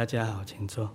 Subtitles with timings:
[0.00, 0.88] 大家好，请坐。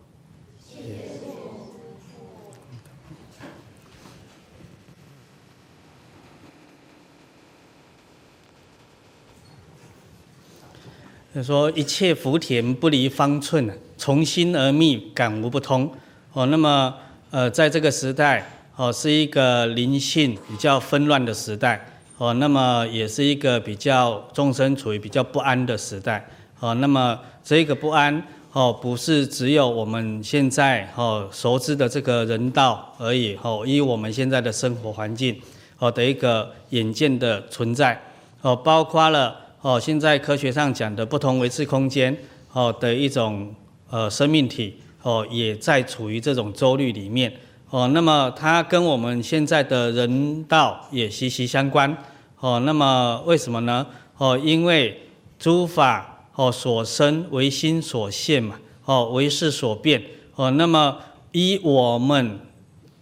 [11.31, 15.93] 他说：“一切福田不离方寸，从心而觅，感无不通。”
[16.33, 16.95] 哦，那么
[17.29, 21.85] 呃，在这个时代，哦，是一个灵性比较纷乱的时代，
[22.17, 26.27] 哦，那么也是一个比较众生处于比较不安的时代，
[26.59, 35.37] 哦，那么这个不安，哦，不是只有我们现在哦熟知的这个人道而已，哦，以我们现在的生活环境，
[35.77, 38.01] 哦的一个眼见的存在，
[38.41, 39.35] 哦，包括了。
[39.59, 42.15] 哦，现在科学上讲的不同维次空间，
[42.53, 43.53] 哦的一种
[43.89, 47.33] 呃生命体，哦也在处于这种周律里面，
[47.71, 51.93] 哦，那么它跟我们现在的人道也息息相关，
[52.39, 53.85] 哦，那么为什么呢？
[54.17, 54.97] 哦，因为
[55.37, 60.03] 诸法哦所生唯心所现嘛，哦唯识所变，
[60.35, 60.97] 哦，那么
[61.31, 62.39] 以我们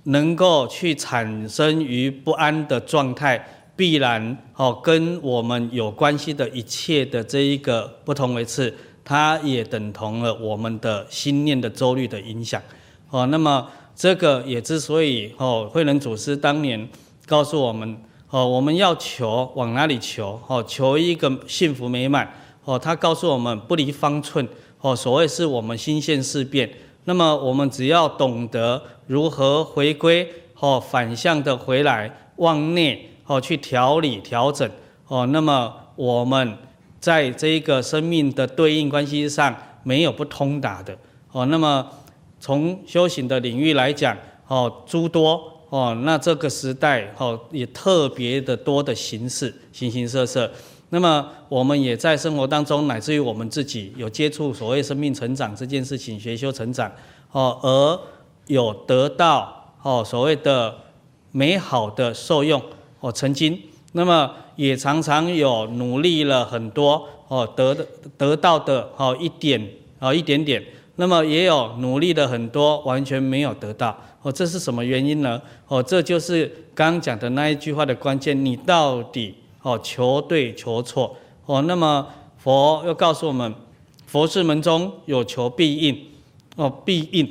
[0.03, 3.59] 能够去产生于不安的状态。
[3.75, 8.71] 必然哦，跟我们有关系的一切的这一个不同维次，
[9.03, 12.61] 它也等同了我们的心念的周律的影响
[13.09, 13.25] 哦。
[13.25, 16.87] 那么这个也之所以哦，慧能祖师当年
[17.25, 17.97] 告诉我们
[18.29, 20.63] 哦，我们要求往哪里求哦？
[20.67, 22.31] 求一个幸福美满
[22.65, 22.77] 哦。
[22.77, 24.47] 他告诉我们不离方寸
[24.81, 26.69] 哦，所谓是我们心现事变。
[27.05, 30.27] 那么我们只要懂得如何回归
[30.59, 33.09] 哦，反向的回来往内。
[33.25, 34.69] 哦，去调理调整
[35.07, 36.57] 哦，那么我们
[36.99, 40.93] 在这一个生命的对应关系上没有不通达的
[41.31, 41.45] 哦。
[41.45, 41.87] 那么
[42.41, 44.17] 从修行的领域来讲
[44.49, 50.51] 哦，诸多哦，那这个时代哦也特别的多的形式形形色色。
[50.93, 56.91] 那么我们也在生活当中，乃至于我们自己有接触所谓生命成长这件事情，学修成长
[57.31, 57.99] 哦，而
[58.45, 60.75] 有得到哦所谓的
[61.31, 62.61] 美好的受用。
[62.99, 63.59] 哦，曾经，
[63.93, 69.67] 那么也常常有努力了很多，哦，得的得到的哦一点
[69.97, 70.63] 哦一点点，
[70.97, 75.41] 那么也有努力的很多，完全没有得到，哦，这是什么原因呢？
[75.67, 81.17] 哦，这就是刚讲的那一句话的关键，你到底哦求对求错？
[81.47, 82.07] 哦，那么
[82.37, 83.51] 佛又告诉我们，
[84.05, 85.97] 佛事门中有求必应，
[86.55, 87.27] 哦必应，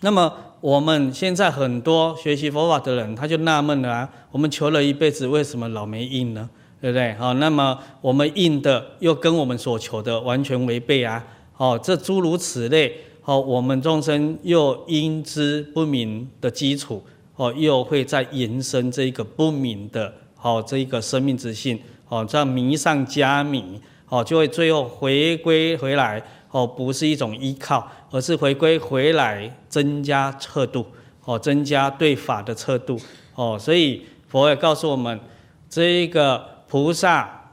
[0.00, 0.30] 那么。
[0.64, 6.48] 我们现在很多学习佛法的人，他就纳闷了啊，我们求了一辈子，为什么老没应呢？
[6.80, 7.12] 对不对？
[7.16, 11.22] 好，那么我们应的又跟我们所求的完全违背啊！
[11.52, 12.90] 好，这诸如此类，
[13.20, 17.04] 好，我们众生又因之不明的基础，
[17.36, 26.22] 哦，又会再延伸这个不明的，哦，这一个生命之性，哦，这样迷上加迷，哦，就会最后回归回来。
[26.50, 30.86] 哦，不是一种依靠，而是回归回来，增加测度，
[31.24, 32.96] 哦，增加对法的测度，
[33.34, 35.18] 哦，所以佛也告诉我们，
[35.68, 37.50] 这一个菩萨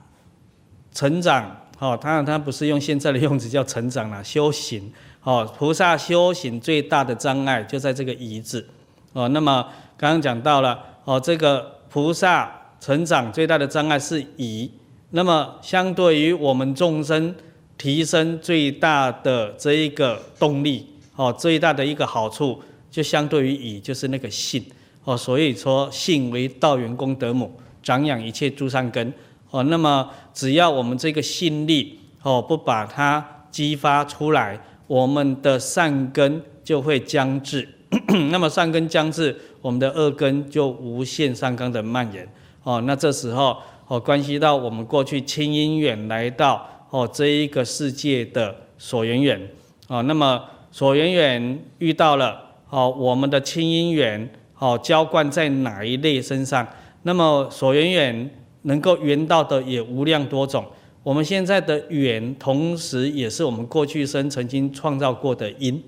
[0.91, 4.94] 成长，哦，当然他不是用现在的用词叫成长了，修行，
[5.24, 8.69] 哦，菩萨修行最大的障碍就在这个疑字，
[9.13, 9.68] 哦，那么
[9.98, 14.69] 刚刚讲到了，哦，这个菩萨成长最大的障碍是疑，
[15.12, 17.33] 那么相对于我们众生。
[17.78, 20.86] 提升最大的这一个动力，
[21.16, 22.62] 哦，最大的一个好处，
[22.92, 24.63] 就相对于疑，就是那个信，
[25.04, 27.51] 哦，所以说信为道源功德母，
[27.81, 29.12] 长养一切诸善根，
[29.50, 37.68] 哦，那么只要我们这个信力，哦，不把它激发出来，我们的善根就会僵滞，
[38.30, 42.31] 那么善根僵滞，我们的恶根就无限上纲的蔓延，
[42.63, 46.68] 哦，那这时候，哦，关系到我们过去亲因缘来到。
[46.92, 49.42] 哦，这一个世界的所缘缘，
[49.88, 50.44] 哦，那么
[50.74, 52.38] 所缘缘遇到了，
[52.69, 54.30] 哦，我们的亲因缘，
[54.60, 56.68] 哦，浇灌在哪一类身上？
[57.04, 58.30] 那么所缘缘
[58.64, 60.66] 能够缘到的也无量多种。
[61.02, 65.81] 我们现在的缘，同时也是我们过去生曾经创造过的因，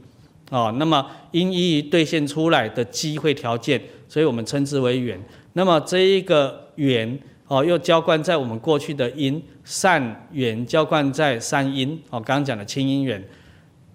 [0.52, 5.22] 哦，那么因一一兑现出来的机会条件，所以我们称之为缘。
[5.54, 7.20] 那么这一个缘。
[7.46, 11.92] 哦，又浇灌在我们过去的因善缘，浇灌在善因。
[12.10, 13.24] 哦，刚刚讲的亲因缘，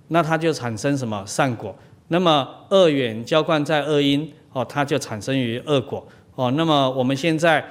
[0.09, 1.75] 那它就产生什么善果？
[2.09, 6.07] 那么恶缘浇灌在恶因，哦，它就产生于恶果。
[6.37, 7.65] 哦，那么我们现在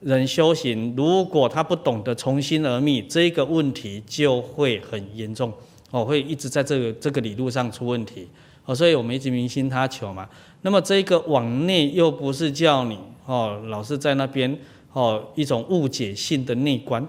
[0.00, 5.52] 人修行，如果他不懂得从心而觅，这个问题就会很严重。
[5.90, 8.26] 哦，会一直在这个这个理路上出问题。
[8.64, 10.28] 哦，所以我们一直明心他求嘛。
[10.62, 14.58] 那么这个往内又不是叫你哦，老是在那边。
[14.94, 17.06] 哦，一种误解性的内观，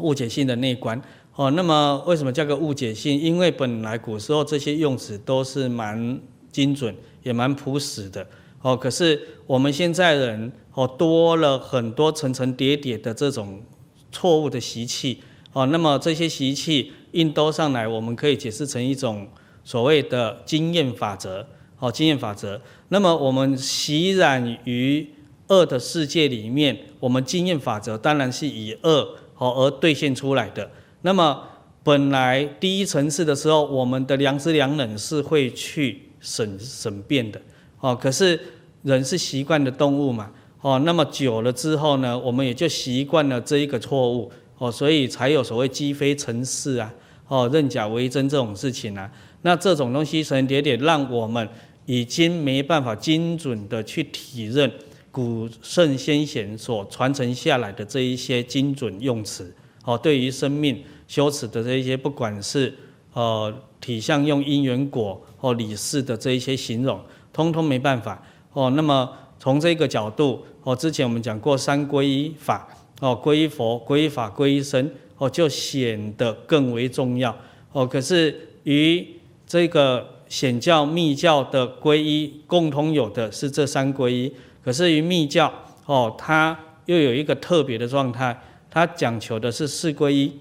[0.00, 1.00] 误解性的内观。
[1.36, 3.18] 哦，那么为什么叫个误解性？
[3.18, 6.20] 因为本来古时候这些用词都是蛮
[6.50, 8.26] 精准，也蛮朴实的。
[8.60, 13.62] 哦，可是我们现在人哦多了很多层层叠叠的这种
[14.10, 15.22] 错误的习气。
[15.52, 19.28] 哦，那么这些习气印兜上来，我们可以解释成一种
[19.62, 21.46] 所谓的经验法则。
[21.82, 22.60] 哦，经验法则。
[22.90, 25.04] 那么我们习染于
[25.48, 30.70] 恶的世界里面，我们经验法则当然是以恶哦而兑现出来的。
[31.00, 31.42] 那么
[31.82, 37.42] 本来第一层次的时候，我们的良知良能是会去审审辩的。
[37.80, 38.38] 哦，可是
[38.82, 40.30] 人是习惯的动物嘛。
[40.60, 44.30] 哦，那么久了之后呢，我们也就习惯了这一个错误。
[44.58, 46.94] 哦，所以才有所谓积非成是啊，
[47.26, 49.10] 哦，认假为真这种事情啊。
[49.44, 51.48] 那这种东西层层叠叠，让我们
[51.86, 54.70] 已经没办法精准的去体认
[55.10, 59.54] 古圣先贤所传承下来的这一些精准用词。
[59.84, 62.72] 哦，对于生命修持的这一些，不管是
[63.12, 67.00] 呃体相用因缘果或理事的这一些形容，
[67.32, 68.22] 通通没办法。
[68.52, 72.68] 哦，那么从这个角度，哦，之前我们讲过三皈依法。
[73.00, 74.88] 哦，皈依佛、皈依法、皈依僧，
[75.18, 77.36] 哦，就显得更为重要。
[77.72, 79.04] 哦，可是与
[79.44, 84.32] 这个显教、密教的皈依共同有的是这三皈依，
[84.64, 85.52] 可是于密教，
[85.84, 88.40] 哦，它又有一个特别的状态，
[88.70, 90.32] 它讲求的是四皈依，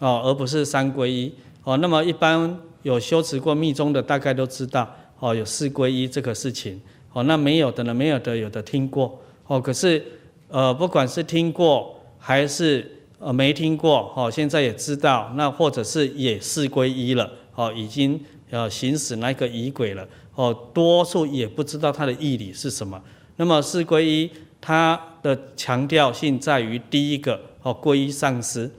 [0.00, 1.32] 哦，而不是三皈依。
[1.62, 6.80] 哦，那么一般有修持过密宗的，大概都知道，哦，有四皈依这个事情。
[7.12, 7.94] 哦，那没有的呢？
[7.94, 9.16] 没有的，有的听过。
[9.46, 10.04] 哦，可是，
[10.48, 11.92] 呃，不管是听过。
[12.18, 18.20] 还是呃没听过哦，现在也知道，那或者是也是皈依了哦，已经
[18.50, 23.02] 呃行使那个仪轨了哦，多数也不知道它的义理是什么。
[23.36, 28.70] 那么四皈依它的强调性在于第一个哦，皈依上师，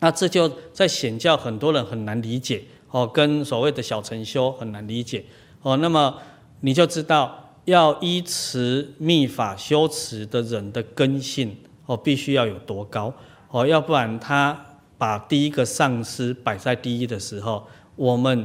[0.00, 5.24] 那这就在显教很多人很难理解哦，跟所谓的小乘修很难理解
[5.62, 5.76] 哦。
[5.76, 6.16] 那么
[6.60, 11.56] 你就知道要依持密法修持的人的根性。
[11.88, 13.14] 哦，必须要有多高
[13.48, 14.60] 哦，要不然他
[14.98, 18.44] 把第一个上师摆在第一的时候，我们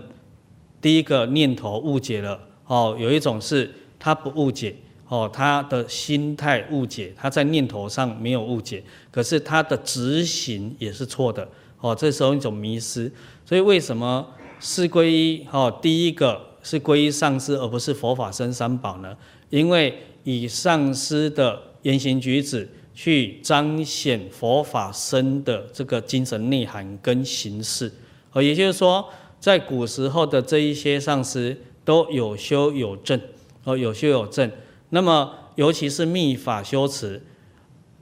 [0.82, 2.98] 第一个念头误解了哦。
[3.00, 4.76] 有一种是他不误解
[5.08, 11.48] 哦，他的心态误解，他在念头上没有误解，可是他的执行也是错的
[11.80, 11.96] 哦。
[11.96, 13.12] 这时候一种迷失，
[13.46, 14.28] 所以为什么
[14.60, 15.80] 四皈依哦？
[15.82, 19.16] 第一个是皈依上师，而不是佛法僧三宝呢？
[19.50, 22.68] 因为以上师的言行举止。
[22.94, 27.90] 去彰显佛法僧的这个精神内涵跟形式，
[28.34, 29.04] 哦，也就是说，
[29.42, 33.20] 在古时候的这一些上师都有修有证，
[33.64, 34.50] 哦，有修有证。
[34.92, 37.24] 那么，尤其是密法修持，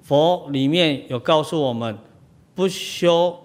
[0.03, 1.97] 佛里面有告诉我们，
[2.53, 3.39] 不修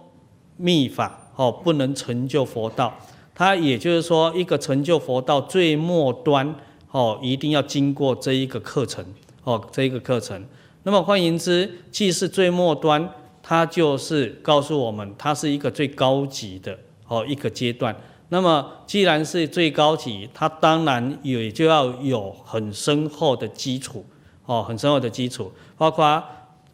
[0.56, 2.98] 密法，哦，不能成就佛道。
[3.32, 6.52] 它也就是说，一个成就佛道最末端，
[6.90, 9.04] 哦，一定要经过这一个课程，
[9.44, 10.44] 哦，这一个课程。
[10.82, 13.08] 那么换言之，既是最末端，
[13.40, 16.76] 它就是告诉我们，它是一个最高级的
[17.14, 17.94] 哦一个阶段。
[18.30, 24.04] 那么既然是最高级，它当然也就要有很深厚的基础
[24.46, 26.22] 哦，很深厚的基础，包括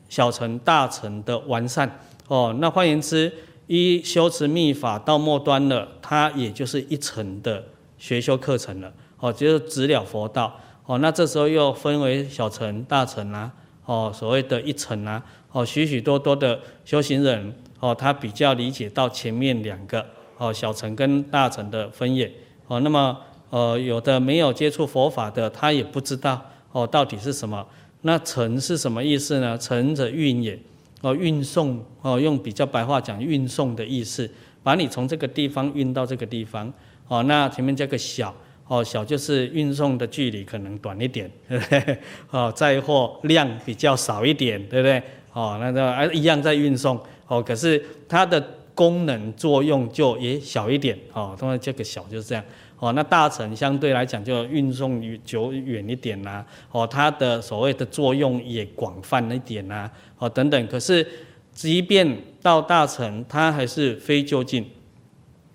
[0.08, 2.56] 小乘、大乘的完善哦。
[2.58, 3.32] 那换言之，
[3.66, 7.62] 一修持密法到末端了，它也就是一层的
[7.98, 10.98] 学修课程了哦，就是直了佛道哦。
[10.98, 13.52] 那这时候又分为小乘、大乘啊。
[13.86, 15.20] 哦，所谓的一层啊，
[15.50, 20.06] 哦，许许多多的修行人，哦，他比较理解到前面两个，
[20.40, 22.32] 哦，小乘跟大乘的分野，
[22.66, 23.14] 哦，那么，
[23.50, 26.42] 呃，有的没有接触佛法的，他也不知道，
[26.72, 27.66] 哦，到底是什么？
[28.00, 29.58] 那乘是什么意思呢？
[29.58, 30.58] 乘者运也，
[31.02, 34.30] 哦，运送，哦，用比较白话讲，运送的意思，
[34.62, 36.72] 把你从这个地方运到这个地方，
[37.08, 38.34] 哦，那前面加个小。
[38.66, 41.98] 哦，小就是运送的距离可能短一点，对不对？
[42.30, 45.02] 哦，载货量比较少一点，对不对？
[45.32, 48.40] 哦，那个啊一样在运送，哦，可是它的
[48.80, 52.42] 功能作用就也小一点，哦，当然这个小就是这样，
[52.78, 60.66] 哦，那大乘相对来讲就运送久远一点呐，哦，它的所谓的作用也广泛一点呐，哦，等等。
[60.66, 61.06] 可是
[61.52, 64.64] 即便到大乘，它还是非究竟，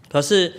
[0.08, 0.54] 可是。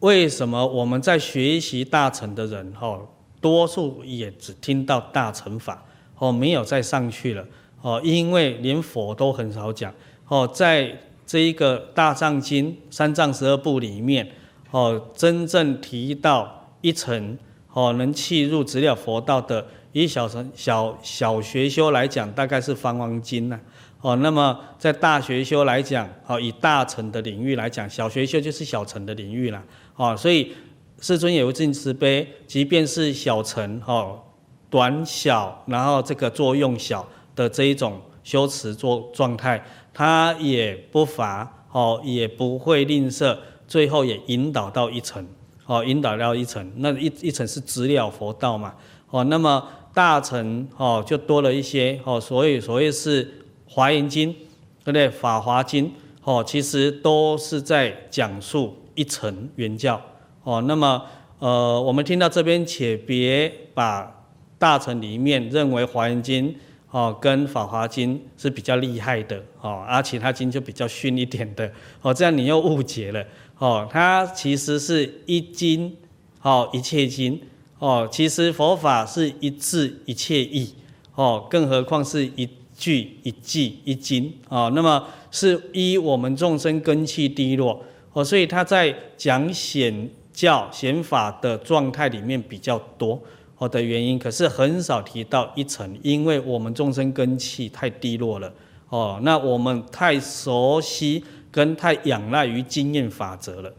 [0.00, 3.08] 为什么我们在学习大乘的人，哦，
[3.40, 5.82] 多数也只听到大乘法，
[6.18, 7.42] 哦，没有再上去了，
[7.80, 9.90] 哦，因为连佛都很少讲，
[10.28, 10.94] 哦，在
[11.26, 14.30] 这一个大藏经三藏十二部里面，
[14.70, 17.38] 哦，真正提到一层，
[17.72, 23.58] 哦，能契入直了佛道的，以小乘小小学修来讲，大概是《方王经》呢，
[24.00, 29.62] 哦，那么在大学修来讲，哦，以大乘的领域来讲，小学修就是小乘的领域了，
[29.96, 30.52] 哦，所以
[31.00, 34.20] 世尊也会尽慈悲，即便是小乘，哦，
[34.68, 39.62] 短小，然后这个作用小的这一种修持做状态，
[39.94, 45.26] 他也不乏，哦，也不会吝啬，最后也引导到一层，
[45.64, 48.74] 哦，引导到一层，那一一层是直了佛道嘛，
[49.08, 53.40] 哦，那么大乘，哦，就多了一些，哦，所以所谓是。
[53.66, 55.08] 华严经，对不对？
[55.08, 55.90] 法华经，
[56.22, 60.00] 哦，其实都是在讲述一层圆教，
[60.44, 60.62] 哦。
[60.68, 61.02] 那么，
[61.40, 64.24] 呃，我们听到这边，且别把
[64.58, 66.54] 大乘里面认为华严经，
[66.94, 71.68] 哦，跟法华经是比较厉害的，哦，而其他经就比较逊一点的，
[72.02, 73.26] 哦，这样你又误解了，
[73.58, 75.96] 哦，它其实是一经，
[76.42, 77.40] 哦，一切经，
[77.80, 80.72] 哦，其实佛法是一字一切义，
[81.16, 82.48] 哦，更何况是一。
[82.76, 87.80] 句一记一经啊，那么是依我们众生根器低落
[88.12, 93.22] 哦，所以他在讲显教显法的状态里面比较多
[93.56, 98.52] 好的原因，可是很少提到一层，因为我们众生根气太低落了
[98.88, 103.72] 哦，那我们太熟悉跟太仰赖于经验法则了。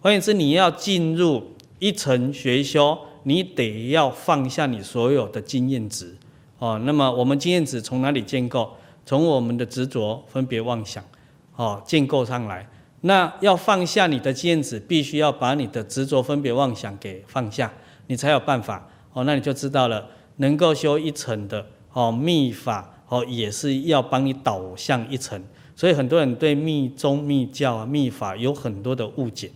[0.00, 1.42] 换言之，你要进入
[1.78, 6.16] 一层学修，你得要放下你所有的经验值。
[6.58, 8.70] 哦，那么我们经验值从哪里建构？
[9.04, 11.02] 从我们的执着、分别、妄想，
[11.56, 12.68] 哦，建构上来。
[13.02, 17.72] 那要放下你的经验值，必须要把你的执着、分别、妄想给放下，
[18.08, 18.88] 你才有办法。
[19.12, 25.42] 哦，那你就知道了，能够修一层的，哦，密法，哦，也是要帮你导向一层。
[25.74, 29.50] 所以很多人对密宗、密教啊、密法有很多的误解。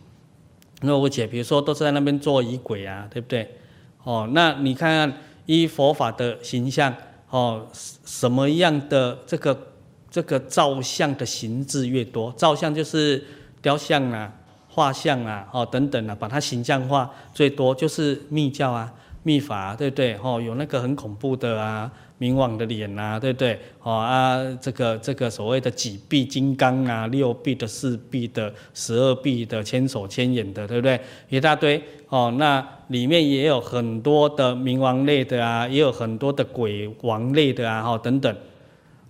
[0.81, 3.57] 那误解，比如说都是在那边做仪轨啊，对不对？
[4.05, 5.19] 哦，那你看看。
[5.47, 6.95] 依佛法的形象，
[7.29, 9.73] 哦，什么样的这个
[10.09, 13.23] 这个造像的形制越多，造像就是
[13.61, 14.33] 雕像啊、
[14.69, 20.17] 画像啊，哦等等啊，把它形象化最多就是密教啊、秘法，对不对？
[20.23, 21.91] 哦，有那个很恐怖的啊。
[22.21, 23.59] 冥王的脸呐，对不对？
[23.83, 31.01] 哦啊，这个这个所谓的几臂金刚啊，六臂的、四臂的、十二臂的、千手千眼的，对不对？
[31.29, 38.33] 一大堆哦，那里面也有很多的冥王类的啊，也有很多的鬼王类的啊，哈等等。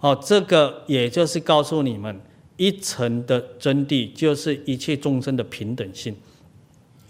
[0.00, 2.18] 哦，这个也就是告诉你们，
[2.56, 6.16] 一层的真谛就是一切众生的平等性，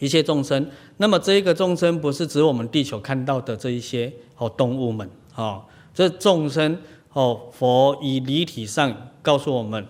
[0.03, 0.69] 一切众生。
[0.97, 5.63] 那么这一个众生不是指我们地球看到的这一些哦动物们，哦。
[5.95, 6.77] 这众生
[7.13, 9.87] 哦，佛以离体上告诉我们，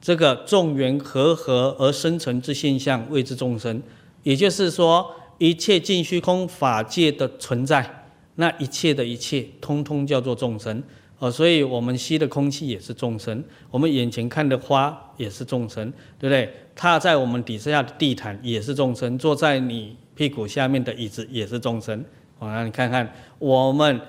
[0.00, 3.82] 这个众缘和合而生成之现象谓之众生。
[4.22, 10.82] 也就是说，一切尽虚空法界的存在，那一切的一切，通通叫做众生。
[11.18, 16.52] 哦，所以我们吸的空气也是众生，我们眼前看的花也是众生，对不对？
[16.74, 22.04] 踏在我们底下的地毯也是众生，坐在你屁股下面的椅子也是众生。
[22.38, 24.00] 哦，那你看看我们。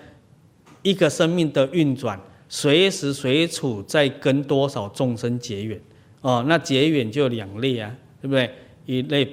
[0.86, 5.82] 一个生命的运转，随时随处在跟多少众生结缘
[6.22, 8.54] 哦，那结缘就两类啊，对不对？
[8.86, 9.28] 一类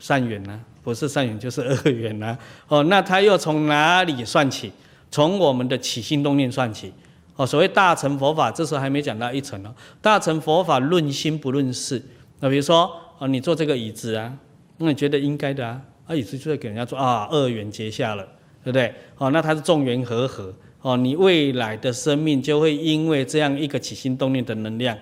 [0.00, 2.36] 善缘呐、啊，不是善缘就是恶缘啊。
[2.66, 4.72] 哦，那他又从哪里算起？
[5.12, 6.92] 从我们的起心动念算起。
[7.40, 9.74] 哦，所谓大乘佛法，这时候还没讲到一层哦。
[10.02, 12.02] 大乘佛法论心不论事。
[12.40, 14.30] 那比如说，哦，你坐这个椅子啊，
[14.76, 18.22] 那你觉得应该的啊，啊，椅子就在给人家坐啊，恶缘结下了，
[18.62, 18.94] 对不对？
[19.16, 20.54] 哦，那它是众缘和合。
[20.82, 24.94] 哦，你未来的生命就会因为这样一个起心动念的能量，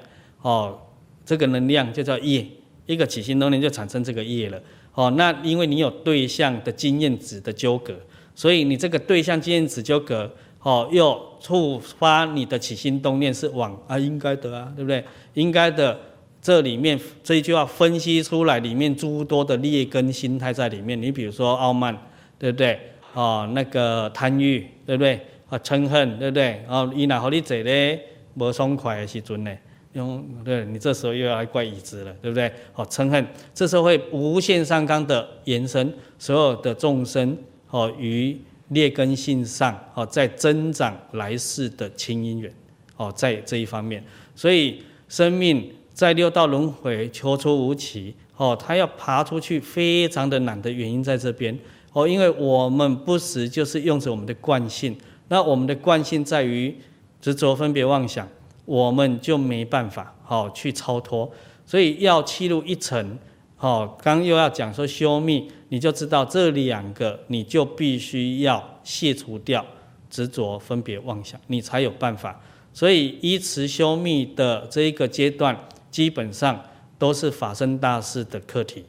[0.42, 0.78] 哦，
[1.26, 2.46] 这个能量就叫业，
[2.86, 4.62] 一个起心动念就产生这个业了。
[4.94, 7.96] 哦，那因为你有对象的经验值的纠葛，
[8.36, 15.04] 所以你这个对象经验值纠葛，哦，又触发你的起心动念是往啊应该的啊，对不对？
[15.34, 15.98] 应该的，
[16.40, 21.00] 这里面这一句话分析出来，里面诸多的劣根心态在里面。
[21.00, 21.96] 你比如说傲慢，
[22.38, 22.78] 对不对？
[23.14, 25.20] 哦，那个贪欲，对不对？
[25.48, 26.62] 啊，嗔恨，对不对？
[26.68, 28.00] 哦，伊哪和你坐咧
[28.34, 29.50] 无爽快的时阵呢？
[29.94, 32.52] 用对，你这时候又要来怪椅子了，对不对？
[32.74, 37.36] 哦，嗔恨，这时候会无限上纲的延伸，所有的众生
[37.70, 42.52] 哦，于劣根性上哦，在增长来世的亲因缘
[42.96, 44.02] 哦，在这一方面，
[44.34, 51.58] 所以生命在六道轮回求出无期哦，他要爬出去非常的难的原因在这边
[51.92, 54.96] 哦，因为我们不时就是用着我们的惯性。
[55.28, 56.74] 那我们的惯性在于
[57.20, 58.26] 执着分别妄想，
[58.64, 61.30] 我们就没办法好去超脱，
[61.66, 63.18] 所以要契入一层，
[63.60, 69.66] 好，刚又要讲说修密，你就知道这两个，你就必须要卸除掉
[70.08, 72.40] 执着分别妄想，你才有办法
[72.72, 75.58] 所以依持修密的这一个阶段，
[75.90, 76.62] 基本上
[77.00, 78.84] 都是法身大事的课题。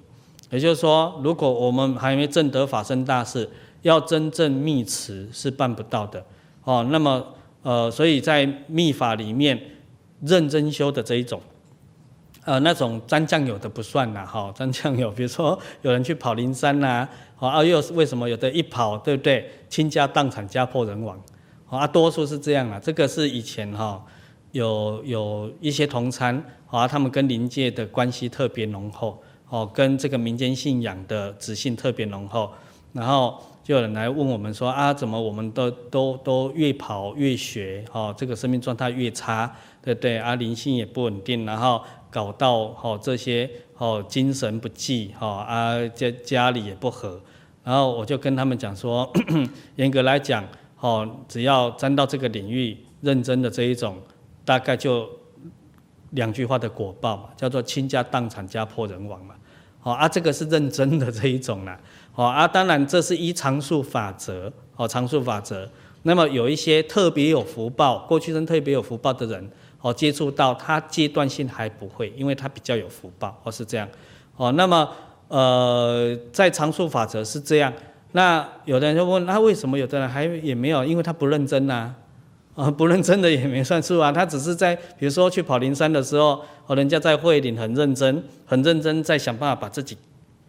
[0.51, 3.49] 也就是说，如果我们还没证得法身大事，
[3.81, 6.23] 要真正密持是办不到的。
[6.63, 7.25] 哦，那么
[7.63, 9.59] 呃，所以在密法里面
[10.21, 11.41] 认真修的这一种，
[12.49, 19.47] 呃，那种沾酱油的不算呐，哈， 沾酱油，比如说有人去跑灵山呐， 啊，又为什么有的一跑，对不对？
[19.69, 21.21] 倾家荡产，家破人亡。
[21.69, 24.03] 啊，多数是这样啊，这个是以前哈
[24.51, 32.49] 有有一些同参啊，他们跟灵界的关系特别浓厚，哦，跟这个民间信仰的质性特别浓厚，
[32.93, 40.17] 然后就有人来问我们说啊，怎么我们都都都越跑越学，哦，这个生命状态越差，对不对？
[40.17, 41.79] 啊，灵性也不稳定，然后
[42.09, 47.21] 搞到哦这些哦精神不济，哈啊家家里也不和，
[47.63, 49.11] 然后我就跟他们讲说，
[49.75, 50.43] 严格来讲。
[50.81, 53.97] 哦，只要沾到这个领域，认真的这一种，
[54.45, 55.05] 大概就
[56.11, 59.35] 两句话的果报嘛，叫做倾家荡产、家破人亡嘛。
[59.81, 61.77] 好啊，这个是认真的这一种啦。
[62.13, 65.69] 好啊，当然这是一常数法则，哦，常数法则。
[66.03, 73.87] 那么有一些特别有福报，过去生特别有福报的人，哦，接触到他阶段性还不会，因为他比较有福报，哦是这样。
[74.35, 74.89] 哦，那么
[75.27, 77.71] 呃，在常数法则是这样。
[78.13, 80.83] 那有的人就问，那为什么有的人还也没有？
[80.83, 81.93] 因为他不认真呐，
[82.55, 84.11] 啊， 不认真的也没算数啊。
[84.11, 89.95] 他只是在，比如说去跑灵山的时候，哦，人家在会里很认真，很认真在想办法把自己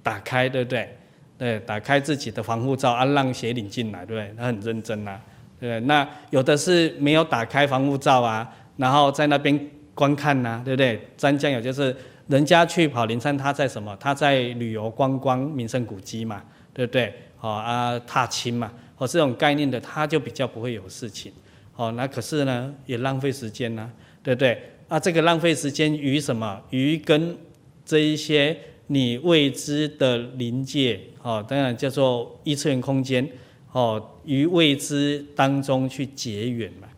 [0.03, 0.97] 打开，对不对？
[1.37, 4.35] 对，打开自己的防护罩，啊，让邪灵进来，对不对？
[4.39, 5.19] 他很认真呐，
[5.59, 5.87] 对不对？
[5.87, 10.99] 那有的是没有打开防护罩啊，然后在那边观看呐，对不对？
[11.19, 11.95] 沾酱油就是
[12.29, 13.95] 人家去跑灵山，他在什么？
[14.01, 17.13] 他在旅游观光名胜古迹嘛，对不对？
[17.43, 21.31] 哦啊，踏青嘛，哦这种概念的，他就比较不会有事情。
[21.77, 23.91] 哦，那可是呢，也浪费时间呐，
[24.23, 24.63] 对不对？
[24.89, 26.61] 啊，这个浪费时间于什么？
[26.71, 27.37] 于跟
[27.85, 33.29] 这一些你未知的临界，哦，当然叫做一次元空间，
[33.73, 36.89] 哦，于未知当中去结缘嘛。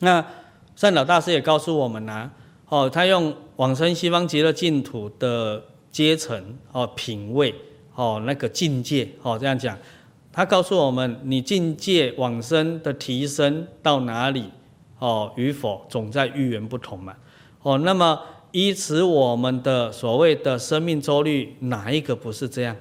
[0.00, 0.24] 那
[0.80, 2.30] 善导大师也告诉我们呐，
[2.70, 5.62] 哦，他用往生西方极乐净土的
[5.92, 7.54] 阶层，哦，品位。
[7.94, 9.76] 哦，那个境界哦，这样讲，
[10.32, 14.44] 他告诉我们，你境界往生的提升到哪里
[15.00, 17.14] 哦与否，总在遇缘不同嘛。
[17.60, 18.18] 哦，那么
[18.52, 22.74] 依此我们的所谓的生命周率，哪一个不是这样？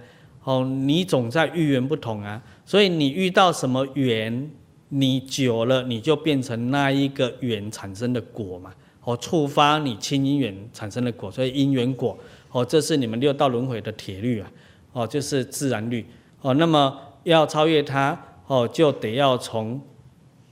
[0.46, 4.50] 哦，你总在遇缘不同啊，所以你遇到什么缘，
[4.90, 8.74] 你久了你就变成那一个缘产生的果嘛。
[9.04, 12.18] 哦，触发你亲因缘产生的果，所以因缘果
[12.52, 14.52] 哦，这是你们六道轮回的铁律啊。
[14.92, 16.06] 哦，就是自然律
[16.42, 16.54] 哦。
[16.56, 19.80] 那么要超越它哦，就得要从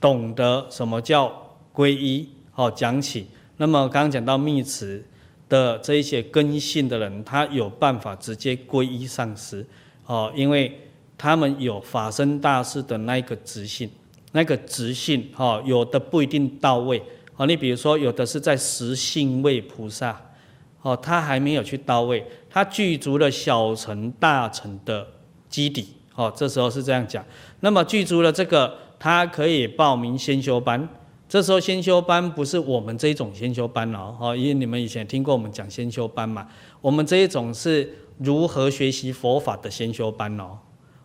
[0.00, 3.26] 懂得什么叫皈依哦讲起。
[3.56, 5.04] 那么刚刚讲到密持
[5.48, 9.66] 的这一些根性的人，他有办法直接皈依上师
[10.06, 10.80] 哦，因为
[11.16, 13.90] 他们有法身大士的那一个直性，
[14.32, 17.02] 那个直性哈，有的不一定到位
[17.36, 17.46] 哦。
[17.46, 20.20] 你比如说，有的是在实性位菩萨。
[20.80, 25.04] 哦，他还没有去到位，他具足了小乘大乘的
[25.48, 25.88] 基底。
[26.14, 27.22] 哦，这时候是这样讲。
[27.60, 30.88] 那么具足了这个，他可以报名先修班。
[31.28, 36.46] 这时候先修班不是我们这一种先修班哦，哦，因为你们以前听过我们讲先修班嘛。
[36.80, 40.56] 我们这一种是如何学习佛法的先修班哦。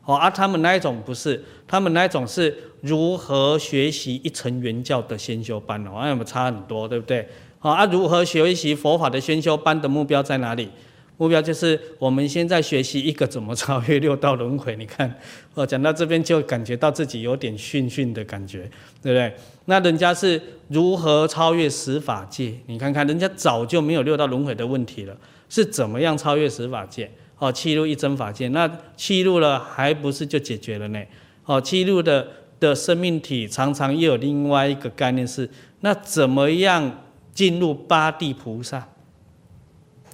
[0.06, 7.28] 哦，而他们那一种不是，他们那一种是如何学习一乘圆教的先修班哦，那有没有差很多，对不对？
[7.60, 10.70] 好啊，如何学习佛法的先修班的目标在哪里？
[11.16, 14.76] 目标就是我们现在学习一个怎么超越六道轮回。
[14.76, 15.14] 你看，
[15.54, 18.70] 我讲到这边就感觉到自己有点逊逊的感觉，
[19.02, 19.34] 对不对？
[19.66, 22.54] 那人家是如何超越十法界？
[22.66, 25.16] 你看看，人家早就没有六道轮回的问题了，
[25.48, 27.10] 是怎么样超越十法界？
[27.38, 31.04] 哦，七入一真法界，那七入了还不是就解决了呢？
[31.46, 32.28] 哦，七入的
[32.60, 35.50] 的生命体常常又有另外一个概念是，
[35.82, 37.00] 那怎么样？
[37.34, 38.88] 进入八地菩萨，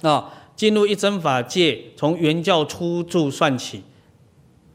[0.00, 3.82] 啊，进入一真法界，从原教初住算起，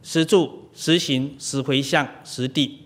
[0.03, 2.83] 十住、十行、十回向、十地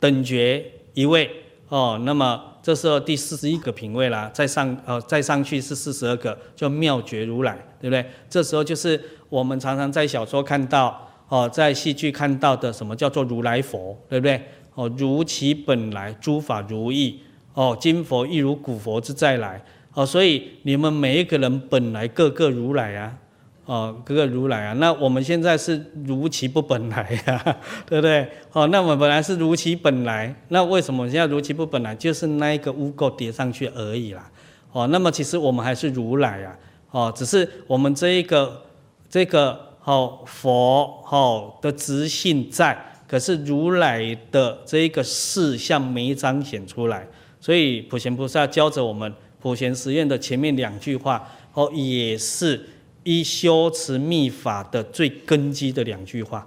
[0.00, 1.30] 等觉一位，
[1.68, 8.02] 哦，那么这时候第四十一个品位啦，再上，呃，再上去是四十二个，叫妙觉如来，对不对？
[8.30, 8.98] 这时候就是
[9.28, 14.40] 我们常常在小说看到，哦，在戏剧看到的什么叫做如来佛，对不对？
[14.72, 17.20] 哦，如其本来，诸法如意。
[17.52, 23.18] 哦，今佛亦如古佛之再来，哦，所以你们每一个人本来个个如来啊，
[23.66, 27.56] 哦，各个如来啊，那我们现在是如其不本来呀、啊，
[27.88, 28.28] 对不对？
[28.52, 31.94] 哦，那我们本来是如其本来，那为什么现在如其不本来？
[31.94, 34.30] 就是那一个污垢叠上去而已啦。
[34.72, 36.58] 哦，那么其实我们还是如来啊。
[36.90, 38.62] 哦，只是我们这一个
[39.08, 42.76] 这个哦佛哦的质性在，
[43.08, 47.08] 可是如来的这一个事相没彰显出来，
[47.40, 52.60] 所以普贤菩萨教着我们普贤十愿的前面两句话哦，也是。
[53.04, 56.46] 一修持密法的最根基的两句话，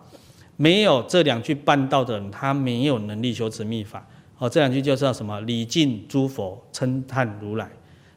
[0.58, 4.06] 没有这两句办道的人，他没有能力修持密法。
[4.40, 5.40] 哦，这两句就叫什么？
[5.42, 7.70] 礼敬诸佛，称叹如来，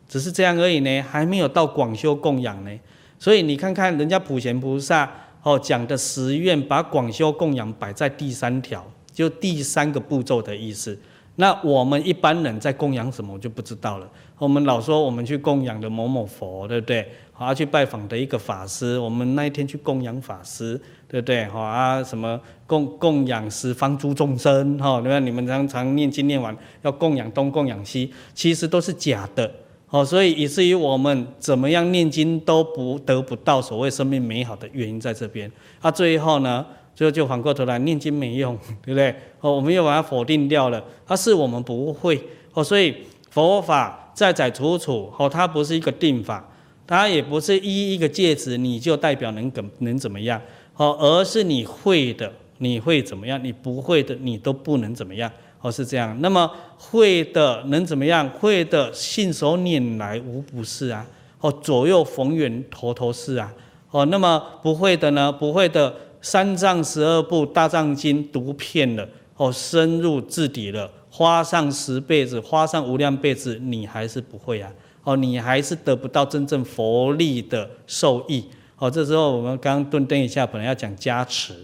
[0.08, 2.70] 只是这样而已呢，还没有到广修供养呢。
[3.18, 5.10] 所以你看看人家普贤菩萨
[5.42, 10.98] 哦讲的十愿，把广修供养摆在第三条，就第三个步骤的意思。
[11.36, 14.06] 那我们一般人在供养什么，我就不知道了。
[14.36, 17.06] 我们老说我们去供养的某某佛，对不对？
[17.40, 21.46] 好，去拜访的一个法师，我们那一天去供养法师，对不对？
[21.46, 25.24] 好啊，什么供供养十方诸众生，哈，你看？
[25.24, 29.50] 你们常常念经念完要供养东供养西，其实都是假的。
[29.88, 35.50] 哦，所以以至于我们怎么样念经都不得不到所谓生命美好的原因在这边。
[35.80, 39.14] 啊，最后呢，最后就反过头来念经没用， 对不对？
[39.40, 40.84] 哦，我们又把它否定掉了。
[41.06, 42.22] 它是我们不会。
[42.52, 42.94] 哦，所以
[43.30, 45.10] 佛法在在处处。
[45.18, 46.46] 哦，它不是一个定法，
[46.90, 50.42] 它也不是一一个戒指你就代表能怎能怎么样。
[50.74, 55.30] 哦，而是你会的你会怎么样，你不会的你都不能怎么样。
[55.60, 56.18] 哦，是这样。
[56.20, 58.28] 那么会的能怎么样？
[58.30, 61.06] 会的信手拈来无不是啊。
[61.38, 63.54] 哦，左右逢源头头是啊。
[63.92, 65.30] 哦，那么不会的呢？
[65.30, 74.68] 不会的，三藏十二部大藏经读遍了，哦，深入至底了，花上十辈子，花上无量辈子，你还是不会啊。
[75.02, 78.46] 哦，你还是得不到真正佛力的受益。
[78.78, 81.54] 哦，这时候我们刚刚顿灯一下，本来要讲加持，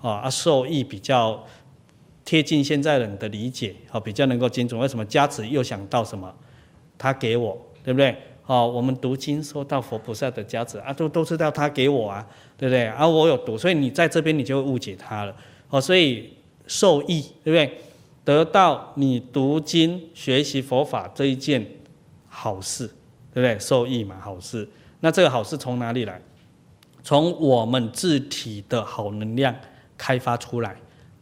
[0.00, 1.44] 哦，啊，受益比较。
[2.28, 4.80] 贴近现在人的理解，好，比较能够精准。
[4.80, 6.34] 为什么加持又想到什么？
[6.98, 8.16] 他给我，对不对？
[8.42, 12.26] 好，我们读经收到佛菩萨的加持啊，都都知道他给我啊，
[12.58, 12.86] 对不对？
[12.86, 15.32] 啊，我有读，所以你在这边你就会误解他了。
[15.68, 16.32] 好，所以
[16.66, 17.78] 受益，对不对？
[18.24, 21.64] 得到你读经学习佛法这一件
[22.38, 22.86] 好事，
[23.32, 23.58] 对不对？
[23.58, 24.68] 受益嘛，好事。
[25.00, 26.20] 那这个好事从哪里来？
[27.02, 29.54] 从我们自体的好能量
[29.96, 30.76] 开发出来。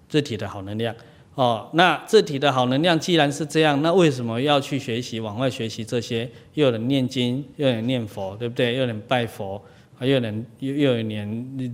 [0.08, 0.94] 自体的好能量，
[1.34, 6.30] 哦，那自体的好能量既然是这样，那为什么要去学习往外学习这些？
[6.54, 8.74] 又有人念经，又有人念佛，对不对？
[8.74, 9.60] 又有人拜佛，
[10.00, 11.08] 又有人又又有人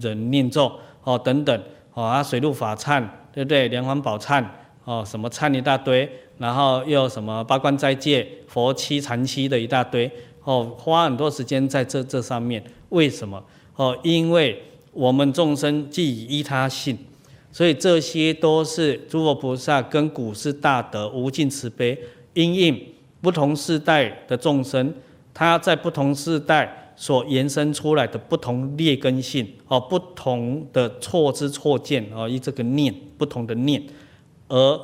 [0.01, 0.73] 人念咒，
[1.05, 3.69] 哦，等等，哦啊，水陆法忏，对不对？
[3.69, 4.43] 莲环宝忏，
[4.85, 10.11] 哦，什么忏一大堆，然后又有什么八关斋戒、佛七禅七的一大堆，
[10.43, 13.45] 哦，花很多时间在这这上面，为什么？
[13.77, 16.97] 哦，因为我们众生既以依他性。
[17.53, 21.99] 所以这些都是诸佛菩萨跟古世大德无尽慈悲，
[22.33, 22.81] 因应
[23.21, 24.95] 不同世代的众生，
[25.35, 33.83] 他在不同世代所延伸出来的不同劣根性哦，不同的错知错见哦，以这个念不同的念
[34.49, 34.81] 而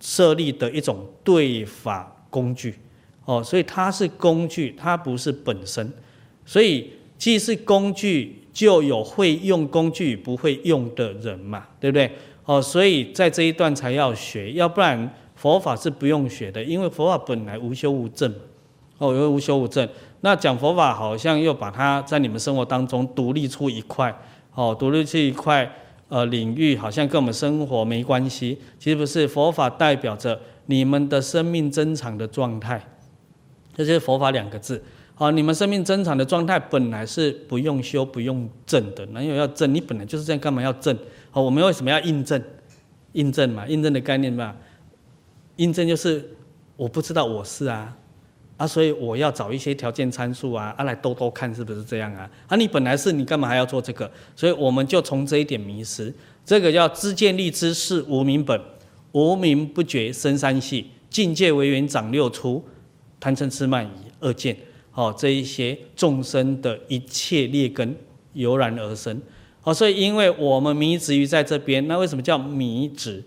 [0.00, 2.74] 设立的一种对法工具
[3.24, 5.92] 哦，所以它是工具，它不是本身，
[6.44, 8.40] 所以既是工具。
[8.54, 12.08] 就有会用工具不会用的人嘛，对不对？
[12.44, 18.32] 哦，所以在这一段才要学，要不然佛法是不用学的，因为佛法本来无修无证，
[18.98, 19.88] 哦，因为无修无证。
[20.20, 24.16] 那讲佛法好像又把它在你们生活当中独立出一块，
[24.54, 25.68] 哦，独立出一块
[26.14, 28.56] 呃领域，好像跟我们生活没关系。
[28.78, 32.80] 其实不是，佛法代表着你们的生命增长的状态，
[33.74, 34.80] 这就是佛法两个字。
[35.16, 39.74] 好，你们生命增长的状态本来是不用修、不用证的，哪有要证？
[39.74, 40.96] 你本来就是这样，干嘛要证？
[41.32, 42.40] 好，我们为什么要印证？
[43.14, 44.54] 印证嘛，印证的概念嘛，
[45.56, 46.24] 印证就是
[46.76, 47.96] 我不知道我是啊，
[48.56, 52.30] 啊，所以我要找一些条件参数啊，啊来兜兜看是不是这样啊？
[52.46, 54.10] 啊，你本来是你干嘛还要做这个？
[54.36, 56.14] 所以我们就从这一点迷失，
[56.44, 58.60] 这个叫知见立知是无明本，
[59.12, 62.64] 无明不觉生三系，境界为缘长六出，
[63.18, 64.56] 贪嗔痴慢疑二见。
[64.92, 67.96] 哦，这一些众生的一切劣根
[68.34, 69.20] 油然而生。
[69.64, 73.24] 哦，所以因为我们迷执于在这边，那为什么叫迷执？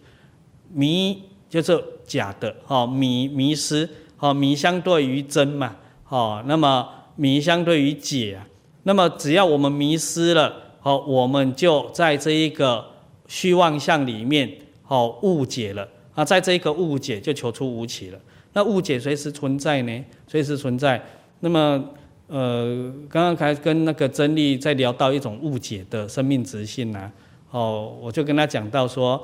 [0.72, 5.76] 迷就是假的，哦，迷迷失，哦，迷相对于真嘛，
[6.10, 8.48] 哦，那么迷相对于解啊，
[8.84, 10.54] 那么只要我们迷失了，
[10.84, 12.86] 哦，我们就在这一个
[13.28, 14.50] 虚妄相里面，
[14.88, 18.20] 哦，误解了啊，在这一个误解就求出无起了。
[18.54, 21.00] 那误解随时存在呢，随时存在。
[21.42, 21.84] 那么
[22.26, 27.12] 呃，刚刚才跟那个真理在聊到一种误解的生命直性啊，
[27.52, 29.22] 哦，我就跟他讲到说，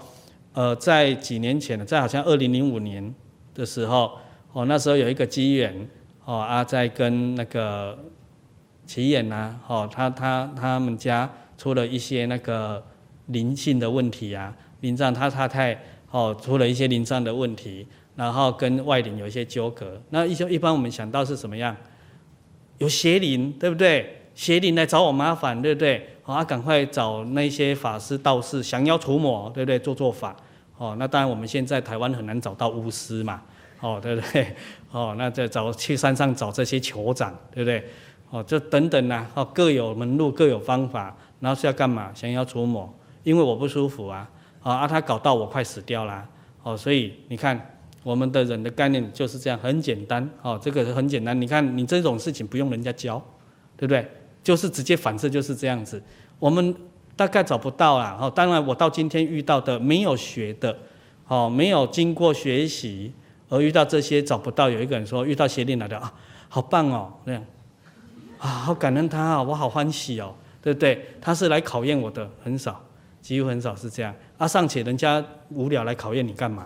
[0.53, 3.13] 呃，在几年前呢在好像二零零五年
[3.55, 4.11] 的时候，
[4.53, 5.89] 哦，那时候有一个机缘，
[6.23, 7.97] 哦，啊，在跟那个
[8.87, 12.81] 奇眼呐，哦，他他他们家出了一些那个
[13.27, 15.77] 灵性的问题啊，灵障他他太
[16.11, 17.85] 哦出了一些灵障的问题。
[18.15, 21.75] 然后跟外灵有一些纠葛，那一些一般我们想到是什么样？
[22.77, 24.27] 有邪灵，对不对？
[24.35, 26.09] 邪灵来找我麻烦，对不对？
[26.21, 29.79] 好啊，赶快找那些法师道士降妖除魔，对不对？
[29.79, 30.35] 做做法。
[30.77, 33.41] 哦，那当然我们现在台湾很难找到巫师嘛，
[33.83, 34.55] 哦，对不对？
[34.91, 37.83] 哦，那再找去山上找这些酋长，对不对？
[38.29, 41.15] 哦，这等等呐，哦，各有门路，各有方法。
[41.41, 42.09] 然后是要干嘛？
[42.15, 42.91] 想要除魔，
[43.23, 44.29] 因为我不舒服啊，
[44.61, 46.25] 啊，他搞到我快死掉啦，
[46.63, 47.69] 哦，所以你看。
[48.03, 51.39] 我们的人的概念就是这样，很简单，哦，这个很简单。
[51.39, 53.17] 你看，你这种事情不用人家教，
[53.77, 54.05] 对不对？
[54.43, 56.03] 就是直接反射就是这样子。
[56.37, 56.75] 我们
[57.15, 60.77] 大概找不到啦，哦，当然我到今天遇到的没有学的，
[61.29, 63.13] 哦，没有经过学习
[63.53, 64.67] 而遇到这些找不到。
[64.67, 66.11] 有一个人说遇到邪灵来的啊，
[66.49, 67.45] 好棒哦，那样，
[68.39, 71.05] 啊，好感恩他啊，我好欢喜哦，对不对？
[71.21, 72.83] 他是来考验我的，很少，
[73.21, 74.11] 几乎很少是这样。
[74.39, 76.65] 啊，尚且人家无聊来考验你干嘛？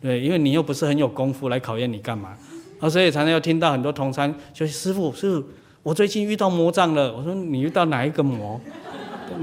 [0.00, 2.36] 对，因为你又不是很有功夫来考验你干嘛？
[2.78, 5.44] 啊，所以常常要听到很多同参，就师傅，师傅，
[5.82, 7.12] 我最近遇到魔障了。
[7.12, 8.60] 我说你遇到哪一个魔？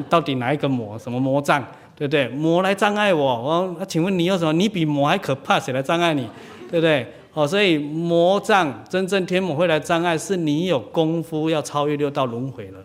[0.09, 0.97] 到底哪一个魔？
[0.97, 1.61] 什么魔障？
[1.95, 2.27] 对不对？
[2.29, 3.23] 魔来障碍我。
[3.23, 4.51] 我，请问你有什么？
[4.51, 6.27] 你比魔还可怕，谁来障碍你？
[6.75, 7.07] 对不对？
[7.33, 12.79] 哦，所以魔障真正天魔会来障碍，是你有功夫要超越六道轮回了。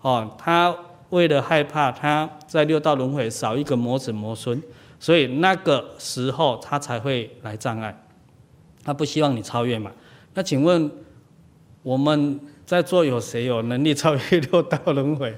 [0.00, 0.74] 哦，他
[1.10, 4.62] 为了害怕他在六道轮回少一个魔子魔孙。
[4.98, 7.94] 所以那个时候他才会来障碍，
[8.82, 9.92] 他不希望你超越嘛。
[10.32, 10.90] 那请问
[11.82, 15.30] 我们在座有谁有能力超越六道轮回？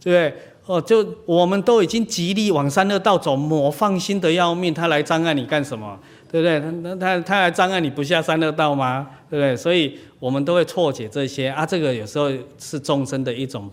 [0.00, 0.34] 对不对？
[0.66, 5.98] 哦，就我们都已经极力往三恶道走，魔放心的要命，他来障碍你干什么？
[6.30, 6.60] 对不对？
[6.60, 9.10] 他他他来障碍你不下三恶道吗？
[9.28, 9.56] 对不对？
[9.56, 11.66] 所以我们都会错解这些啊。
[11.66, 13.68] 这个有时候是众生的一种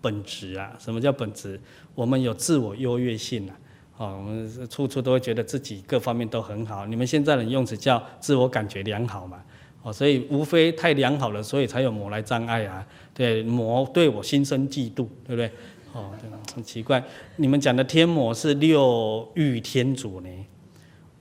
[0.00, 0.72] 本质啊。
[0.78, 1.60] 什么叫本质？
[1.94, 3.52] 我们有自我优越性啊。
[3.98, 6.86] 哦，我们处处都会觉得自己各方面都很好。
[6.86, 9.42] 你们现在的用词叫自我感觉良好嘛？
[9.82, 12.86] 哦，所以无非太良好了，所以才有魔来障碍啊。
[13.12, 15.50] 对，魔对我心生嫉妒，对不对？
[15.92, 16.10] 哦，
[16.54, 17.02] 很奇怪，
[17.36, 20.28] 你们讲的天魔是六欲天主呢？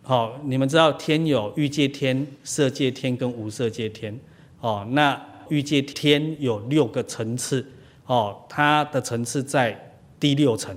[0.09, 4.19] 好，你们知道天有欲界天、色界天跟无色界天。
[4.59, 7.63] 哦，那欲界天有六个层次。
[8.07, 10.75] 哦，它的层次在第六层。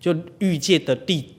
[0.00, 1.34] 就欲界的地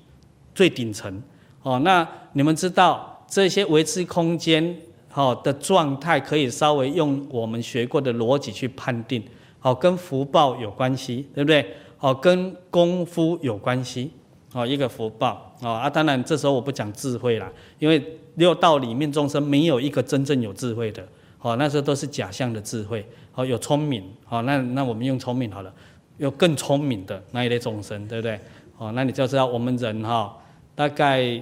[0.54, 1.24] 最顶层
[1.64, 4.78] 哦，那你们知道这些维持空间
[5.10, 9.24] 好的状态，可以稍微用我们学过的逻辑去判定，
[9.58, 11.66] 好，跟福报有关系，对不对？
[11.98, 14.12] 好，跟功夫有关系，
[14.54, 21.04] 好，一个福报哦啊，当然这时候我不讲智慧啦，因为六道里面众生没有一个真正有智慧的，
[21.40, 25.74] 好，那时候都是假象的智慧，好，有聪明，好，那那我们用聪明好了。
[26.18, 28.40] 有更聪明的那一类众生，对不对？
[28.78, 30.38] 哦，那你就知道我们人哈，
[30.76, 31.42] 大概，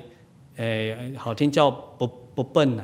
[0.55, 2.83] 诶，好听叫不不笨呐，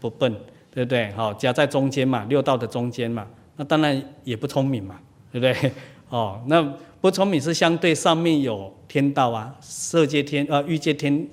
[0.00, 0.34] 不笨，
[0.74, 1.12] 对不对？
[1.12, 3.24] 好，夹在中间嘛，六道的中间嘛，
[3.56, 4.98] 那当然也不聪明嘛，
[5.30, 5.72] 对不对？
[6.08, 6.60] 哦，那
[7.00, 11.26] 不聪明是相对上面有天道啊，色界天呃，欲界天、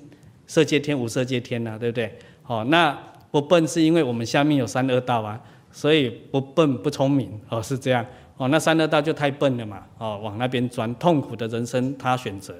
[0.46, 2.16] 色界天、无色界天呐，对不对？
[2.46, 2.96] 哦，那
[3.30, 5.38] 不笨是因为我们下面有三恶道啊，
[5.70, 8.04] 所以不笨不聪明哦，是这样。
[8.38, 12.54] 哦，那三恶道就太笨了嘛，哦，往那边钻，痛苦的人生他选择，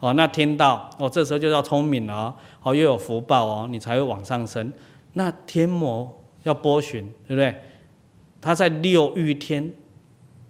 [0.00, 4.70] 哦，那天道，哦，这时候就要聪明了哦，哦，又有福报哦，你才会往上升。
[5.14, 7.54] 那天魔要波旬，对不对？
[8.40, 9.72] 他在六欲天，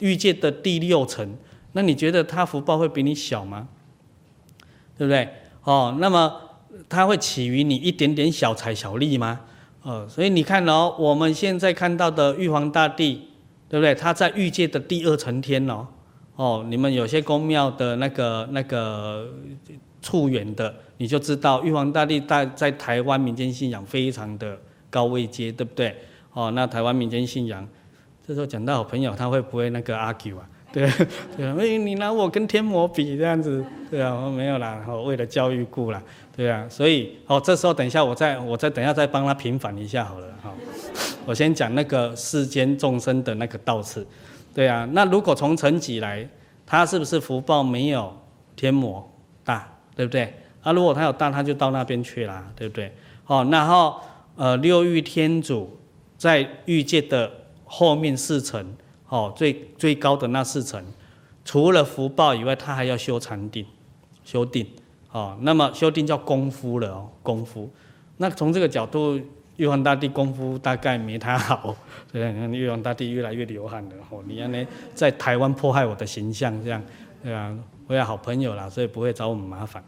[0.01, 1.29] 欲界的第六层，
[1.73, 3.69] 那你觉得他福报会比你小吗？
[4.97, 5.29] 对不对？
[5.65, 6.41] 哦，那么
[6.89, 9.41] 他会起于你一点点小财小利吗？
[9.83, 13.27] 哦，所以你看哦，我们现在看到的玉皇大帝。
[13.71, 13.95] 对不对？
[13.95, 15.87] 他在欲界的第二层天哦，
[16.35, 19.33] 哦，你们有些宫庙的那个那个
[20.03, 24.59] 处远的，你就知道玉皇大帝在在台湾民间信仰非常的
[24.91, 25.95] 高位阶，对不对？
[26.33, 27.65] 哦，那台湾民间信仰，
[28.27, 30.49] 这时候讲到好朋友，他会不会那个 argue 啊？
[30.73, 30.89] 对
[31.37, 36.01] 对啊，哎，你拿我跟天魔比这样子，对啊，我没有啦，我为了教育故啦，
[36.37, 40.55] 对啊，所以哦，这时候等一下我再我再等一下再帮他平反一下好了，好，
[41.27, 44.07] 我先讲那个世间众生的那个道次，
[44.55, 46.29] 对啊，那如果从层级来，
[46.65, 48.17] 他是不是福报没有
[48.55, 49.13] 天魔
[49.45, 50.33] 大，对不对？
[50.63, 52.93] 啊，如果他有大，他就到那边去啦，对不对？
[53.27, 53.97] 哦，然后
[54.37, 55.77] 呃六欲天主
[56.17, 57.29] 在欲界的
[57.65, 58.65] 后面四层。
[59.11, 60.83] 哦，最最高的那四层，
[61.45, 63.67] 除了福报以外，他还要修禅定，
[64.25, 64.67] 修定，
[65.13, 67.69] 哦，那么修定叫功夫了哦，功夫。
[68.17, 69.21] 那从这个角度，
[69.57, 71.77] 玉皇大帝功夫大概没他好，
[72.11, 76.83] 对，玉皇大帝越来越流汗了，哦，你看呢，在台湾迫害我的形象，这样，
[77.23, 77.55] 对啊？
[77.87, 79.83] 我有好朋友啦，所以不会找我们麻烦。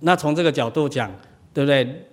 [0.00, 1.08] 那从这个角度讲，
[1.54, 2.08] 对不对？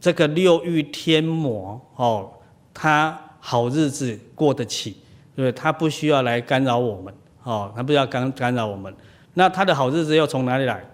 [0.00, 2.32] 这个六欲天魔哦，
[2.72, 4.92] 他好日子过得起，
[5.34, 5.52] 对不对？
[5.52, 8.92] 他不需要来干扰我们，哦，他不需要干干扰我们。
[9.34, 10.84] 那他的好日子又从哪里来？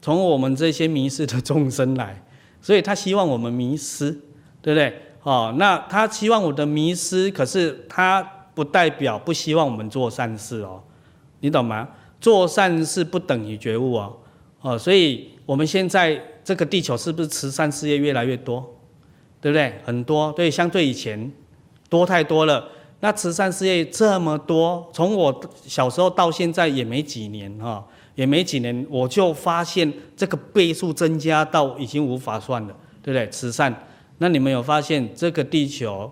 [0.00, 2.22] 从我们这些迷失的众生来，
[2.60, 4.10] 所以他希望我们迷失，
[4.60, 4.94] 对不对？
[5.22, 8.22] 哦，那他希望我的迷失，可是他
[8.54, 10.82] 不代表不希望我们做善事哦，
[11.40, 11.88] 你懂吗？
[12.20, 14.16] 做善事不等于觉悟哦，
[14.60, 15.30] 哦，所以。
[15.44, 18.64] 我们现在这个地球是不是慈善事业越来越多，
[19.40, 19.74] 对不对？
[19.84, 21.30] 很多，对，相对以前
[21.92, 22.66] 多太多了。
[23.00, 33.28] 那慈善事业这么多，从我小时候到现在也没几年哈，也没几年，我就发现这个倍数增加到已经无法算了，对不对？
[33.28, 33.74] 慈善，
[34.16, 36.10] 那你们有发现这个地球，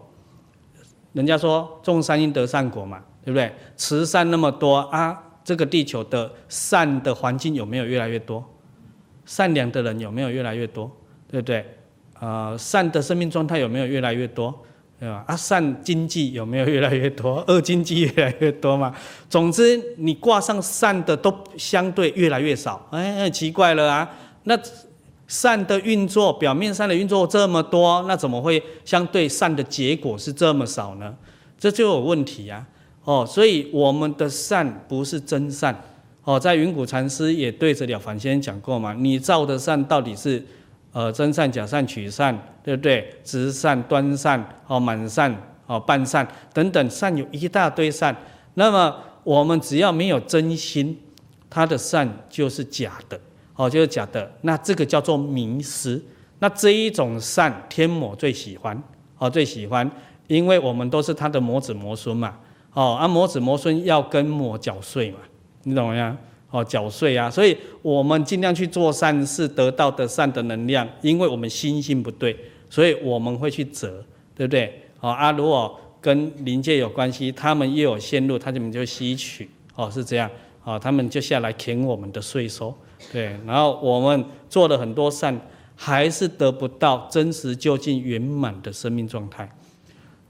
[1.14, 3.50] 人家说种善因得善果嘛，对不对？
[3.76, 8.44] 慈善那么多啊，这个地球的善的环境有没有越来越多？
[9.24, 10.90] 善良的人有没有越来越多？
[11.30, 11.64] 对不对？
[12.20, 14.52] 呃，善的生命状态有没有越来越多？
[15.00, 15.24] 对吧？
[15.26, 17.42] 啊，善经济有没有越来越多？
[17.48, 18.94] 恶经济越来越多嘛？
[19.30, 22.86] 总之，你挂上善的都相对越来越少。
[22.90, 24.08] 哎，很奇怪了啊！
[24.44, 24.58] 那
[25.26, 31.16] 善的运作，表面上的运作这么多，那怎么会相对善的结果是这么少呢？
[31.58, 32.66] 这就有问题呀！
[33.04, 35.74] 哦，所以我们的善不是真善。
[36.24, 40.44] 哦，在云谷禅师也对着了凡先生讲过嘛，你造的善到底是，
[40.92, 43.14] 呃，真善、假善、取善，对不对？
[43.22, 45.35] 直善、端善、哦，满善、
[45.66, 48.16] 哦，半善等等，善有一大堆善。
[48.55, 50.98] 那么我们只要没有真心，
[51.48, 53.20] 他的善就是假的，
[53.55, 54.31] 哦，就是假的。
[54.42, 56.03] 那这个叫做迷失。
[56.40, 58.83] 那这一种善，天魔最喜欢，
[59.18, 59.88] 哦，最喜欢，
[60.26, 62.37] 因为我们都是他的魔子魔孙嘛，
[62.72, 65.18] 哦，啊，魔子魔孙要跟魔缴税嘛。
[65.62, 66.18] 你懂吗？
[66.50, 72.36] 哦，缴税啊，所以我们尽量去做善事，得到的善的能量，因为我们心性不对，
[72.68, 74.82] 所以我们会去折，对不对？
[75.00, 80.28] 哦啊，如果跟灵界有关系，他们又有线路，他们就吸取，哦，是这样，
[80.64, 82.74] 哦，他们就下来填我们的税收，
[83.12, 85.40] 对，然后我们做了很多善，
[85.76, 89.48] 还是得不到真实究竟圆满的生命状态，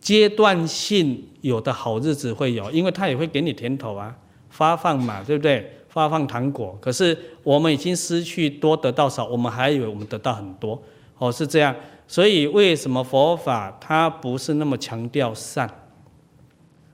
[0.00, 4.14] 阶段性有的好日子会有，因为他也会给你甜头啊。
[4.50, 5.72] 发放嘛，对不对？
[5.90, 10.80] 发放糖果，可是我们已经失去多得到少，我们还以为我们得到很多，
[11.18, 11.76] 哦，是这样。
[12.08, 15.68] 所以为什么佛法它不是那么强调善？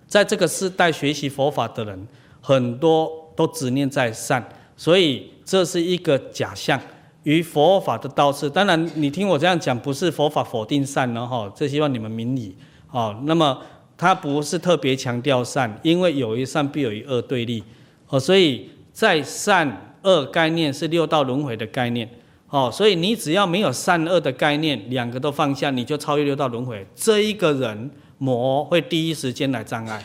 [0.07, 2.09] 在这个时代学习佛法的人
[2.41, 4.45] 很多都执念在善，
[4.77, 6.81] 所以这是一个假象。
[7.23, 12.57] 于佛法的道次，当然你听我这样讲，不是佛法否定善了哈，这希望你们明理。
[12.91, 13.59] 哦，那么。
[13.99, 17.65] 他不是特别强调善，因为有一善必有一恶对立，
[18.11, 22.09] 哦，所以在善恶概念是六道轮回的概念，
[22.49, 26.87] 哦，所以你只要没有善恶的概念，两个都放下，你就超越六道轮回。
[26.95, 30.03] 这一个人魔会第一时间来障碍，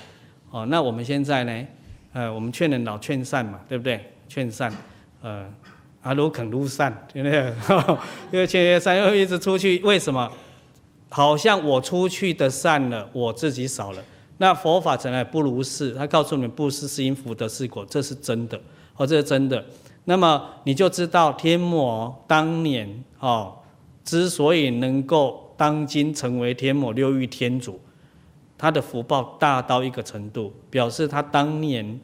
[0.49, 1.65] 哦，那我们现在呢，
[2.11, 3.97] 呃，我们劝人老劝善嘛，对不对？
[4.27, 4.69] 劝善，
[5.21, 5.49] 呃，
[6.01, 7.53] 阿如肯入善，对不对？
[8.33, 10.29] 因为劝善又一直出去，为什么？
[11.07, 14.03] 好像我出去的善了，我自己少了。
[14.37, 18.59] 那佛法从来不如是，他告诉你们布施是因福德是果，这是真的，
[19.01, 19.65] 哦，这是真的。
[20.05, 23.57] 那么你就知道天魔当年哦，
[24.03, 27.79] 之所以能够当今成为天魔六欲天主，
[28.59, 31.99] 他的福报大到一个程度，表示他当年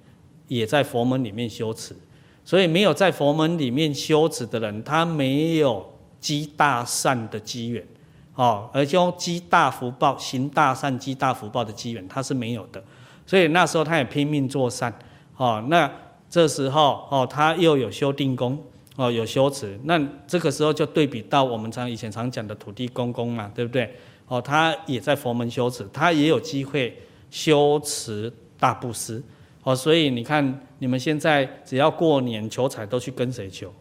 [0.47, 1.95] 也在佛门里面修持。
[2.43, 5.85] 所以没有在佛门里面修持的人，他没有
[6.19, 7.85] 积大善的机缘。
[8.33, 12.83] 哦，而且积大福报、行大善、积大福报的机缘，他是没有的。
[13.27, 14.91] 所以那时候他也拼命做善。
[15.35, 15.91] 哦，那
[16.29, 18.61] 这时候哦，他又有修定功，
[18.95, 19.79] 哦，有修持。
[19.83, 23.95] 那这个时候就对比到我们常以前常讲的土地公公嘛，对不对？
[24.27, 29.23] 哦，他也在佛门修持，他也有机会修持大布施。
[29.63, 33.73] 哦，所以你看，你们现在只要过年求财，都去跟谁求？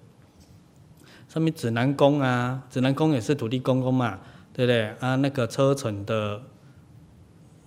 [1.28, 4.18] 上面指南宫啊，指南宫也是土地公公嘛。
[4.52, 5.16] 对不对啊？
[5.16, 6.40] 那个车臣的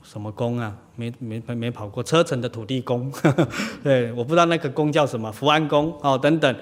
[0.02, 0.76] 什么宫啊？
[1.00, 3.10] 没没没跑过车城的土地公，
[3.82, 6.54] 对，我不知道那个公叫什么，福安公哦等等，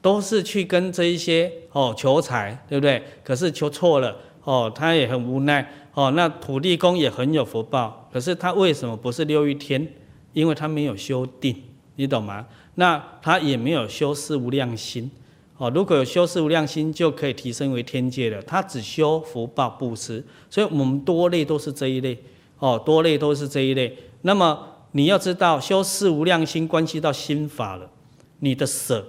[0.00, 3.02] 都是去跟这一些哦求财，对不对？
[3.24, 6.12] 可是求错了，哦，他也很无奈哦。
[6.12, 9.86] 那土地公也很有福报，可是他为什么不是六欲天？
[10.32, 11.54] 因为他没有修定，
[11.96, 12.46] 你懂吗？
[12.76, 15.10] 那他也没有修四无量心
[15.58, 15.70] 哦。
[15.74, 18.40] 如果有修四无量心，就可以提升为天界了。
[18.42, 22.16] 他只修福报布施，所以我们多类都是这一类
[22.62, 23.98] 哦，多类都是这一类。
[24.22, 24.58] 那么
[24.92, 27.90] 你要知道，修四无量心关系到心法了，
[28.38, 29.04] 你的舍、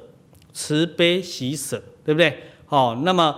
[0.51, 2.37] 慈悲、喜舍，对不对？
[2.69, 3.35] 哦，那么。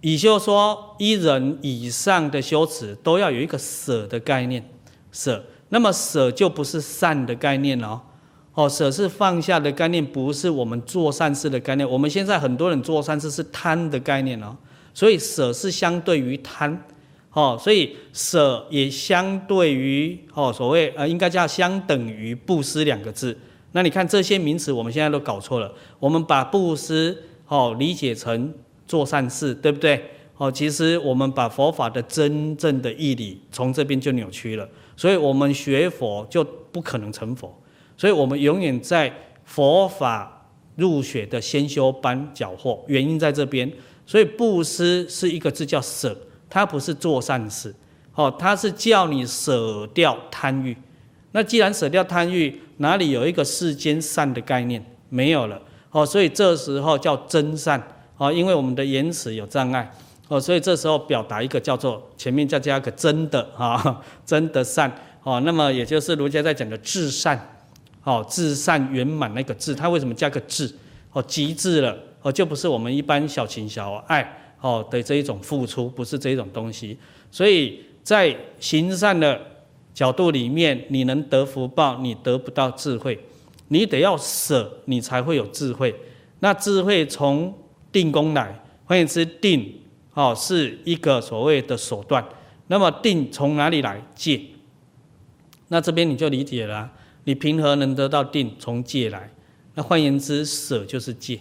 [0.00, 4.68] 也就是说，一人以上的修持都要有一个舍的概念，
[5.12, 5.44] 舍。
[5.68, 8.00] 那么舍就不是善的概念哦，
[8.54, 11.88] 哦，舍是放下的概念，不是我们做善事的概念。
[11.88, 14.56] 我们现在很多人做善事是贪的概念哦，
[14.92, 16.84] 所以舍是相对于贪，
[17.32, 23.36] 哦，所以舍也相对于哦，所谓呃，应该叫相等于布施两个字。
[23.72, 25.72] 那你看这些名词，我们现在都搞错了。
[25.98, 28.52] 我们把布施哦理解成。
[28.84, 29.98] 做善事，对不对？
[30.36, 37.56] 哦，其实我们把佛法的真正的义理从这边就扭曲了，所以我们学佛就不可能成佛，
[37.96, 39.10] 所以我们永远在
[39.44, 43.70] 佛法入学的先修班缴获，原因在这边。
[44.04, 46.14] 所以布施是一个字叫舍，
[46.52, 47.74] 他不是做善事，
[48.14, 50.76] 哦，他是叫你舍掉贪欲。
[51.30, 54.84] 那既然舍掉贪欲，哪里有一个世间善的概念？
[55.08, 57.82] 没有了，哦，所以这时候叫真善。
[58.18, 59.90] 哦，因为我们的言辞有障碍，
[60.28, 67.56] 哦，所以这时候表达一个叫做前面再加个真的啊，真的善，哦，那么也就是儒家在讲的至善，
[68.04, 70.70] 哦，至善圆满那个至，他为什么加个至？
[71.12, 76.96] 哦，极致了，哦，就不是我们一般小情小爱，哦的这一种付出，不是这一种东西。
[77.30, 79.38] 所以在行善的
[79.92, 83.18] 角度里面，你能得福报，你得不到智慧，
[83.68, 85.94] 你得要舍，你才会有智慧。
[86.40, 87.52] 那智慧从
[87.92, 89.80] 定功来，换言之，定
[90.14, 92.24] 哦是一个所谓的手段。
[92.68, 94.02] 那么定从哪里来？
[94.14, 94.40] 戒。
[95.68, 96.90] 那这边你就理解了，
[97.24, 98.54] 你平和能得到定？
[98.58, 99.30] 从戒来。
[99.74, 101.38] 那换言之，舍就是戒。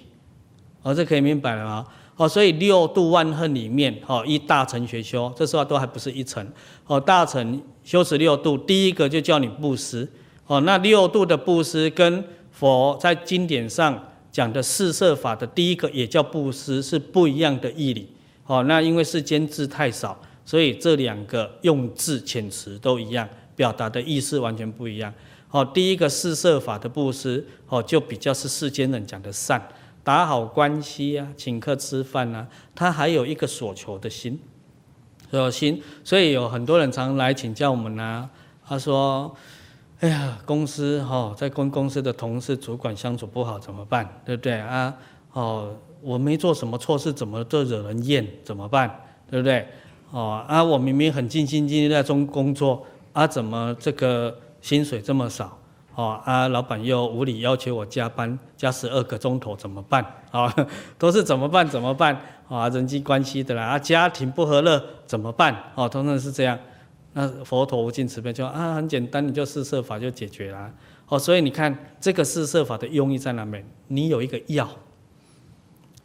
[0.84, 1.86] 哦，这可以明白了吗？
[2.22, 6.48] 哦，所以六度万恨里面，哦，一大乘学修，这时候都还不是一层。
[6.86, 10.08] 哦，大乘修持六度，第一个就叫你布施。
[10.46, 14.08] 哦，那六度的布施跟佛在经典上。
[14.32, 18.08] 讲的四摄法的第一个也叫布施，是不一样的义理。
[18.46, 25.14] 哦，那因为世间字太少，所以这两个用字遣词都一样，表达的意思完全不一样。
[25.50, 29.62] 哦，第一个四摄法的布施，哦，就比较是世间人讲的善，
[30.04, 34.40] 打好关系啊，请客吃饭啊，他还有一个所求的心，
[35.30, 38.30] 所心，所以有很多人常来请教我们啊，
[38.66, 39.36] 他说。
[40.02, 44.20] 哎呀，公司哈，在跟公司的同事、主管相处不好怎么办？
[44.26, 44.92] 对不对啊？
[45.34, 48.28] 哦，我没做什么错事，怎么就惹人厌？
[48.44, 48.90] 怎么办？
[49.30, 49.68] 对不对？
[50.10, 52.84] 哦啊，我明明很尽心尽力在中工作，
[53.14, 55.56] 啊，怎么这个薪水这么少？
[55.96, 60.06] 哦啊，老板又无理要求我加班，加十二个钟头，怎么办？
[60.32, 60.54] 啊，
[60.98, 61.68] 都是怎么办？
[61.68, 62.20] 怎么办？
[62.48, 65.56] 啊，人际关系的啦，啊，家庭不和乐怎么办？
[65.76, 66.58] 哦，通常是这样。
[67.14, 70.72] 那佛陀无尽慈悲就啊，很简单，你就四摄法就解决了。
[71.10, 73.66] 哦，所以你看这个四摄法的用意在哪边？
[73.88, 74.66] 你有一个要，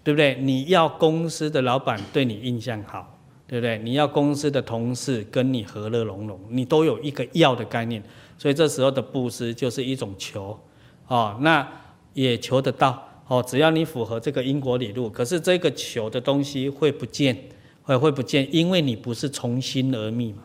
[0.03, 0.35] 对不对？
[0.41, 3.16] 你要公司的老板对你印象好，
[3.47, 3.79] 对不对？
[3.79, 8.03] 你要公司的同事跟你和乐融融，你都有一个要的概念。
[8.39, 10.59] 所以这时候的布施就是一种求，
[11.09, 11.67] 哦，那
[12.13, 13.03] 也求得到。
[13.29, 17.37] 哦，只要你符合这个因果理路，可是这个求的东西会不见，
[17.83, 20.45] 会会不见，因为你不是从心而觅嘛。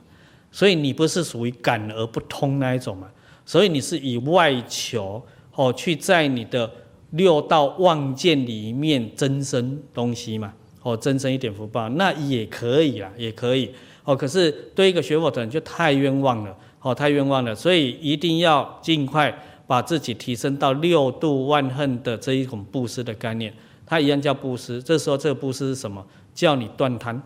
[0.51, 3.07] 所以你不是属于感而不通那一种嘛？
[3.45, 5.21] 所以你是以外求
[5.55, 6.71] 哦，去在你的
[7.11, 10.53] 六道望见里面增生东西嘛？
[10.81, 13.71] 哦，增生一点福报，那也可以啦，也可以
[14.03, 14.15] 哦。
[14.15, 17.53] 可是对一个学佛的人就太冤枉了哦，太冤枉了。
[17.53, 19.33] 所以一定要尽快
[19.67, 23.53] 把自己提升到六度万恨的这一种布施的概念，
[23.85, 24.81] 它一样叫布施。
[24.81, 26.05] 这时候这个布施是什么？
[26.33, 27.21] 叫你断贪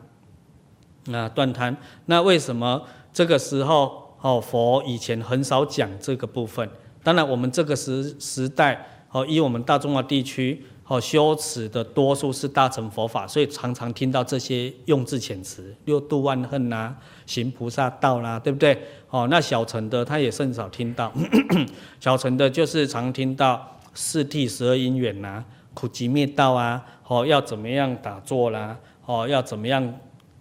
[1.11, 1.75] 啊，断贪。
[2.07, 2.81] 那为什么？
[3.13, 6.69] 这个时候，哦，佛以前很少讲这个部分。
[7.01, 18.79] 当然，我们这个时时代，哦，以我们大中华地区，哦，修持的多数是大乘佛法，所以常常听到这些用字遣词，六度万恨呐，行菩萨道啦，对不对？
[19.09, 21.11] 哦，那小乘的他也甚少听到，
[21.99, 29.93] 小乘的就是常听到四谛十二因缘呐，苦集灭道啊，哦，要怎么样打坐啦，哦，要怎么样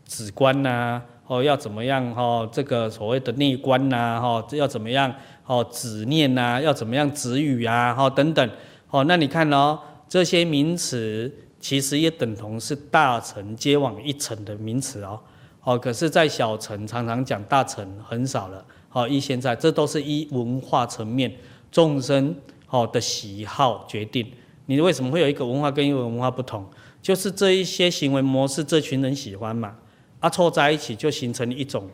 [0.06, 1.00] 止观呐。
[1.26, 2.14] 哦，要怎么样？
[2.14, 5.10] 哦，这个所谓的内观呐，哦，要怎么样？
[5.46, 7.96] 哦，止念呐，要怎么样止语啊？
[7.98, 8.50] 哦，等等。
[8.90, 9.78] 哦，那你看哦，
[10.08, 15.20] 这些名词其实也等同是大乘接往一层的名词哦。
[15.62, 18.62] 哦，可是，在小城常常讲，大乘很少了。
[18.90, 21.34] 好，依现在，这都是依文化层面
[21.72, 22.36] 众生
[22.66, 24.30] 好的喜好决定。
[24.66, 26.64] 你为什么会有一个文化跟一个文化不同？
[27.00, 29.74] 就是这一些行为模式，这群人喜欢嘛，
[30.20, 31.88] 啊，凑在一起就形成一种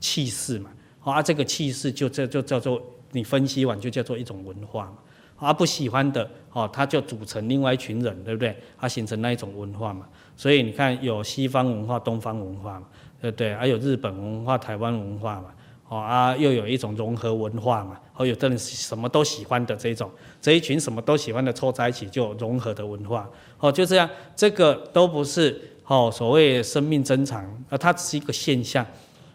[0.00, 0.70] 气势嘛。
[1.00, 4.96] 啊，这个气势就这就叫做你分析完就叫做一种文化嘛。
[5.42, 8.56] 啊，不喜欢的哦，他就组成另外一群人，对不对？
[8.78, 10.06] 它形成那一种文化嘛。
[10.36, 12.86] 所以你看，有西方文化、东方文化嘛。
[13.20, 13.54] 对不对？
[13.54, 15.44] 还有日本文化、台湾文化嘛，
[15.88, 23.30] 哦啊，又有一种融合文化嘛，哦，有的人什么都喜欢的这种，这一群什么都喜欢的凑在一起就融合的文化，
[23.60, 28.84] 哦，就这样，这个都不是哦所谓生命真常，啊，它只是一个现象，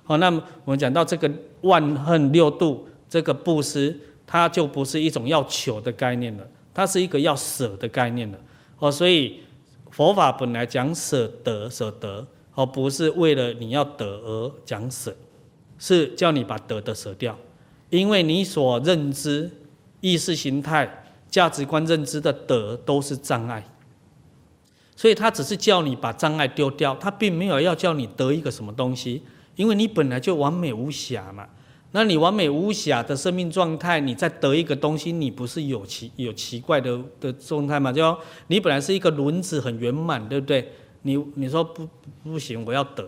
[0.06, 1.32] 哦，那么我们讲到这个
[1.62, 3.98] 万恨六度这个布施，
[4.28, 8.38] 它就不是一种要求的概念了，它是一个要舍的概念了，
[8.78, 9.40] 哦，所以
[9.90, 12.28] 佛法本来讲舍得舍得。
[12.60, 15.16] 而不是为了你要得而讲舍，
[15.78, 17.38] 是叫你把得的舍掉，
[17.92, 19.52] 因为你所认知、
[20.02, 23.64] 意识形态、价值观认知的得都是障碍，
[24.96, 29.22] 所以他只是叫你把障碍丢掉，他并没有要叫你得一个什么东西，
[29.56, 31.48] 因为你本来就完美无瑕嘛。
[31.98, 37.92] 那你完美无瑕的生命状态，你再得一个东西，你不是有奇有奇怪的的状态吗？
[37.92, 40.72] 就你本来是一个轮子很圆满，对不对？
[41.02, 41.90] 你你说不
[42.24, 43.04] 不行，我要得，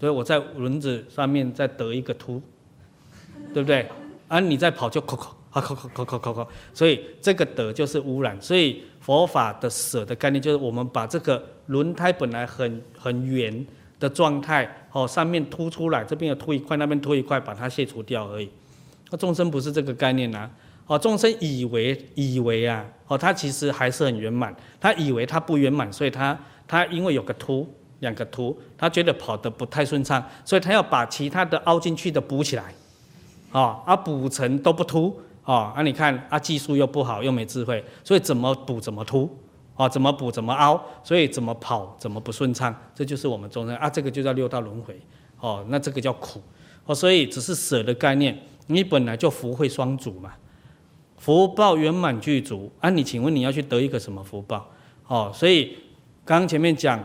[0.00, 2.42] 所以我在轮子上面再得一个凸，
[3.52, 3.88] 对不对？
[4.26, 8.36] 啊，你再跑就扣扣啊扣扣扣扣扣扣，所以这个得就是污染。
[8.42, 13.64] 所以佛法的舍的概念就是我们把这个轮胎本来很很圆
[14.06, 18.50] 的状态，哦，上面凸出来，这边有凸一块，那边凸一块，把它卸除掉而已。
[19.10, 20.50] 那众生不是这个概念呐，
[20.86, 26.38] 哦，众生以为以为啊，哦，他其实还是很圆满，他以为他不圆满，所以他。
[26.66, 27.68] 他因为有个凸，
[28.00, 32.72] 两个凸，他觉得跑得不太顺畅，所以他要把其他的凹进去的补起来，
[33.52, 39.28] 啊，啊补成都不凸，啊，啊你看啊技术又不好又没智慧，所以怎么补怎么凸，
[39.74, 45.00] 啊怎么补怎么凹，所以怎么跑怎么不顺畅，这就是我们众生啊，这个就叫六道轮回，
[45.40, 46.40] 哦，那这个叫苦，
[46.86, 50.34] 哦，所以只是舍的概念，你本来就福慧双足嘛，
[51.18, 54.70] 福报圆满具足，啊你请问你要去得一个什么福报，
[55.06, 55.76] 哦，所以。
[56.26, 56.98] 刚刚前面讲，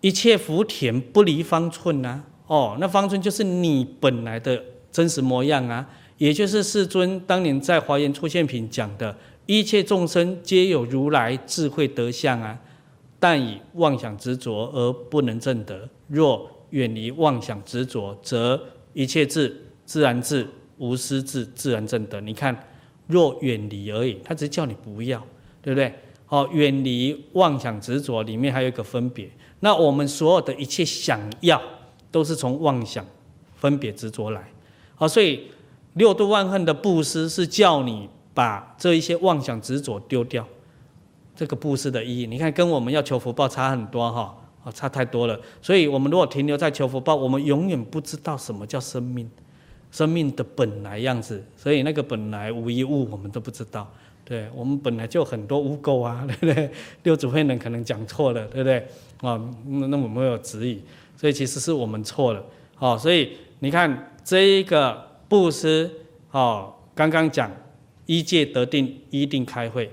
[0.00, 4.62] 一切福田不离方寸呐、啊，哦，那方寸就是你本来的
[4.92, 5.84] 真实模样啊，
[6.18, 9.18] 也就是世尊当年在华严出现品讲的，
[9.52, 12.58] 一切众生皆有如来智慧德相啊，
[13.20, 15.86] 但以妄想执着而不能证得。
[16.08, 18.58] 若远离妄想执着，则
[18.94, 20.48] 一切智自然智，
[20.78, 22.18] 无私智自然证得。
[22.22, 22.66] 你看，
[23.08, 25.22] 若远离而已，他只是叫你不要，
[25.60, 25.92] 对不对？
[26.28, 29.30] 哦，远离妄想执着，里面还有一个分别。
[29.60, 31.60] 那我们所有的一切想要，
[32.10, 33.04] 都是从妄想
[33.56, 34.50] 分别执着来。
[34.94, 35.48] 好，所以
[35.92, 40.46] 六度万恨的布施是叫你把这一些妄想执着丢掉。
[41.34, 45.40] 这个布施的意义，你看跟我们要求福报差很多哈，啊，差太多了。
[45.62, 49.28] 所以我们如果停留在求福报，我们永远不知道什么叫生命，
[49.90, 51.42] 生命的本来样子。
[51.56, 53.90] 所以那个本来无一物，我们都不知道。
[54.24, 56.70] 对，我们本来就很多污垢啊， 对不对？
[57.02, 58.78] 六祖慧能可能讲错了，对不对？
[59.22, 60.82] 啊，那那我们有质疑，
[61.16, 62.44] 所以其实是我们错了。
[62.74, 65.90] 好，所以你看这一个布施，
[66.30, 67.50] 哦，刚刚讲
[68.12, 69.86] 一戒得定，一定开会。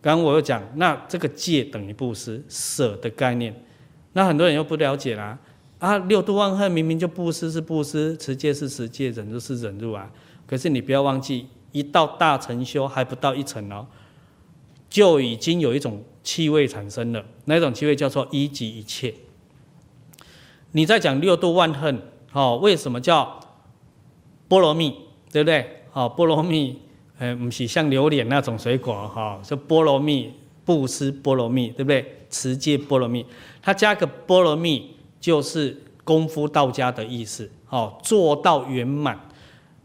[0.00, 3.52] 刚刚我又讲，那这个戒等于布施，舍的概念，
[4.12, 5.36] 那很多人又不了解啦。
[5.80, 10.08] 啊，六度万恨明明就布施是布施，持戒是持戒，忍辱是忍辱啊。
[10.46, 11.48] 可是你不要忘记。
[11.72, 13.86] 一到大成修还不到一层哦，
[14.88, 17.22] 就已经有一种气味产生了。
[17.44, 19.12] 那种气味叫做一即一切。
[20.72, 22.00] 你在讲六度万恨，
[22.32, 23.38] 哦，为什么叫
[24.48, 24.94] 波罗蜜？
[25.30, 25.82] 对不对？
[25.92, 26.78] 哦，波罗蜜，
[27.18, 30.32] 呃，不是像榴莲那种水果哈，是菠萝蜜，
[30.64, 32.12] 布施菠萝蜜，对不对？
[32.28, 33.24] 持戒波罗蜜，
[33.62, 34.90] 它加个波罗蜜，
[35.20, 39.18] 就是功夫到家的意思，哦，做到圆满。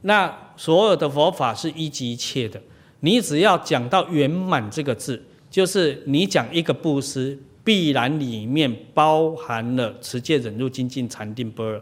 [0.01, 2.59] 那所有的佛法是一即一切的，
[3.01, 11.81] 你只要讲到圆满这个字，就是你讲一个布施，必然里面包含了持戒、忍辱、精进、禅定、般若，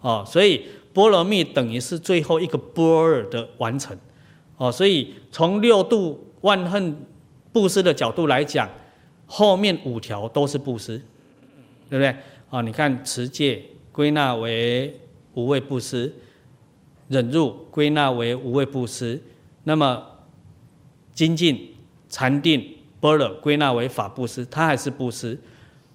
[0.00, 0.64] 哦，所以
[0.94, 3.98] 菠萝蜜等于是最后一个般若的完成，
[4.58, 6.94] 哦，所以从六度万恨
[7.52, 8.68] 布施的角度来讲，
[9.26, 11.00] 后面五条都是布施，
[11.88, 12.14] 对不对？
[12.50, 15.00] 啊，你看持戒归纳为
[15.32, 16.12] 无畏布施。
[17.08, 19.18] 忍辱归纳为无畏布施，
[19.64, 20.04] 那么
[21.14, 21.74] 精进、
[22.10, 22.62] 禅定、
[23.00, 25.40] 般若归纳为法布施，它还是布施。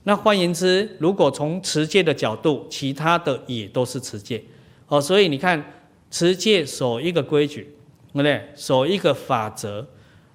[0.05, 4.43] 那换言之，如果从持戒的角度，其他的也都是持戒。
[4.87, 5.63] 哦，所以你看，
[6.09, 7.75] 持戒守一个规矩，
[8.13, 8.49] 对不对？
[8.55, 9.87] 守一个法则，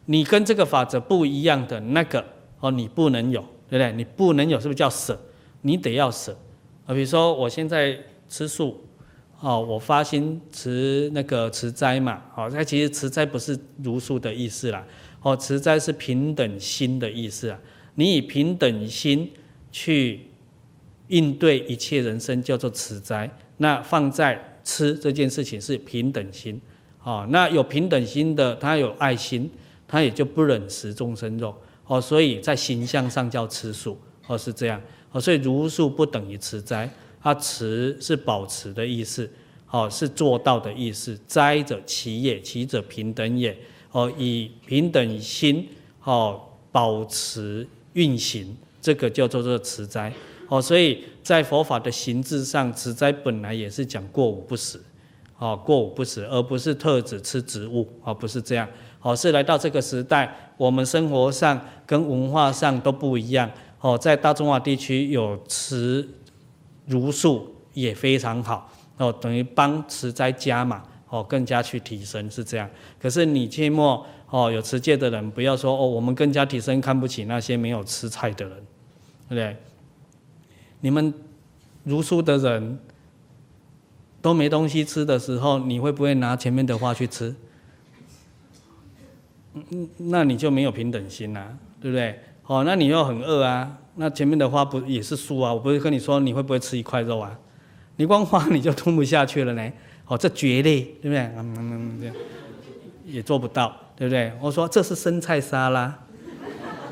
[0.07, 2.25] 你跟这个法则不一样的那个，
[2.61, 3.93] 哦，你不能有，对不对？
[3.93, 5.19] 你不能有，是不是叫舍？
[5.63, 6.37] 你得要舍。
[6.87, 7.99] 啊，比如说我现在
[8.29, 8.85] 吃素，
[9.41, 14.85] 哦，我发心持那个持斋嘛，哦，那其实持斋不是茹素的意思啦，
[15.23, 17.59] 哦，持斋是平等心的意思啊。
[17.95, 19.31] 你以平等心
[19.71, 20.29] 去
[21.09, 23.31] 应对一切人生，叫做持斋。
[23.59, 26.61] 那放在吃这件事情是平等心，
[27.09, 29.51] 哦，那有平等心的，他有爱心，
[29.87, 31.55] 他也就不忍食众生肉，
[31.87, 34.79] 哦，所以在形象上叫吃素，哦，是这样，
[35.13, 36.87] 哦，所以如素不等于持斋，
[37.23, 39.27] 它持是保持的意思，
[39.71, 43.57] 哦，是做到的意思，斋者其也，其者平等也，
[43.91, 45.67] 哦，以平等心，
[46.05, 46.39] 哦，
[46.71, 50.13] 保持运行，这个叫做做持斋。
[50.51, 54.79] 哦，所以在佛法的形制上，持斋本来也是讲过午不食，
[55.39, 58.69] 哦，过午不食，而不是特指吃植物，哦，不是这样，
[59.01, 63.49] 哦，是来到这个时代，我们生活上跟文化上都不一样，
[63.81, 66.09] 哦，在大中华地区有持
[66.87, 72.69] 茹素也非常好，哦，等于帮持斋家嘛，哦，更加去提升是这样。
[73.01, 78.57] 可是你切莫，哦，有持戒的人不要说，哦，我们更加提升，看不起那些没有吃菜的人，
[79.29, 79.57] 对不对？
[80.81, 81.15] 你们
[81.85, 82.79] 茹素的人
[84.21, 87.35] 都没东西吃的时候，你会不会拿前面的花去吃？
[89.55, 92.19] 嗯，那你就没有平等心啊，对不对？
[92.47, 95.53] 哦，那你又很饿啊，那前面的花不也是素啊？
[95.53, 97.39] 我不是跟你说你会不会吃一块肉啊？
[97.97, 99.73] 你光花你就吞不下去了呢。
[100.07, 101.19] 哦，这绝对，对不对？
[101.37, 102.13] 嗯嗯嗯，
[103.05, 104.33] 也做不到，对不对？
[104.41, 105.93] 我说这是生菜沙拉，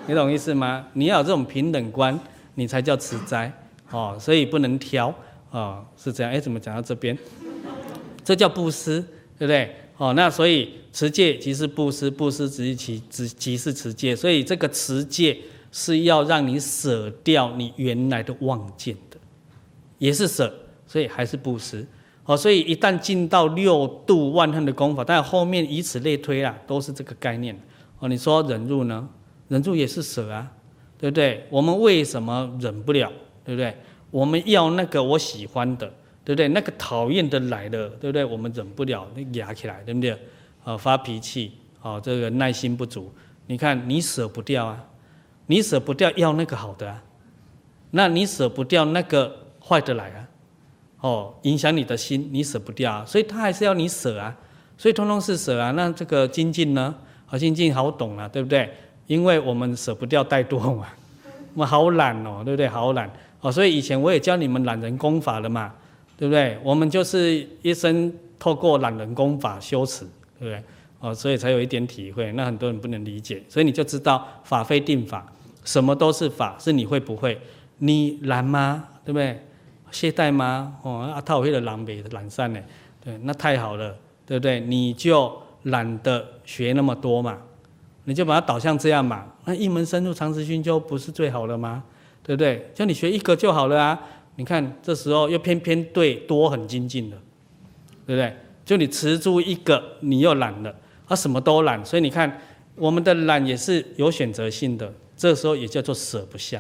[0.07, 0.87] 你懂意思吗？
[0.93, 2.19] 你要有这种平等观，
[2.55, 3.51] 你才叫持斋。
[3.91, 5.15] 哦，所以不能挑，
[5.51, 6.33] 哦，是这样。
[6.33, 7.17] 哎，怎么讲到这边？
[8.25, 9.01] 这叫布施，
[9.39, 9.75] 对不对？
[9.97, 14.15] 哦，那所以持戒即是布施，布施即其即即是持戒。
[14.15, 15.39] 所以这个持戒
[15.73, 19.17] 是要让你舍掉你原来的妄见的，
[19.99, 20.53] 也是舍，
[20.87, 21.87] 所以还是布施。
[22.25, 27.59] 哦，所以一旦进到六度万恨的功法，但后面以此类推啊，都是这个概念。
[28.01, 29.09] 哦，你说忍辱呢？
[29.49, 30.51] 忍辱也是舍啊，
[30.99, 31.47] 对不对？
[31.51, 33.11] 我们为什么忍不了？
[33.45, 33.75] 对不对？
[34.17, 35.87] 我们要那个我喜欢的，
[36.25, 36.49] 对不对？
[36.49, 38.25] 那个讨厌的来了，对不对？
[38.25, 40.19] 我们忍不了，那压起来，对不对？
[40.65, 41.53] 啊，发脾气，
[41.83, 43.13] 啊，这个耐心不足。
[43.47, 44.83] 你看，你舍不掉啊，
[45.49, 47.03] 你舍不掉要那个好的啊，
[47.91, 50.29] 那你舍不掉那个坏的来啊，
[51.03, 54.35] 哦，影响你的心，你舍不掉啊，所以他还是要你舍啊，
[54.79, 55.73] 所以通通是舍啊。
[55.73, 56.95] 那这个精进呢？
[57.27, 58.73] 好，精进好懂啊，对不对？
[59.09, 60.87] 因为我们舍不掉太多嘛，
[61.53, 62.67] 我们好懒哦，对不对？
[62.67, 63.13] 好懒。
[63.47, 65.73] 哦，所以以前我也教你们懒人功法了嘛，
[66.17, 66.59] 对不对？
[66.65, 70.05] 我们就是一生透过懒人功法修持，
[70.37, 70.61] 对不对？
[70.99, 72.33] 哦，所以才有一点体会。
[72.33, 75.25] 那很多人不能理解，所以你就知道法非定法，
[75.65, 77.41] 什么都是法，是你会不会？
[77.79, 78.89] 你懒吗？
[79.05, 79.41] 对不对？
[79.93, 80.79] 懈怠吗？
[80.83, 82.61] 哦，啊，他会的懒呗，懒散呢？
[83.05, 84.59] 对，那太好了，对不对？
[84.59, 87.39] 你就懒得学那么多嘛，
[88.03, 89.25] 你就把它导向这样嘛。
[89.45, 91.85] 那一门深入长时训就不是最好了吗？
[92.27, 92.69] 对不对？
[92.75, 94.01] 叫你学一个就好了啊！
[94.35, 97.17] 你看这时候又偏偏对多很精进了，
[98.05, 98.37] 对不对？
[98.65, 100.75] 就你持住一个，你又懒了，
[101.07, 101.85] 啊，什么都懒。
[101.85, 102.41] 所以你看，
[102.75, 104.93] 我们的懒也是有选择性的。
[105.17, 106.59] 这时候也叫做舍不下，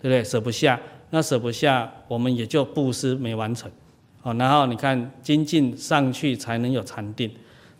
[0.00, 0.22] 对不对？
[0.22, 3.68] 舍不下，那舍不下，我们也就布施没完成。
[4.20, 7.28] 好，然后你看精进上去才能有禅定，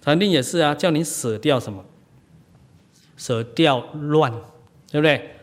[0.03, 1.85] 禅定也是啊，叫你舍掉什么？
[3.17, 4.31] 舍掉乱，
[4.91, 5.38] 对不对？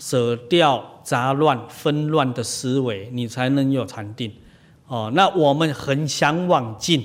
[0.00, 4.32] 舍掉杂乱纷乱的思维，你才能有禅定。
[4.88, 7.04] 哦，那我们很想往进，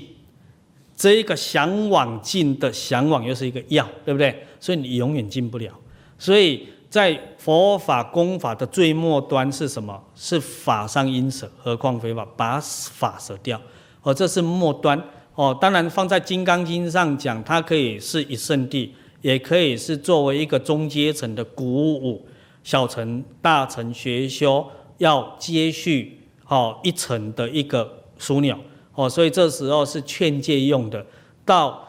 [0.95, 4.43] 这一个想往进的向往又是一个要，对不对？
[4.59, 5.71] 所以你永远进不了。
[6.17, 10.01] 所以在佛法功法的最末端是什么？
[10.15, 12.25] 是法上应舍，何况非法？
[12.37, 13.61] 把法舍掉，
[14.01, 14.99] 哦，这是末端。
[15.35, 22.25] 哦，当然放在《金刚经》上讲，它可以是一圣地，也可以是作为一个中阶层的鼓舞。
[22.65, 24.65] 小乘、大乘学修
[24.97, 28.57] 要接续哦一层的一个枢纽
[28.95, 31.05] 哦，所以这时候是劝诫用的。
[31.45, 31.87] 到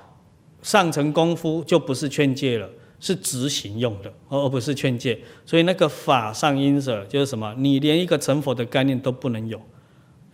[0.61, 2.69] 上乘功夫就不是劝诫了，
[3.01, 5.19] 是执行用的，而不是劝诫。
[5.47, 7.55] 所以那个法上因舍就是什么？
[7.57, 9.57] 你连一个成佛的概念都不能有，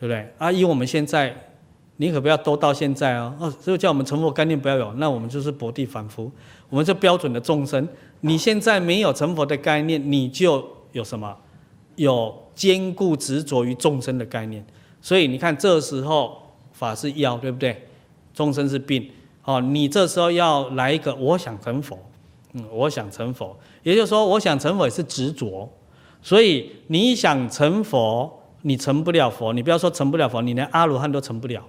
[0.01, 0.28] 对不对？
[0.38, 1.55] 啊，以我们现在，
[1.99, 3.32] 你可不要都到现在哦。
[3.38, 6.32] 哦，所以叫我们成佛概念不要有，那我们就是薄地凡夫，
[6.68, 7.86] 我们是标准的众生。
[8.22, 11.36] 你现在没有成佛的概念，你就有什么？
[11.96, 14.64] 有坚固执着于众生的概念。
[15.00, 16.40] 所以你看，这时候
[16.72, 17.86] 法是药，对不对？
[18.32, 19.10] 众生是病。
[19.44, 21.98] 哦，你这时候要来一个，我想成佛，
[22.52, 25.68] 嗯，我想成佛，也就是说，我想成佛也是执着。
[26.22, 29.52] 所以你想成佛，你成不了佛。
[29.52, 31.60] 你不要说成不了佛，你连阿罗汉都成不了，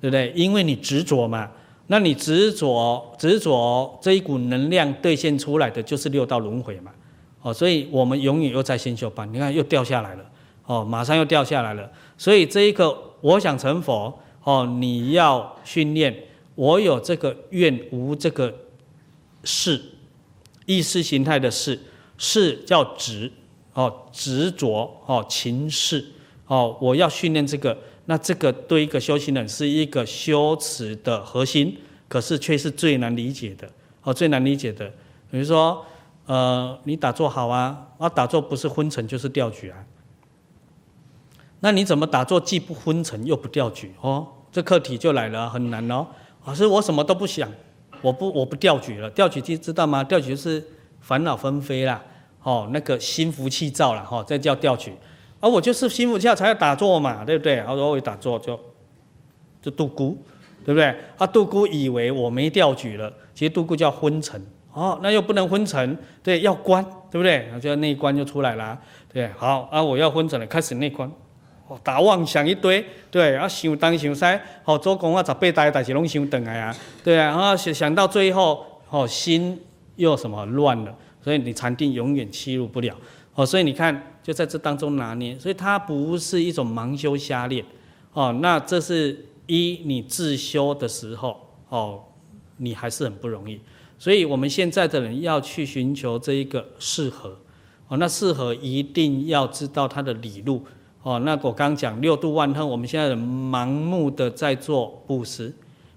[0.00, 0.30] 对不对？
[0.36, 1.50] 因为你执着嘛。
[1.88, 6.92] 那你执着执着这一股能量兑现出来的就是六道轮回嘛。
[7.42, 10.24] 哦，所以我们永远又在先修班，你看又掉下来了。
[10.64, 11.90] 哦，马上又掉下来了。
[12.16, 16.14] 所以这一个我想成佛，哦，你要训练。
[16.54, 18.54] 我有这个愿无这个
[19.42, 19.80] 事，
[20.66, 21.80] 意识形态的识，
[22.18, 23.32] 识叫执
[23.72, 26.04] 哦，执着哦，情识
[26.46, 27.76] 哦，我要训练这个，
[28.06, 31.78] 那这个对一个修行人是一个修持的核心，
[32.08, 33.70] 可是却是最难理解的
[34.02, 34.92] 哦，最难理解的。
[35.30, 35.84] 比如说，
[36.26, 39.84] 呃，你打坐好啊，啊，打坐不是昏沉就是掉举啊，
[41.60, 44.26] 那你怎么打坐既不昏沉又不掉举哦？
[44.50, 46.06] 这课题就来了，很难哦。
[46.44, 47.48] 老师，我什么都不想，
[48.02, 50.02] 我不我不掉举了，掉举机知道吗？
[50.02, 50.62] 掉举是
[51.00, 52.02] 烦恼纷飞啦，
[52.42, 54.92] 哦，那个心浮气躁了，哈，这叫掉举。
[55.42, 57.56] 而我就是心浮气躁才要打坐嘛，对不对？
[57.56, 58.58] 然后我一打坐就
[59.60, 60.16] 就度孤，
[60.64, 60.94] 对不对？
[61.18, 64.40] 啊，度孤以为我没掉举了，其实度孤叫昏沉，
[64.72, 67.38] 哦，那又不能昏沉，对，要关，对不对？
[67.46, 68.78] 然后就内观就出来了，
[69.12, 71.10] 对，好啊，我要昏沉了，开始内观。
[71.82, 79.58] 打妄想一堆，对，啊想东想西，好做工啊十八代代志拢想等来啊，对啊，然后想想到最后，哦心
[79.96, 82.94] 又什么乱了，所以你禅定永远契入不了，
[83.34, 87.64] 哦，所以你看就在这当中拿捏，所以它不是一种盲修瞎练，
[88.12, 92.02] 哦，那这是一你自修的时候，哦，
[92.58, 93.60] 你还是很不容易，
[93.98, 97.36] 所以我们现在的人要去寻求这一个适合，
[97.88, 100.64] 哦，那适合一定要知道它的理路。
[101.04, 105.52] 哦，那我刚讲六度万恒，我们现在人盲目的在做布施，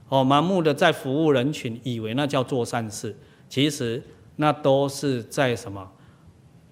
[0.10, 3.16] 哦，盲目的在服务人群，以为那叫做善事，
[3.48, 4.02] 其实
[4.38, 5.88] 那都是在什么，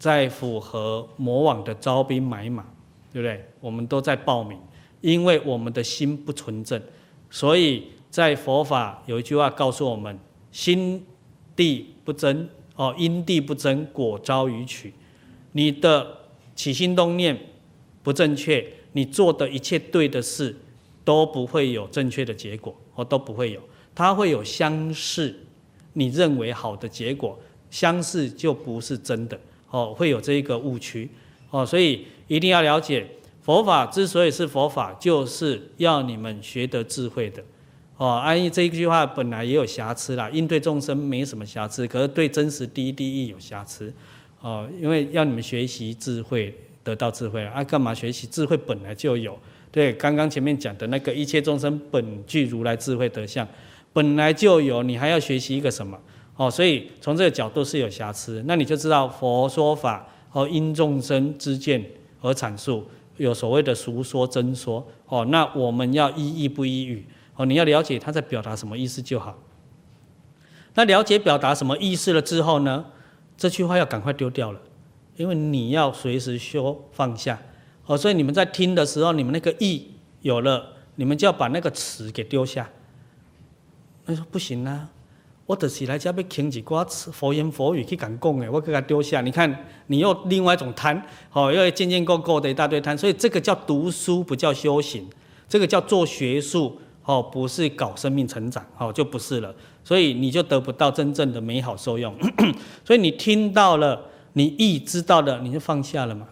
[0.03, 2.65] 在符合魔网的招兵买马，
[3.13, 3.45] 对不对？
[3.61, 4.59] 我们都在报名，
[4.99, 6.81] 因为我们的心不纯正，
[7.29, 10.19] 所以在佛法有一句话告诉我们：
[10.51, 11.05] 心
[11.55, 14.93] 地不真，哦，因地不真，果招予取。
[15.53, 16.05] 你的
[16.53, 17.39] 起心动念。
[18.03, 20.53] 不正确，你做的一切对的事
[21.05, 23.61] 都不会有正确的结果，哦，都不会有，
[23.95, 25.33] 它会有相似，
[25.93, 27.39] 你认为好的结果，
[27.71, 29.39] 相似就不是真的，
[29.73, 31.09] 哦，会有这一个误区，
[31.49, 33.03] 哦，所以一定要了解，
[33.41, 37.43] 佛法之所以是佛法，就是要你们学得智慧的，
[37.97, 43.91] 哦，安逸这一句话本来也有瑕疵啦，应对众生没什么瑕疵，可是对真实第一义第一有瑕疵，
[44.41, 46.53] 哦，因为要你们学习智慧。
[46.85, 48.27] 得到智慧啊，干嘛学习？
[48.27, 49.39] 智慧本来就有。
[49.71, 53.47] 对，刚刚前面讲的那个一切众生本具如来智慧德相，
[53.93, 55.97] 本来就有，你还要学习一个什么？
[56.35, 58.43] 哦，所以从这个角度是有瑕疵。
[58.47, 61.83] 那你就知道佛说法和，因众生之见
[62.21, 62.85] 而阐述，
[63.17, 64.85] 有所谓的俗说真说。
[65.07, 67.05] 哦，那我们要依义不依语。
[67.35, 69.37] 哦，你要了解他在表达什么意思就好。
[70.75, 72.85] 那了解表达什么意思了之后呢？
[73.37, 74.59] 这句话要赶快丢掉了。
[75.15, 77.39] 因为你要随时修放下，
[77.85, 82.67] 哦，所以你们在听的时候，你们那个意有了，你们就要把那个词给丢下。
[84.07, 84.89] 他说不行啊，
[85.45, 89.21] 我得起来就要被听几挂佛言佛语去敢供哎，我给他丢下。
[89.21, 95.07] 你看，你又另外一种贪，哦，又见见够够的一大堆贪，所以这个叫读书，不叫修行，
[95.47, 99.53] 这个叫做学术，哦，不是搞生命成长，哦，就不是了。
[99.83, 102.15] 所以你就得不到真正的美好受用。
[102.85, 104.09] 所以你听到了。
[104.35, 106.25] 你意知道的，你就放下了嘛，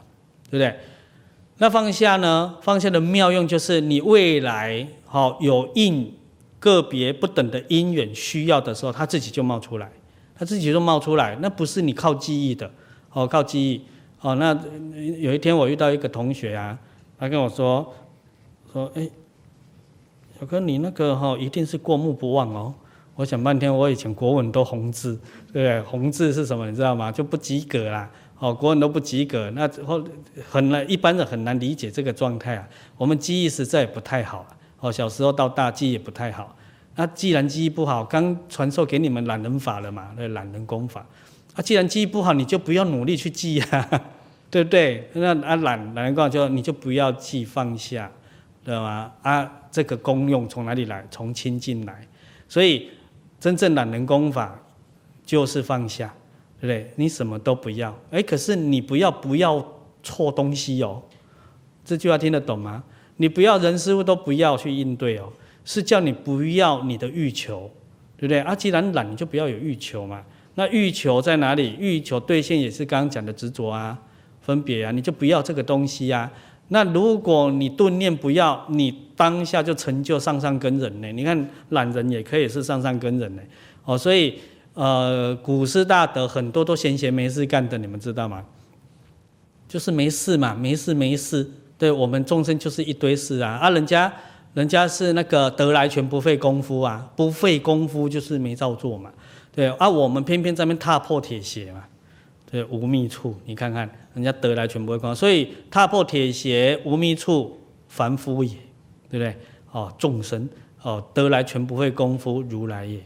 [0.50, 0.76] 对不对？
[1.60, 2.56] 那放下呢？
[2.60, 6.12] 放下的妙用就是你未来好有应
[6.62, 9.92] 个别不等的因缘需要的时候，它自己就冒出来，
[10.36, 11.36] 它自己就冒出来。
[11.42, 12.72] 那不是你靠记忆的，
[13.12, 13.82] 哦，靠记忆。
[14.22, 14.54] 哦，那
[15.20, 16.78] 有一天我遇到一个同学啊，
[17.18, 17.92] 他跟我说，
[18.72, 19.10] 说，哎，
[20.40, 22.72] 小哥你那个哈一定是过目不忘哦。
[23.16, 25.20] 我想半天，我以前国文都红字，
[25.52, 25.82] 对不对？
[25.82, 26.70] 红字是什么？
[26.70, 27.12] 你知道吗？
[27.12, 28.08] 就不及格啦。
[28.38, 30.04] 哦，国文都不及格，那后
[30.50, 32.68] 很难，一般人很难理解这个状态啊。
[32.98, 34.46] 我们记忆实在不太好。
[34.82, 36.56] 哦，小时候到大记忆也不太好。
[36.96, 40.12] 那既然记忆不好，刚传授给你们懒人法了嘛？
[40.18, 41.06] 那，懒人功法。
[41.56, 44.04] 啊，既然记忆不好，你就不要努力去记啊，
[44.52, 45.10] 对不对？
[45.14, 48.12] 那啊懒懒人功法就你就不要记，放下，
[48.66, 49.12] 知道吗？
[49.22, 51.08] 啊，这个功用从哪里来？
[51.10, 52.08] 从亲近来。
[52.50, 52.90] 所以。
[53.42, 54.56] 真正懒人功法
[55.26, 56.14] 就是放下，
[56.60, 56.94] 对不对？
[56.96, 59.68] 你什么都不要，哎，可是你不要不要
[60.04, 61.02] 错东西哦，
[61.84, 62.84] 这句话听得懂吗？
[63.22, 65.32] 你不要人事物都不要去应对哦，
[65.64, 67.70] 是叫你不要你的欲求，
[68.18, 68.40] 对不对？
[68.40, 70.24] 啊，既然懒，你就不要有欲求嘛。
[70.56, 71.76] 那欲求在哪里？
[71.78, 73.96] 欲求兑现也是刚刚讲的执着啊、
[74.42, 76.32] 分别啊，你就不要这个东西啊。
[76.70, 81.12] 那如果你顿念不要，你当下就成就上上根人呢？
[81.12, 83.42] 你看懒人也可以是上上根人呢。
[83.86, 84.40] 哦，所以
[84.74, 88.44] 呃，古师大德很多都闲闲没事干的，你们知道吗？
[89.68, 91.48] 就是没事嘛，没事没事。
[91.82, 94.14] 对我们众生就是一堆事啊啊，人家
[94.54, 99.12] 人家是那个得来全不费功夫啊，不费功夫就是没照做嘛。
[99.52, 101.84] 对啊，我们偏偏在那踏破铁鞋嘛，
[102.52, 103.36] 对，无觅处。
[103.46, 108.52] 你看看人家得来全不费功夫，所以踏破铁鞋无觅处，凡夫也，
[109.10, 109.36] 对不对？
[109.72, 110.48] 哦，众生
[110.84, 113.00] 哦，得来全不费功夫，如来也。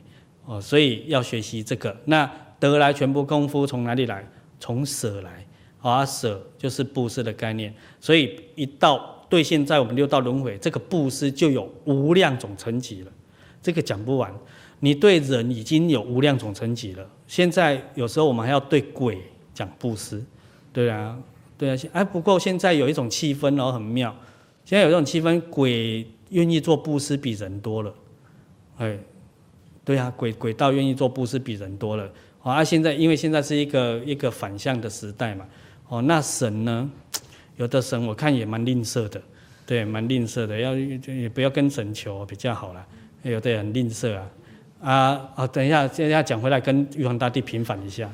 [0.44, 1.96] 哦，所以要学习这个。
[2.04, 4.28] 那得来全不功夫从哪里来？
[4.60, 5.45] 从舍来。
[5.90, 7.74] 啊，舍就是布施的概念。
[8.00, 13.12] 所以一到对现在我们六道轮回，这个布施就有无量种层级了。
[13.62, 14.34] 这个讲不完。
[14.80, 17.10] 你对人已经有无量种层级了。
[17.28, 19.20] 现在有时候我们还要对鬼
[19.54, 20.24] 讲布施，
[20.74, 21.18] 对啊，
[21.58, 21.78] 对啊。
[21.94, 24.16] 哎，不过现在有一种气氛哦，很妙。
[24.66, 27.94] 现在有一种气氛，鬼愿意做布施比人多了。
[28.78, 28.98] 哎。
[29.84, 32.10] 对啊，鬼鬼道愿意做布施比人多了。
[32.40, 35.46] 好啊，现在因为现在是一个一个反向的时代嘛。
[35.96, 36.90] 哦，那神呢？
[37.56, 39.22] 有的神我看也蛮吝啬的，
[39.66, 40.60] 对，蛮吝啬的。
[40.60, 42.86] 要也不要跟神求比较好了。
[43.24, 44.28] 有的很吝啬啊。
[44.82, 48.12] 啊啊，等一下，现在讲回来跟玉皇大帝平反一下。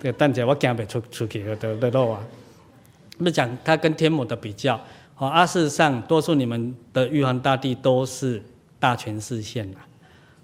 [0.00, 2.24] 这个蛋姐我讲不出出去的的路啊。
[3.18, 4.80] 那讲他跟天母的比较。
[5.18, 8.40] 哦，啊，事实上，多数你们的玉皇大帝都是
[8.78, 9.82] 大权示现啊。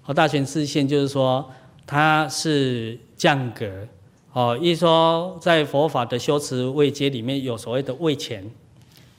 [0.07, 1.49] 哦，大权示现就是说，
[1.87, 3.87] 他是降格。
[4.33, 8.43] 哦，一说在佛法的修持位阶里面有所谓的位前、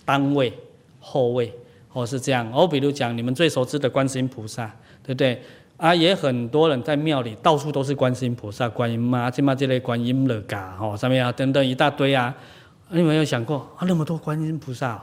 [0.04, 0.52] 当位、
[0.98, 1.52] 后位，
[1.92, 2.50] 哦是这样。
[2.52, 4.66] 哦，比如讲你们最熟知的观世音菩萨，
[5.04, 5.40] 对不对？
[5.76, 12.34] 啊，也很多人在庙里到处都是观世音菩萨、观音妈、这嘛这类观音了嘎，哦上面啊等等一大堆啊。
[12.90, 15.00] 你有没有想过啊那么多观音菩萨，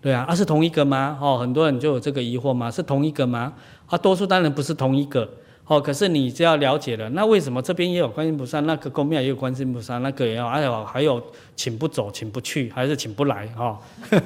[0.00, 1.18] 对啊，啊是同一个吗？
[1.20, 2.68] 哦，很多人就有这个疑惑吗？
[2.68, 3.52] 是同一个吗？
[3.86, 5.28] 啊，多数当然不是同一个，
[5.68, 11.20] 哦，可是你就要了解了，那为什么这边也有观音菩萨，那个宫庙也有观音菩萨，那个也有，还有还有
[11.56, 13.78] 请不走，请不去，还是请不来，哈、哦，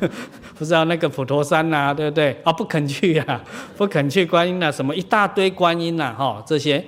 [0.59, 2.33] 不知道那个普陀山呐、对不对？
[2.45, 3.43] 啊、哦，不肯去啊，
[3.77, 6.85] 不肯去观音啊，什么一大堆观音呐、哈、哦，这些，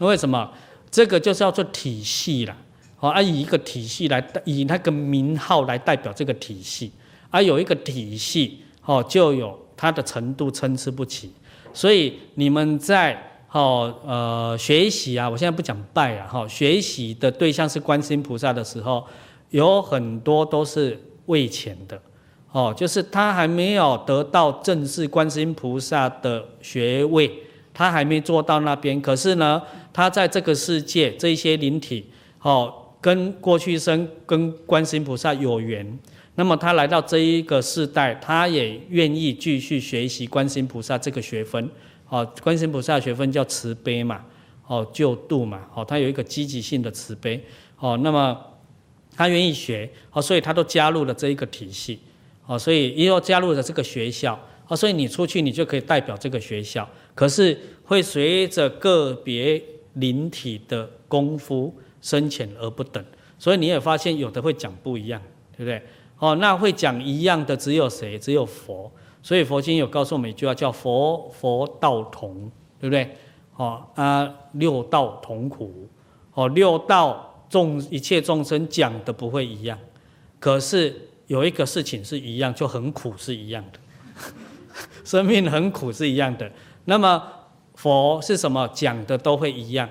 [0.00, 0.50] 为什么？
[0.90, 2.54] 这个就是要做体系了，
[3.00, 6.92] 哦，啊，以一个体系来，以那个名号来代表这个体系，
[7.30, 11.32] 啊，有一个体系，哦，就有它的程度参差不齐。
[11.72, 19.04] 所以你们在哦呃学习啊，我现在不讲拜啊哈，学习的对象是观世音菩萨的时候，
[19.50, 22.00] 有很多都是位前的
[22.52, 27.30] 哦，就是他还没有得到正式观世音菩萨的学位，
[27.72, 29.00] 他还没做到那边。
[29.00, 32.06] 可是呢，他在这个世界这些灵体
[32.42, 35.98] 哦，跟过去生跟观世音菩萨有缘。
[36.34, 41.70] 那么他来到这一个世代，他也愿意继续学习观世音菩萨这个学分。
[42.08, 44.24] 哦，观世音菩萨学分叫慈悲嘛，
[44.66, 47.42] 哦，救度嘛，哦，他有一个积极性的慈悲。
[47.78, 48.38] 哦，那么
[49.14, 51.98] 他愿意学，哦，所以他都加入了这一个体系。
[52.46, 54.38] 哦，所以也有加入了这个学校。
[54.68, 56.88] 哦，所以你出去你就可以代表这个学校。
[57.14, 59.62] 可是会随着个别
[59.94, 63.04] 灵体的功夫深浅而不等。
[63.38, 65.20] 所以你也发现有的会讲不一样，
[65.56, 65.82] 对不对？
[66.18, 68.18] 哦，那会讲一样的只有谁？
[68.18, 68.90] 只有佛。
[69.26, 72.48] 所以佛经有告诉我们一句话，叫“佛佛道同”，
[72.78, 73.16] 对不对？
[73.56, 75.88] 哦啊，六道同苦。
[76.34, 79.76] 哦，六道众一切众生讲的不会一样，
[80.38, 83.80] 可是有一个事情是一样，就很苦是一样的。
[85.02, 86.48] 生命很苦是一样的。
[86.84, 87.20] 那么
[87.74, 88.68] 佛是什么？
[88.72, 89.88] 讲的都会一样。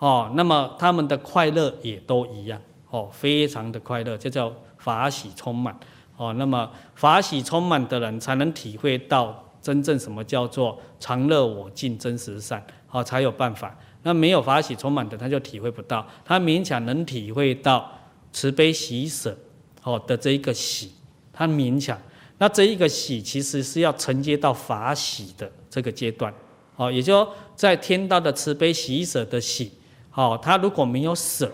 [0.00, 2.60] 哦，那么他们的快乐也都一样。
[2.90, 4.52] 哦，非常的快乐，这叫。
[4.78, 5.76] 法喜充满
[6.16, 13.78] 哦，那么法喜充满的人才能体会到真正什么叫做常乐我净真实善，好才有办法。
[14.02, 16.06] 那没有法喜充满的，他就体会不到。
[16.24, 17.90] 他勉强能体会到
[18.32, 19.36] 慈悲喜舍
[19.82, 20.92] 哦的这一个喜，
[21.32, 21.98] 他勉强。
[22.38, 26.32] 那这一个喜其实是要承接到法喜的这个阶段
[26.76, 29.72] 哦，也就在天道的慈悲喜舍的喜，
[30.14, 31.50] 哦，他如果没有舍，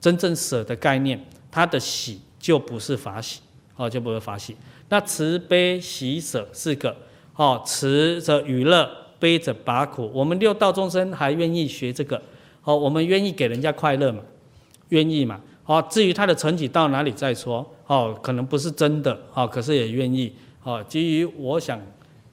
[0.00, 2.20] 真正舍的概念，他的喜。
[2.42, 3.38] 就不是法喜，
[3.82, 4.56] 哦，就不会发喜。
[4.90, 6.94] 那慈悲喜舍四个，
[7.34, 10.08] 哦，慈则与乐，悲则拔苦。
[10.14, 12.22] 我们六道众生还愿意学这个，
[12.62, 14.20] 哦，我们愿意给人家快乐嘛？
[14.90, 15.40] 愿意嘛？
[15.64, 21.80] 哦，至于他的成绩到哪里再说，哦，可能不是真的，哦，可是也愿意，哦，基于我想，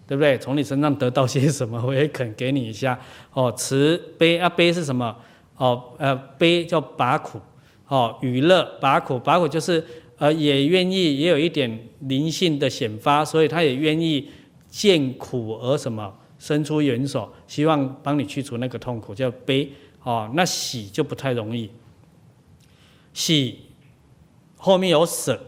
[0.05, 0.37] 对不对？
[0.37, 2.99] 从你身上得到些什么，我也肯给你一下，
[3.33, 5.15] 哦，慈悲啊，悲是什么？
[5.57, 7.39] 哦，呃，悲叫拔苦，
[7.87, 9.83] 哦，娱乐拔苦，拔苦就是
[10.19, 14.29] 呃，也愿意，也有一点灵性的显发，所以他也愿意
[14.69, 19.71] 见苦而什么，伸出援手，希望帮你去除那个痛苦，叫悲，
[20.03, 21.69] 哦，那喜就不太容易。
[23.13, 23.59] 喜
[24.57, 25.41] 后面有舍，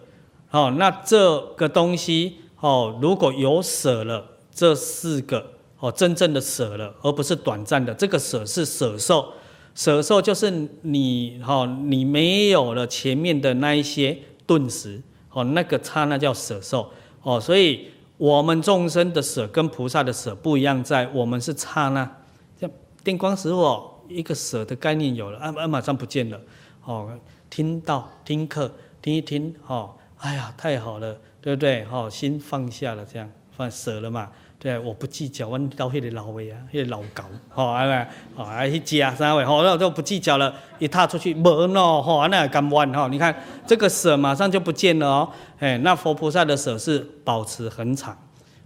[0.51, 7.93] 哦，那这个东西哦，如果有舍了，这四个哦，真正的舍了，而不是短暂的。
[7.93, 9.33] 这个舍是舍受，
[9.75, 14.17] 舍受就是你哦，你没有了前面的那一些
[14.51, 16.91] 顿时哦，那个刹那叫舍受
[17.21, 17.39] 哦。
[17.39, 17.87] 所以
[18.17, 22.17] 我们众生的舍跟菩萨的舍不一样，在我们是刹那，
[22.59, 22.69] 像
[23.01, 26.37] 电光石火，一个舍的概念有了，啊啊，马上不见了
[26.83, 27.17] 哦。
[27.49, 28.69] 听到听课
[29.01, 31.85] 听一听，哦，哎呀，太好了，对不对？
[31.89, 34.29] 哦，心放下了，这样放舍了嘛？
[34.61, 37.23] 对，我不计较，我到那个老位啊，那个老狗，
[37.55, 40.53] 哦，哎呀，哦，还去加三位，哦，那我就不计较了。
[40.77, 41.43] 一踏出去，门
[41.75, 43.07] 哦，哦，那敢弯哈？
[43.07, 43.35] 你看
[43.65, 48.15] 这个舍马上就不见了哦，哎，那佛菩萨的舍是保持恒常，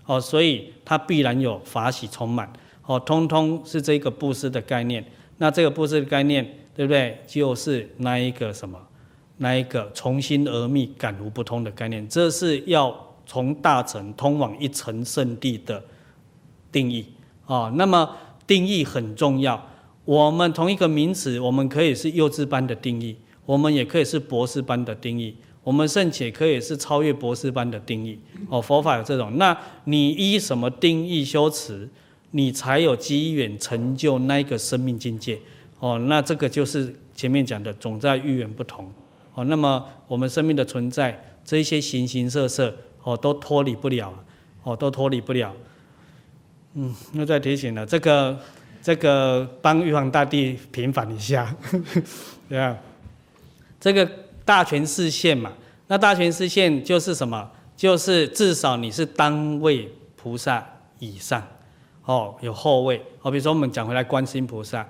[0.05, 2.51] 哦，所以它必然有法喜充满，
[2.85, 5.03] 哦，通通是这个布施的概念。
[5.37, 6.45] 那这个布施的概念。
[6.75, 7.17] 对不对？
[7.25, 8.77] 就是那一个什么，
[9.37, 12.93] 那一个从心而觅，感无不通的概念，这是要
[13.25, 15.83] 从大乘通往一层圣地的
[16.71, 17.05] 定义
[17.45, 17.71] 啊。
[17.75, 18.15] 那么
[18.45, 19.69] 定义很重要。
[20.05, 28.19] 我们同一个名词，我们可以是幼稚班的定义，我们也可以是博士班的定义，我们甚至可以是超越博士班的定义。
[28.49, 29.37] 哦，佛法有这种。
[29.37, 31.89] 那你依什么定义修持，
[32.31, 35.39] 你才有机缘成就那个生命境界。
[35.79, 38.91] 哦，那这个就是前面讲的，总在因缘不同。
[39.33, 42.75] 哦，那么我们生命的存在，这一些形形色色，
[43.05, 44.13] 哦，都脱离不了，
[44.63, 45.53] 哦，都脱离不了。
[46.73, 48.37] 嗯，又再提醒了，这个
[48.81, 51.55] 这个帮玉皇大帝平反一下，
[52.49, 52.75] 对啊，
[53.79, 54.05] 这个
[54.43, 55.53] 大权示现嘛，
[55.87, 57.49] 那大权示现就是什么？
[57.77, 60.65] 就是至少你是当位菩萨
[60.99, 61.45] 以上，
[62.05, 63.01] 哦，有后位。
[63.21, 64.85] 哦，比如说我们讲回来，观世音菩萨。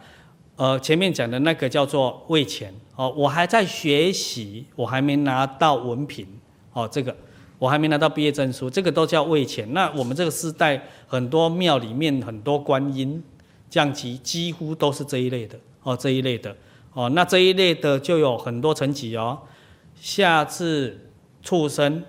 [0.55, 6.25] 呃，前面讲的那个叫做位前哦，我还在学习，我还没拿到文凭
[6.71, 7.13] 哦，这个
[7.57, 9.73] 我还没拿到毕业证书，这个都叫位前。
[9.73, 13.23] 那我们这个时代很多庙里面很多观音
[13.69, 16.55] 降级，几乎都是这一类的哦，这一类的
[16.93, 19.39] 哦，那这一类的就有很多层级哦，
[19.95, 22.03] 下至畜生、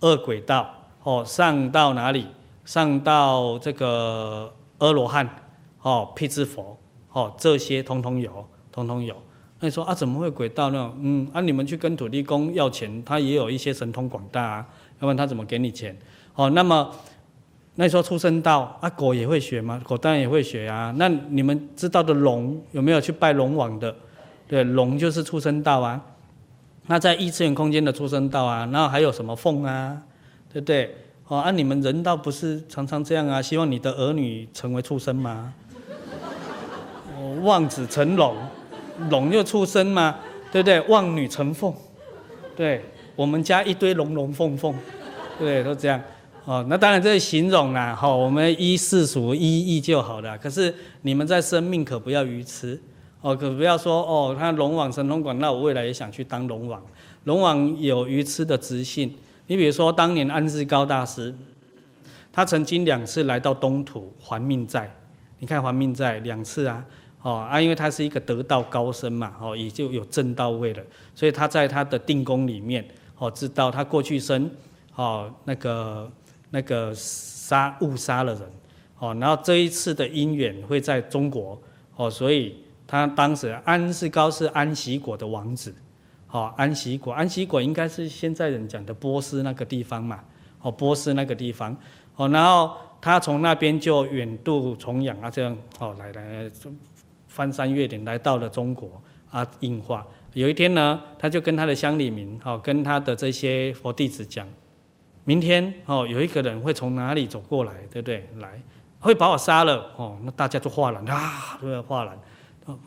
[0.00, 2.26] 恶鬼道哦，上到哪里？
[2.64, 5.28] 上到这个阿罗汉
[5.82, 6.78] 哦，辟支佛。
[7.12, 9.16] 哦，这些通通有，通通有。
[9.60, 10.92] 那你说啊，怎么会鬼道呢？
[11.00, 14.66] 嗯，啊，你们去跟土地公要钱，他也有一些神通广大啊，
[14.98, 15.94] 要不然他怎么给你钱？
[16.34, 16.90] 哦，那么
[17.74, 19.80] 那你说畜生道啊，狗也会学吗？
[19.84, 20.94] 狗当然也会学啊。
[20.96, 23.94] 那你们知道的龙有没有去拜龙王的？
[24.48, 26.00] 对，龙就是畜生道啊。
[26.86, 30.02] 那在异次元空间的畜生道啊，然后还有什么凤啊，
[30.52, 30.96] 对不对？
[31.28, 33.40] 哦，啊，你们人道不是常常这样啊？
[33.42, 35.52] 希望你的儿女成为畜生吗？
[37.42, 38.34] 望子成龙，
[39.08, 40.16] 龙就出生嘛，
[40.52, 40.80] 对不对？
[40.88, 41.72] 望女成凤，
[42.54, 42.84] 对，
[43.16, 44.74] 我们家一堆龙龙凤凤，
[45.38, 46.00] 对，都这样。
[46.44, 50.36] 哦，那当然这是形容啦，好，我们依世俗依义就好了。
[50.38, 52.80] 可是你们在生命可不要愚痴，
[53.20, 56.82] 哦，可不要说哦，他龙王神通广，那我未来也想去当龙王。
[57.24, 59.14] 龙王有愚痴的直性。
[59.46, 61.34] 你比如说当年安世高大师，
[62.32, 64.90] 他曾经两次来到东土还命债，
[65.40, 66.84] 你看还命债两次啊。
[67.22, 70.82] 哦啊，因为他是一个得道高僧嘛，哦，也就有正到位了，
[71.14, 72.82] 所以他在他的定功里面，
[73.18, 74.50] 哦，知道他过去生，
[74.94, 76.10] 哦，那个
[76.48, 78.42] 那个杀误杀了人，
[78.98, 81.60] 哦，然后这一次的因缘会在中国，
[81.96, 82.56] 哦，所以
[82.86, 85.74] 他当时安世高是安息国的王子，
[86.30, 90.20] 哦，安息国，安息国应该是现在人讲的波斯那个地方嘛，
[90.62, 91.76] 哦，波斯那个地方，
[92.16, 96.50] 哦，然后他从那边就远渡重洋啊，这样，哦，来来来。
[97.40, 100.06] 翻山越岭来到了中国啊，应化。
[100.34, 104.46] 有一天呢，他就跟他的乡里民，哦，跟他的这些佛弟子讲，
[105.24, 108.28] 明天哦，有一个人会从哪里走过来，对不对？
[108.40, 108.60] 来，
[108.98, 112.14] 会把我杀了哦，那大家就画拦啊，都要画拦，
[112.66, 112.78] 哦，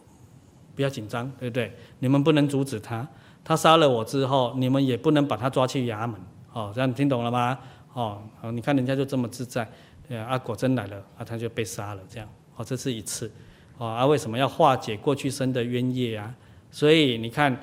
[0.76, 1.76] 不要紧张，对不对？
[1.97, 3.08] 你们不能阻止他，
[3.43, 6.16] 他杀了我之后，你们也不能把他抓去衙门，
[6.54, 7.58] 哦，这样听懂了吗？
[7.93, 8.22] 哦，
[8.54, 9.68] 你看人家就这么自在，
[10.08, 13.32] 对啊，果真来了啊，他就被杀了，这样，哦，这是一次。
[13.78, 16.34] 啊，为什么要化解过去生的冤业啊？
[16.71, 17.55] 所以你看，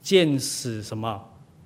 [0.00, 1.22] 见死什么？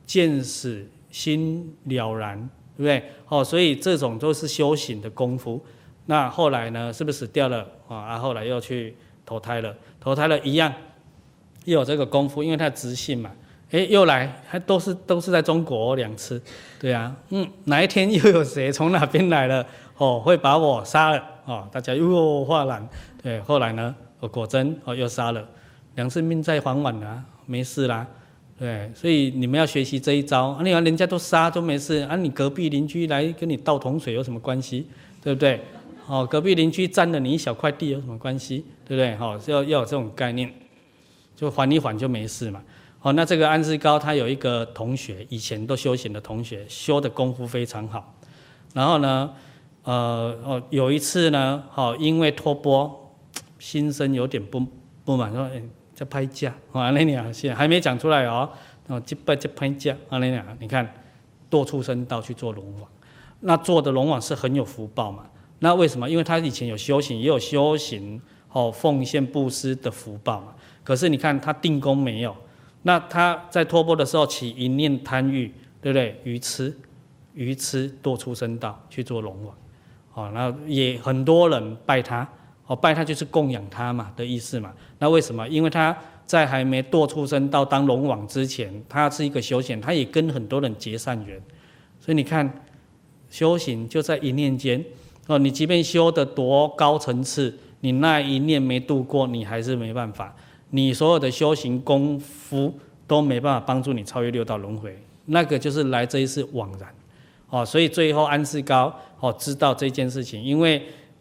[0.07, 2.37] 见死心了然，
[2.77, 3.11] 对不对？
[3.29, 5.65] 哦，所以这种都是修行的功夫。
[6.07, 6.93] 那后来呢？
[6.93, 8.19] 是不是死掉了啊？
[8.19, 10.73] 后来又去投胎了，投胎了一样，
[11.65, 13.31] 又有这个功夫，因为他直信嘛。
[13.71, 16.43] 诶，又来，还都是都是在中国两次，
[16.81, 19.65] 对啊，嗯，哪一天又有谁从哪边来了？
[19.97, 22.89] 哦，会把我杀了哦，大家又哗然，
[23.23, 25.47] 对，后来呢，哦，果真哦又杀了，
[25.97, 28.07] 两次命在缓缓了，没事啦。
[28.59, 30.49] 对，所以你们要学习这一招。
[30.49, 34.87] 啊，你看人家都杀都没事，啊，你隔壁邻居来跟你倒桶水有什么关系？
[35.23, 35.61] 对不对？
[36.07, 38.65] 哦，隔壁邻居占了你一小块地有什么关系？
[38.87, 39.15] 对不对？
[39.17, 40.53] 哦，要要有这种概念，
[41.35, 42.63] 就缓一缓就没事嘛。
[43.03, 48.15] 哦，那这个安世高他有一个同学，以前都修行的同学，修的功夫非常好。
[48.75, 49.31] 然后呢，
[49.85, 53.00] 呃，哦，有一次呢，哦，因为托钵，
[53.61, 54.67] 心生有点不
[55.05, 55.63] 不满，说，哎。
[55.93, 58.49] 在拍价，啊，那俩现还没讲出来哦。
[58.87, 60.95] 哦，击败这拍价，啊，那俩你看，
[61.51, 62.89] 堕畜生道去做龙王，
[63.41, 65.27] 那做的龙王是很有福报嘛？
[65.59, 66.09] 那为什么？
[66.09, 68.19] 因为他以前有修行，也有修行
[68.51, 70.55] 哦，奉献布施的福报嘛。
[70.83, 72.35] 可是你看他定功没有，
[72.85, 75.53] 那他在托钵的时候起一念贪欲，
[75.83, 76.19] 对不对？
[76.25, 76.75] 愚痴，
[77.35, 79.55] 愚痴堕畜生道去做龙王，
[80.15, 82.27] 哦，那也很多人拜他。
[82.71, 84.73] 哦，拜他就是供养他嘛的意思嘛。
[85.01, 85.49] 那为什么？
[85.49, 91.37] 因为他在还没堕出生到当龙王之前，他是一个修行，他也跟很多人结善缘。
[91.99, 92.49] 所以你看，
[93.29, 94.85] 修行就在一念间。
[95.27, 100.33] 哦，你即便修得多高层次，你那一念没度过，你还是没办法。
[100.71, 102.73] 你所有的修行功夫
[103.09, 104.97] 都没办法帮助你超越六道轮回。
[105.27, 106.89] 那个就是来这一次枉然。
[107.49, 110.81] 哦，所以最后安世高哦知道这件事情，因为。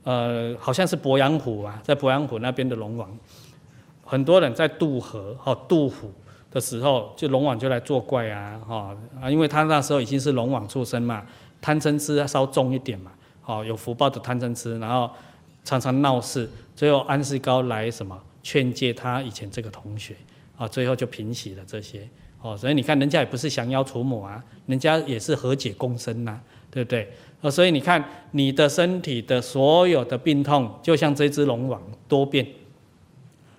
[0.10, 3.16] 呃，好像是鄱阳湖啊，在鄱阳湖那边的龙王，
[4.03, 6.12] 很多人在渡河、哈渡虎
[6.49, 11.24] 的时候，就龙王就来作怪啊，哈啊，因为他那时候已经是龙王出身嘛，
[11.62, 15.07] 贪嗔痴稍重一点嘛，好有福报的贪嗔痴，然后
[15.64, 20.16] 常常闹事，最后安世高来什么劝诫他以前这个同学，
[20.57, 22.10] 啊，最后就平息了这些，
[22.41, 26.39] 哦，所以你看人家也不是降妖除魔啊，人家也是和解共生呐，
[26.72, 27.07] 对不对？
[27.42, 32.46] 哦，所以你看，你的身体的所有的病痛，就像这只龙王多变，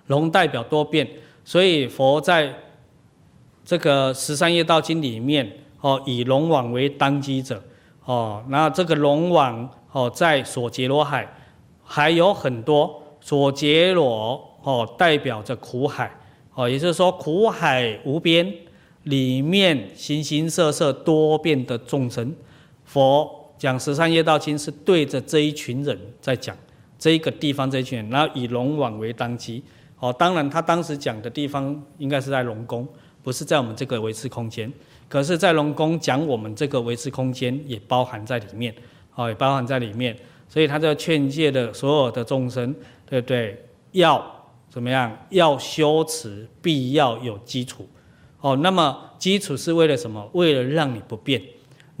[0.05, 1.07] 龙代表多变，
[1.43, 2.53] 所以佛在
[3.65, 7.63] 这个十三业道经里面，哦，以龙王为当机者，
[8.05, 11.27] 哦，那这个龙王，哦，在所杰罗海
[11.83, 16.15] 还有很多所杰罗，哦，代表着苦海，
[16.53, 18.53] 哦，也就是说苦海无边，
[19.05, 22.35] 里面形形色色多变的众生，
[22.85, 23.40] 佛。
[23.61, 26.57] 讲十三夜道经是对着这一群人在讲，
[26.97, 29.61] 这一个地方这一群人，然后以龙王为当机。
[29.99, 32.87] 哦，当然他当时讲的地方应该是在龙宫，
[33.21, 34.73] 不是在我们这个维持空间。
[35.07, 38.73] 可是，在龙宫讲我们这个维持空间也包含在里面，
[39.13, 40.17] 哦，也包含在里面。
[40.49, 42.75] 所以他就劝诫的所有的众生，
[43.05, 43.63] 对不对？
[43.91, 45.15] 要怎么样？
[45.29, 47.87] 要修持，必要有基础。
[48.39, 50.27] 哦，那么基础是为了什么？
[50.33, 51.39] 为了让你不变。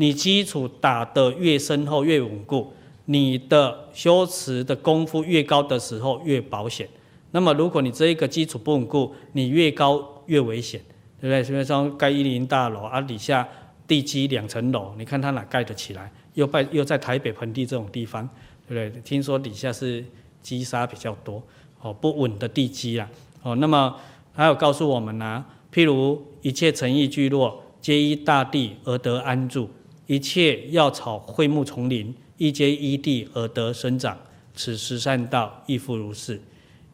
[0.01, 2.73] 你基础打得越深厚越稳固，
[3.05, 6.89] 你的修持的功夫越高的时候越保险。
[7.29, 10.81] 那么如果你这一个基础不稳固，你越高越危险，
[11.19, 11.43] 对不对？
[11.43, 13.47] 所以说盖一零大楼啊，底下
[13.87, 16.11] 地基两层楼，你看它哪盖得起来？
[16.33, 18.27] 又在又在台北盆地这种地方，
[18.67, 19.01] 对不对？
[19.03, 20.03] 听说底下是
[20.41, 21.43] 积沙比较多，
[21.79, 23.07] 哦，不稳的地基啊，
[23.43, 23.95] 哦，那么
[24.33, 29.69] 还有告诉我们呢、譬如一切尘异聚落，皆依大地而得安住。
[30.11, 34.17] 一切药草会木丛林，一皆依地而得生长。
[34.53, 36.41] 此十善道亦复如是。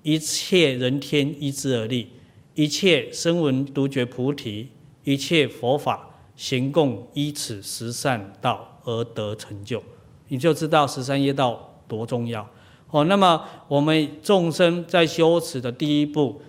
[0.03, 2.09] 一切人天依之而立，
[2.53, 4.69] 一切声闻独觉菩提，
[5.03, 9.81] 一切佛法行供依此十善道而得成就。
[10.27, 12.47] 你就知道十三业道多重要
[12.91, 13.03] 哦。
[13.05, 16.39] 那么我们众生在修持的第一步，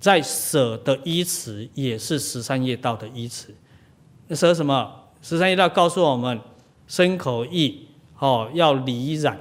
[0.00, 3.54] 在舍的依持，也是十三业道的依持。
[4.30, 5.02] 舍什么？
[5.22, 6.40] 十三一道告诉我们，
[6.86, 7.88] 身口意
[8.18, 9.40] 哦要离染，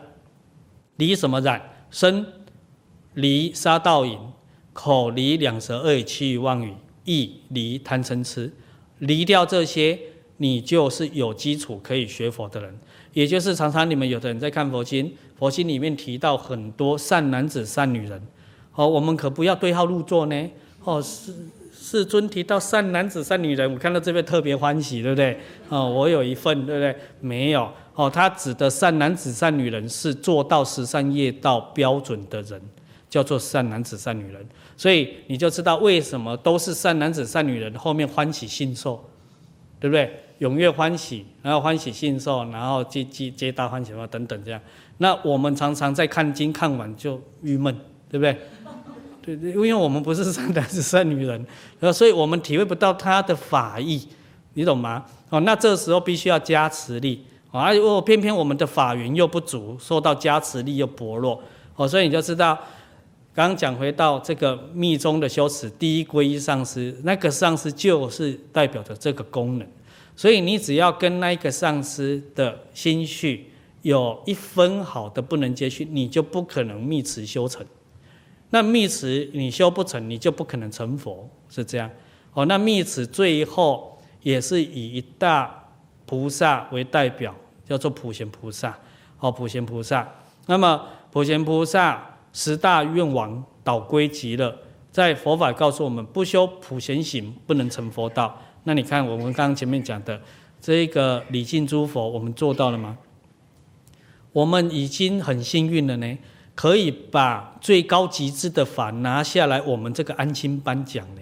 [0.97, 1.61] 离什么染？
[1.91, 2.26] 身
[3.14, 4.19] 离杀盗淫，
[4.73, 6.73] 口离两舌恶语綺语妄语，
[7.03, 8.52] 意离贪嗔痴，
[8.99, 9.99] 离掉这些，
[10.38, 12.77] 你就是有基础可以学佛的人。
[13.14, 18.22] 也就是常常你们有的人在看佛经，佛经里面提到很多善男子、善女人，
[18.73, 20.49] 哦，我们可不要对号入座呢，
[20.84, 21.34] 哦是。
[21.86, 25.38] 世尊提到善男子、善女人，我看到这边特别欢喜，对不对？
[25.70, 26.95] 哦，我有一份，对不对？
[27.20, 32.60] 没有哦，他指的善男子、善女人是做到十三业道标准的人，
[33.07, 34.44] 叫做善男子、善女人。
[34.76, 39.07] 所以你就知道为什么都是善男子、善女人，后面欢喜信受，
[39.80, 40.12] 对不对？
[40.40, 44.60] 踊跃欢喜，然后欢喜信受，然后皆皆皆大欢喜嘛，等等这样。
[44.98, 47.72] 那我们常常在看经看完就郁闷，
[48.10, 48.36] 对不对？
[49.26, 51.45] 对对，因为我们不是善男子、善女人，
[51.80, 54.07] 呃所以我们体会不到他的法义，
[54.53, 55.03] 你懂吗？
[55.30, 61.41] 哦，那这时候必须要加持力，啊，如果偏偏我们的法缘又不足，受到加持力又薄弱，
[61.76, 62.57] 哦，所以你就知道。
[63.34, 69.68] 刚刚讲回到这个密宗的修持，第一皈依上师，那个上师就是代表着这个功能，
[70.15, 77.65] 所以你只要跟那个上师的心绪有一分好的不能接续，你就不可能密持修成。
[78.56, 81.91] 那密持你修不成，你就不可能成佛，是这样。
[82.32, 85.68] 哦，那密持最后也是以一大
[86.06, 87.36] 菩萨为代表，
[87.68, 88.73] 叫做普贤菩萨。
[89.19, 90.10] 哦，普贤菩萨。
[90.45, 92.11] 那么普贤菩萨。
[92.32, 94.53] 十大愿王导归极乐，
[94.90, 98.41] 在佛法告诉我们，不修普贤行不能成佛道。
[98.64, 100.22] 那你看我们刚刚前面讲的
[100.60, 102.98] 这一个礼敬诸佛，我们做到了吗？
[104.34, 106.18] 我们已经很幸运了呢，
[106.56, 111.22] 可以把最高极致的法拿下来，我们这个安心班讲呢，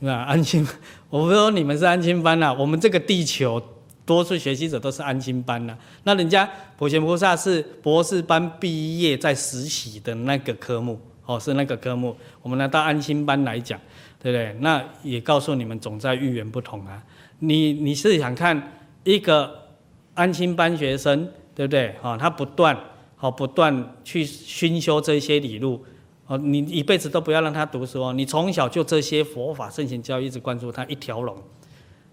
[0.00, 0.12] 那？
[0.12, 0.66] 安心，
[1.08, 3.62] 我不说你们是安心班呐，我们这个地球。
[4.06, 6.46] 多数学习者都是安心班呐，那人家
[6.76, 12.14] 普贤菩萨是博士班毕业在实习的那个科目，哦，是那个科目。
[12.42, 13.80] 我们拿到安心班来讲，
[14.22, 14.54] 对不对？
[14.60, 17.02] 那也告诉你们，总在遇缘不同啊。
[17.38, 18.74] 你你是想看
[19.04, 19.68] 一个
[20.12, 21.94] 安心班学生，对不对？
[22.02, 22.76] 哦，他不断
[23.20, 25.84] 哦不断去熏修这些理路，
[26.26, 31.36] 哦，你一辈子都不要让他读书哦，你从小就这些佛法圣贤教育一直关注他一条龙，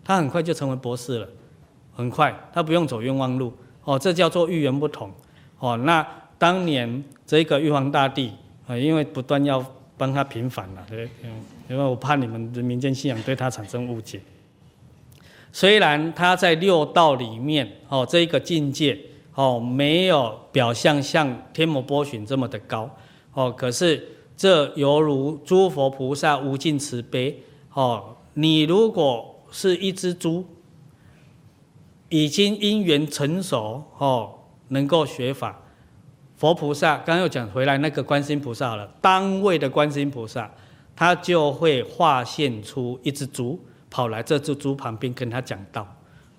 [0.03, 1.27] 他很快就成为博士了。
[1.93, 3.53] 很快，他不用走冤枉路
[3.83, 5.11] 哦，这叫做遇缘不同
[5.59, 5.75] 哦。
[5.75, 6.07] 那
[6.37, 8.31] 当年这个玉皇大帝
[8.65, 9.63] 啊，因为不断要
[9.97, 11.09] 帮他平反了，对，
[11.69, 14.21] 因为我怕你们的民间信仰对他产生误解。
[15.51, 18.97] 虽然他在六道里面哦，这一个境界
[19.35, 22.89] 哦，没有表象像天魔波旬这么的高
[23.33, 27.43] 哦，可是这犹如诸佛菩萨无尽慈悲
[27.73, 28.15] 哦。
[28.33, 30.45] 你如果是一只猪。
[32.13, 34.33] 已经因缘成熟哦，
[34.67, 35.61] 能够学法，
[36.35, 40.51] 佛菩萨刚又讲回来那个观世音菩萨了，当位的观世音菩萨，
[40.93, 43.57] 他就会化现出一只猪
[43.89, 45.87] 跑来这只猪旁边跟他讲道，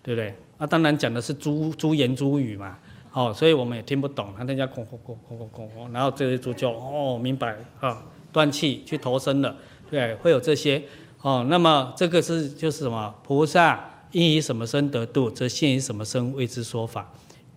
[0.02, 0.34] 对不对？
[0.58, 2.78] 那当然讲的是猪猪言猪语嘛，
[3.12, 8.02] 哦，所以我们也听不懂，他那家空空空空空空，然后这只猪就哦明白啊，
[8.32, 9.56] 断气去投生了，
[9.90, 10.82] 对，会有这些
[11.20, 13.88] 哦，那么这个是就是什么菩萨。
[14.12, 17.02] 应以什么身得度，则现以什么身为之说法；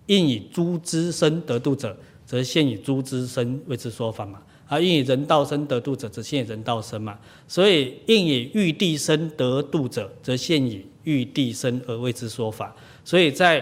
[0.06, 4.42] 应以诸之身得度者，则现以诸之身为之说法嘛。
[4.66, 7.20] 啊，应以人道身得度者，则现以人道身嘛。
[7.46, 12.74] 所以，应以玉帝身得度者，则现以玉帝身而为之说法。
[13.04, 13.62] 所以在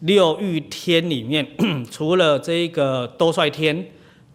[0.00, 1.46] 六欲天里面，
[1.90, 3.86] 除了这个兜率天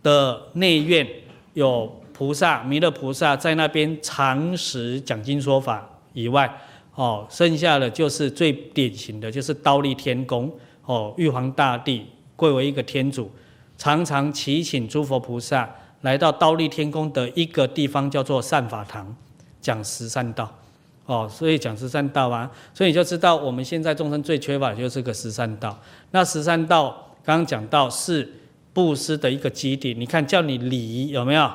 [0.01, 1.07] 的内院
[1.53, 6.59] 有菩萨弥勒菩萨在那边常时讲经说法以外，
[6.95, 10.51] 哦，剩下的就是最典型的就是忉利天宫
[10.85, 13.31] 哦，玉皇大帝贵为一个天主，
[13.77, 15.69] 常常祈请诸佛菩萨
[16.01, 19.15] 来到忉利天宫的一个地方，叫做善法堂，
[19.61, 20.59] 讲十善道。
[21.05, 25.77] 哦，所以讲十三道啊，所以你就知道我们现在众生最缺乏的就是个十三道。
[26.11, 28.27] 那十三道刚刚讲到是
[28.73, 31.49] 布施的一个基地，你看叫你离有没有？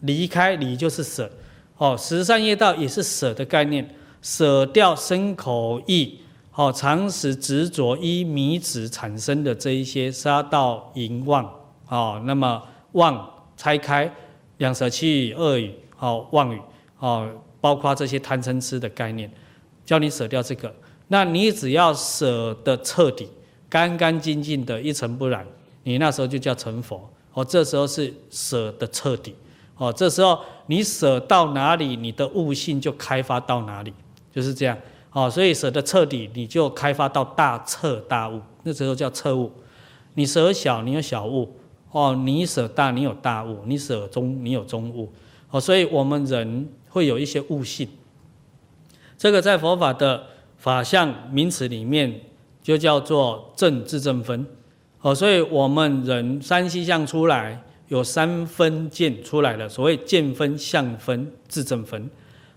[0.00, 1.30] 离开离就是舍
[1.76, 3.88] 哦，十三业道也是舍的概念。
[4.22, 6.20] 舍掉身口意，
[6.52, 11.44] 好，常时执着依迷子产生的这一些杀盗淫妄，
[11.88, 12.62] 哦，那么
[12.92, 14.08] 妄拆开
[14.58, 16.60] 两舌七语恶语，好，妄语，
[16.94, 17.26] 好，
[17.62, 19.32] 包括这些贪嗔痴的概念，
[19.86, 20.70] 叫你舍掉这个，
[21.08, 23.26] 那你只要舍得彻底、
[23.70, 25.46] 干干净净的、一尘不染，
[25.84, 29.34] 你那时候就叫成佛，哦，这时候是舍得彻底，
[29.78, 33.94] 哦，这时候你舍到哪里，你的悟性就开发到哪里。
[34.34, 34.74] 就是这样，
[35.12, 39.52] 哦，所以舍得彻底，你就开发到大彻大悟，那时候叫彻悟。
[40.14, 41.54] 你舍小，你有小悟，
[41.90, 45.12] 哦，你舍大，你有大悟，你舍中，你有中悟，
[45.50, 47.88] 哦，所以我们人会有一些悟性。
[49.18, 50.26] 这个在佛法的
[50.58, 52.20] 法相名词里面
[52.62, 54.46] 就叫做正智正分，
[55.00, 62.08] 哦，所以我们人三细相出来有三分见出来了，所谓见分、相分、智正分。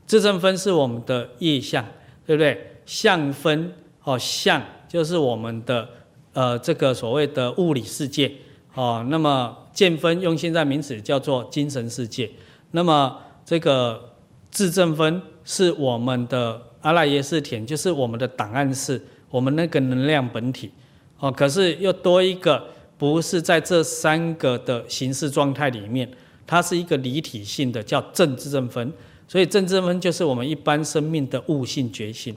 [0.06, 1.84] 智正分是我们的业相，
[2.26, 2.78] 对不对？
[2.86, 5.90] 相分哦，相就是我们的
[6.34, 8.32] 呃这个所谓的物理世界
[8.76, 9.04] 哦。
[9.10, 12.30] 那么见分用现在名词叫做精神世界。
[12.72, 14.15] 那么这个
[14.56, 20.72] 自证分是我们的阿赖耶识田，就是我们的档案室，我们那个能量本体。
[21.20, 22.64] 哦，可是又多一个，
[22.98, 26.10] 不是在这三个的形式状态里面，
[26.48, 28.94] 它是一个离体性的，叫正自证分。
[29.28, 32.34] 所以正自证分就是我们一般生命的悟性觉性。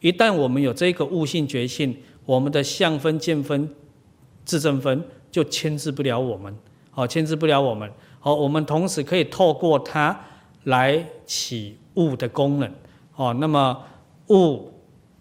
[0.00, 3.70] 一旦我们有这个悟性觉性，我们的相分、见分、
[4.44, 6.52] 自证分就牵制不了我们。
[6.90, 7.88] 好，牵制不了我们。
[8.18, 10.18] 好，我们同时可以透过它
[10.64, 12.72] 来起悟的功能。
[13.16, 13.82] 哦，那么
[14.28, 14.72] 悟，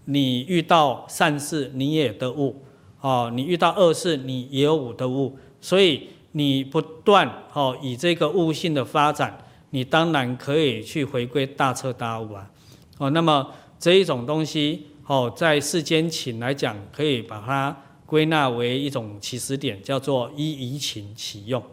[0.06, 2.64] 你遇到善事，你也得悟。
[3.02, 5.38] 哦，你遇到恶事，你也有悟的悟。
[5.62, 9.38] 所以你不断哦，以这个悟性的发展，
[9.70, 12.52] 你当然可以去回归大彻大悟啊。
[12.98, 13.48] 哦，那么。
[13.82, 17.74] 这一种东西，哦，在世间情来讲，可以把它
[18.06, 21.64] 归纳为一种起始点，叫做依移情起用。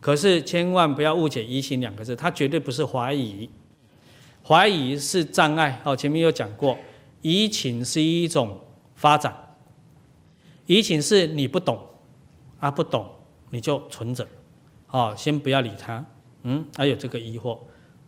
[0.00, 3.48] 可是千万不要误解“疑情”两个字，它绝对不是怀疑，
[4.42, 5.80] 怀疑是障碍。
[5.84, 6.78] 哦，前面有讲过，
[7.22, 8.60] 疑情是一种
[8.94, 9.34] 发展，
[10.66, 11.78] 疑情是你不懂，
[12.60, 13.08] 啊，不懂
[13.50, 14.26] 你就存着，
[14.90, 16.04] 哦，先不要理他，
[16.42, 17.58] 嗯，还有这个疑惑，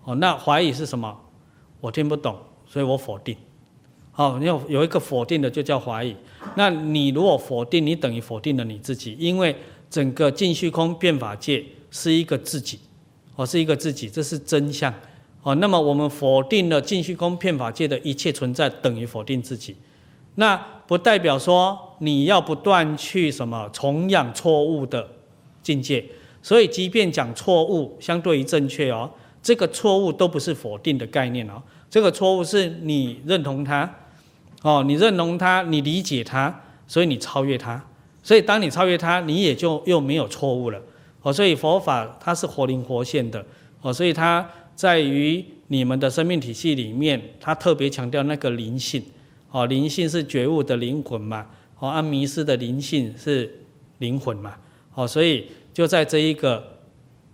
[0.05, 1.21] 哦，那怀疑是什么？
[1.81, 2.39] 我听不懂。
[2.73, 3.37] 所以我否定，
[4.13, 6.15] 好，你有有一个否定的就叫怀疑。
[6.55, 9.57] 那你如果否定，你等于否定了你自己，因为
[9.91, 12.79] 整个尽虚空变法界是一个自己，
[13.37, 14.93] 哦，是一个自己，这是真相，
[15.43, 15.55] 哦。
[15.57, 19.77] 那么我们否定了净虚空骗法界的一切存在，等于否定自己。
[20.37, 20.57] 那
[20.87, 25.09] 不代表说你要不断去什么重养错误的
[25.63, 26.05] 境界。
[26.43, 29.11] 所以即便讲错误，相对于正确哦，
[29.43, 31.63] 这个错误都不是否定的概念哦。
[31.91, 33.93] 这个错误是你认同它，
[34.63, 37.85] 哦，你认同它，你理解它，所以你超越它。
[38.23, 40.81] 所以当你超越它，你也就又没有错误了。
[41.23, 43.45] 哦，所以佛法它是活灵活现的。
[43.83, 49.03] 哦，所以它在于你们的生命体系里面，它特别强调那个灵性。
[49.51, 51.47] 哦，灵性是觉悟的灵魂嘛。
[51.79, 53.63] 哦，阿弥斯的灵性是
[53.99, 54.57] 灵魂嘛。
[54.95, 56.79] 哦，所以就在这一个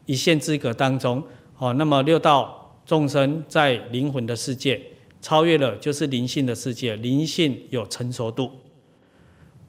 [0.06, 1.22] 一线之隔当中。
[1.58, 2.62] 哦，那么六道。
[2.86, 4.80] 众生在灵魂的世界
[5.20, 6.94] 超越了，就是灵性的世界。
[6.94, 8.48] 灵性有成熟度，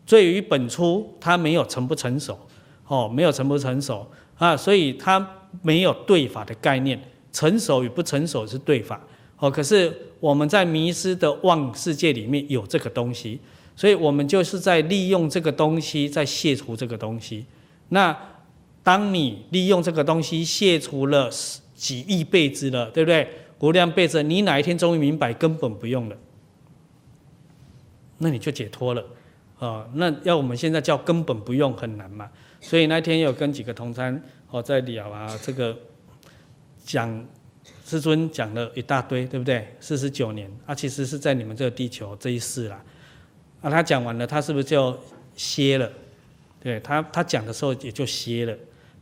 [0.06, 2.38] 罪于本初，它没有成不成熟，
[2.88, 5.26] 哦，没有成不成熟啊，所以它
[5.62, 7.00] 没有对法的概念。
[7.32, 9.00] 成熟与不成熟是对法，
[9.38, 13.40] 哦，可是我们在迷失的妄世界里面有这个东西，
[13.76, 17.46] 所以我们就是在利用这个东西，在卸除这个东西。
[17.90, 18.18] 那
[18.82, 21.30] 当你利用这个东西卸除了。
[21.78, 23.30] 几亿辈子了，对不对？
[23.60, 26.18] 无量辈子，你哪一天终于明白，根本不用了，
[28.18, 29.06] 那你就解脱了
[29.60, 29.88] 啊！
[29.94, 32.28] 那要我们现在叫根本不用很难嘛。
[32.62, 35.78] 所以那天有跟几个同参哦在聊啊，这个
[36.84, 37.26] 讲
[37.86, 39.68] 师尊讲了一大堆，对不对？
[39.80, 42.84] 四十九年啊，其实是在你们这个地球这一世啦。
[43.62, 44.98] 啊，他讲完了，他是不是就
[45.36, 45.92] 歇了？
[46.60, 48.58] 对他，他讲的时候也就歇了。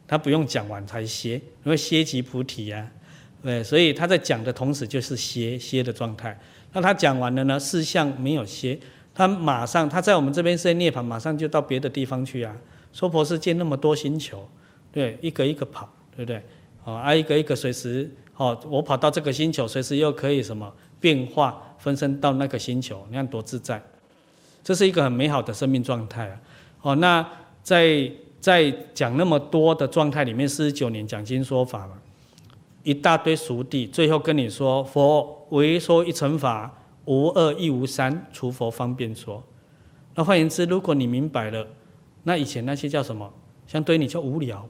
[0.08, 1.34] 他不用讲完才歇，
[1.64, 2.88] 因为歇即菩提啊，
[3.42, 6.40] 对，所以他在讲的同时就是歇歇的状态。
[6.74, 8.78] 那他讲完了呢，事项没有歇，
[9.16, 12.56] 他马上他在我们这边是涅槃，马上就到别的地方去啊。
[12.96, 14.48] 娑婆世界那么多星球，
[14.90, 16.42] 对，一个一个跑，对不对？
[16.86, 23.84] 哦，啊，一个一个随时，哦，我跑到这个星球，随时又可以什么变化分身到那个星球，你看多自在。
[24.64, 26.40] 这是一个很美好的生命状态啊。
[26.84, 27.28] 哦，那
[27.62, 28.10] 在。
[28.46, 31.94] 在讲那么多的状态里面，四十九年讲经说法嘛，
[32.84, 36.72] 一大堆熟地，最后跟你说，佛唯说一乘法，
[37.06, 39.44] 无二亦无三，除佛方便说。
[40.14, 41.66] 那换言之，如果你明白了，
[42.26, 43.32] 那以前那些叫什么？
[43.66, 44.68] 相对你就无聊，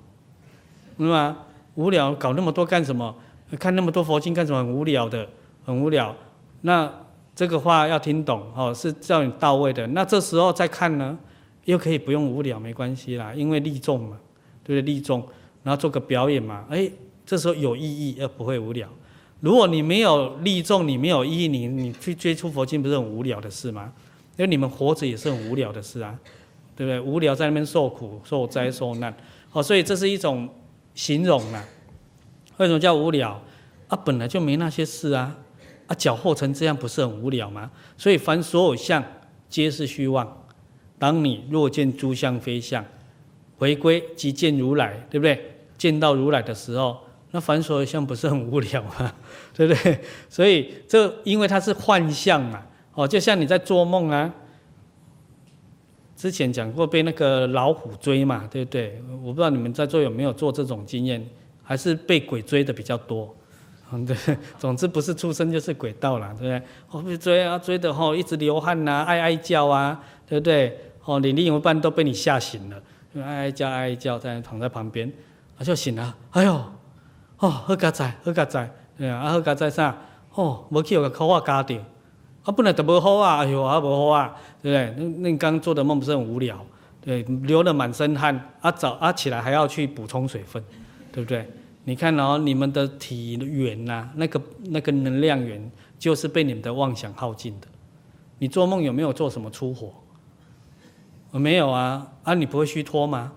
[0.98, 1.38] 对吗？
[1.74, 3.14] 无聊，搞那么多干什么？
[3.60, 4.60] 看那么多佛经干什么？
[4.60, 5.28] 很无聊的，
[5.66, 6.16] 很无聊。
[6.62, 6.90] 那
[7.36, 9.86] 这个话要听懂哦，是叫你到位的。
[9.88, 11.18] 那这时候再看呢？
[11.66, 14.20] 又可以不用无聊，没关系啦，因为利众嘛，
[14.64, 14.94] 对不对？
[14.94, 15.28] 利众，
[15.64, 16.90] 然后做个表演嘛，哎，
[17.26, 18.88] 这时候有意义，而不会无聊。
[19.42, 23.92] 如果你没有利众，你没有意义，你你去接触佛经，不是很无聊的事吗？
[24.38, 26.18] 因为你们活着也是很无聊的事啊，
[26.76, 27.00] 对不对？
[27.00, 29.16] 无聊在那边受苦、受灾、受难，
[29.52, 30.50] 哦，所以这是一种
[30.94, 31.64] 形容啊。
[32.58, 33.42] 为什么叫无聊？
[33.88, 35.36] 啊，本来就没那些事啊，
[35.88, 37.70] 啊，搅和成这样，不是很无聊吗？
[37.98, 39.04] 所以凡所有相，
[39.50, 40.46] 皆是虚妄。
[40.98, 42.84] 当你若见诸相非相，
[43.58, 45.58] 回归即见如来，对不对？
[45.78, 46.98] 见到如来的时候，
[47.32, 49.14] 那凡所有相不是很无聊吗？
[49.54, 50.00] 对不对？
[50.30, 54.34] 所以这因为它是幻象嘛，哦，就像你在做梦啊，
[56.16, 59.02] 之前讲过被那个老虎追嘛，对不对？
[59.22, 61.26] 我不知道你们在座有没有做这种经验，
[61.64, 63.36] 还是被鬼追的比较多？
[63.92, 64.16] 嗯， 对，
[64.58, 66.62] 总之不是畜生就是鬼道了，对不对？
[66.90, 70.80] 哦，被追啊，追的吼，一直流汗呐，哀哀叫啊，对不对？
[71.04, 72.82] 哦，你另一半都被你吓醒了，
[73.14, 75.12] 因为哀哀叫哀哀叫，在躺在旁边，
[75.60, 76.54] 啊就醒了，哎呦，
[77.40, 79.96] 哦，好佳哉，好佳哉，对啊，啊好佳哉啥？
[80.34, 81.78] 哦，无去有个口啊加掉，
[82.46, 85.04] 啊本来就无好啊，哎呦啊无好啊，对不对？
[85.04, 86.66] 那那你刚做的梦不是很无聊？
[87.02, 90.64] 对，流了满身汗，啊早啊起来还要去补充水分，
[91.12, 91.48] 对不对？
[91.84, 97.68] 你看哦，你们的体源呐，那个那个能量源，就是被你们的妄想耗尽的。
[98.40, 99.94] 你做梦有没有做什么出火？
[101.32, 103.34] 我没有啊，啊你不会虚脱吗？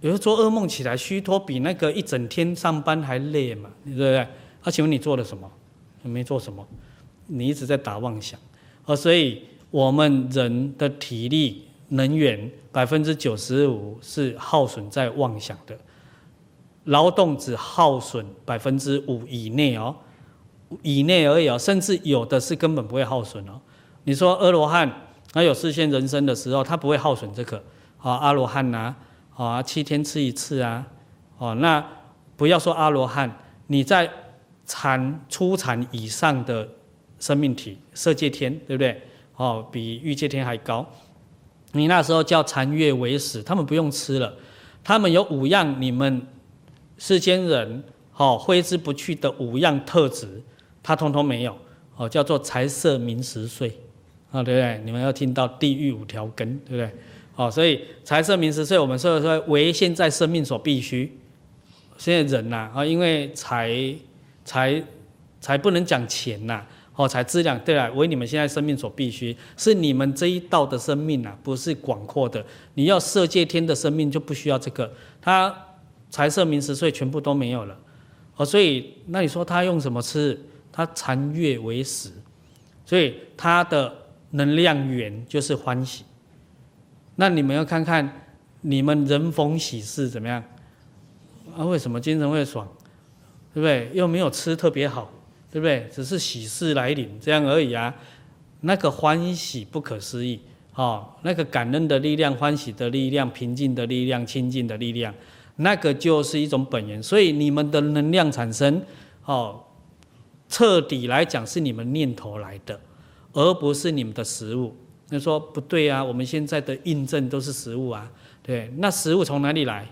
[0.00, 4.18] 有时候做噩梦起来虚脱，比那个一整天上班还累嘛，对不对？
[4.18, 5.50] 啊，请问你做了什么？
[6.02, 6.66] 没做什么，
[7.28, 8.38] 你一直在打妄想。
[8.84, 15.78] 哦，所以我们人的体力能源百分之九十五是耗损在妄想的。
[16.84, 19.94] 劳动只耗损百分之五以内哦，
[20.82, 23.60] 以内而已哦，甚至有的是根本不会耗损哦。
[24.04, 24.90] 你说阿罗汉
[25.30, 27.62] 他有示现人生的时候，他不会耗损这个
[27.98, 28.94] 啊，阿罗汉呐，
[29.36, 30.86] 啊七天吃一次啊，
[31.36, 31.84] 哦那
[32.38, 33.36] 不要说阿罗汉，
[33.66, 34.10] 你在
[34.64, 36.66] 禅初禅以上的
[37.18, 39.00] 生命体，色界天对不对？
[39.36, 40.86] 哦，比欲界天还高，
[41.72, 44.34] 你那时候叫残月为食，他们不用吃了，
[44.82, 46.26] 他们有五样你们。
[47.00, 47.84] 世间人，
[48.16, 50.42] 哦挥之不去的五样特质，
[50.82, 51.56] 他通通没有，
[51.94, 53.68] 哦，叫做财色名食睡，
[54.32, 54.82] 啊，对不对？
[54.84, 56.90] 你们要听到地狱五条根，对不对？
[57.36, 61.16] 哦，所以财色名食睡，我们说说为现在生命所必须。
[61.96, 63.94] 现在人呐，啊，因为财
[64.44, 64.82] 财
[65.40, 66.66] 财不能讲钱呐，
[66.98, 72.44] 哦，财质量，对了，为你们现在生命所必须，是你们这一道的生命呐，不是广阔的。
[72.74, 75.64] 你要色界天的生命就不需要这个，他。
[76.10, 77.78] 财色名食睡全部都没有了，
[78.36, 80.40] 哦，所以那你说他用什么吃？
[80.72, 82.10] 他禅悦为食，
[82.86, 83.94] 所以他的
[84.30, 86.04] 能量源就是欢喜。
[87.16, 88.10] 那你们要看看
[88.62, 90.42] 你们人逢喜事怎么样？
[91.54, 92.66] 啊，为什么精神会爽？
[93.52, 93.90] 对不对？
[93.92, 95.12] 又没有吃特别好，
[95.50, 95.88] 对不对？
[95.92, 97.94] 只是喜事来临这样而已啊。
[98.60, 100.40] 那个欢喜不可思议，
[100.74, 105.14] 哦，那个感恩的力量、欢喜的力量、平静的力量、清净的力量。
[105.56, 108.82] 那个就是一种本源，所以你们的能量产生，
[109.24, 109.60] 哦，
[110.48, 112.78] 彻底来讲是你们念头来的，
[113.32, 114.76] 而不是你们的食物。
[115.08, 118.10] 那说不对啊，我们现在的印证都是食物啊，
[118.42, 119.88] 对，那食物从哪里来？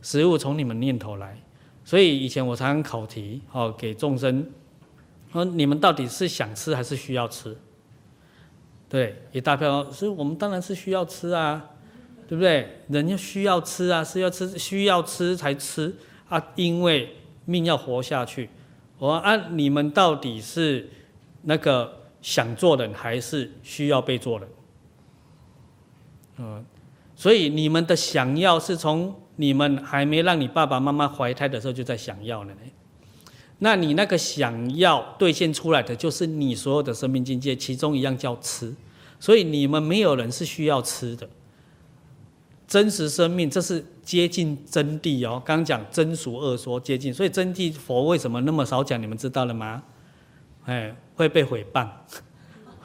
[0.00, 1.40] 食物从你们念头来。
[1.84, 4.44] 所以以前我常常考题，哦，给众生，
[5.32, 7.56] 说你们到底是想吃还是需要吃？
[8.88, 11.68] 对，一大票，所以我们当然是需要吃啊。
[12.28, 12.78] 对不对？
[12.88, 15.94] 人要需要吃啊，是要吃，需要吃才吃
[16.30, 17.14] 啊，因为
[17.44, 18.48] 命要活下去。
[18.96, 20.88] 我按、啊、你们到底是
[21.42, 24.48] 那个想做人，还是需要被做人？
[26.38, 26.64] 嗯，
[27.14, 32.60] 所以你们的想要是从你们还没让你爸爸妈妈怀胎的时候就在想要了呢。
[33.64, 38.74] 那你那个想要兑现出来的，就是你所有的生命境界，其中一样叫吃。
[39.20, 41.28] 所以你们没有人是需要吃的。
[42.66, 45.40] 真实生命，这是接近真谛哦。
[45.44, 49.00] 刚讲真俗二说接近，所以真谛佛为什么那么少讲？
[49.00, 49.80] 你们知道了吗？
[50.64, 51.88] 哎，会被毁谤，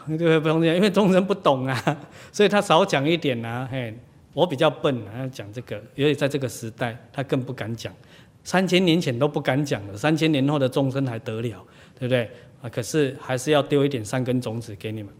[0.05, 1.99] 对不不用讲，因为众生不懂啊，
[2.31, 3.67] 所以他少讲一点啊。
[3.71, 3.97] 嘿，
[4.33, 7.91] 我比较笨啊，讲这个，因为在这个时代，他更不敢讲。
[8.47, 11.61] 三千年前都不敢讲了，三千年后的众生还得了，
[11.99, 12.31] 对不对？
[12.61, 15.11] 啊，可是还是要丢一点善根种子给你们，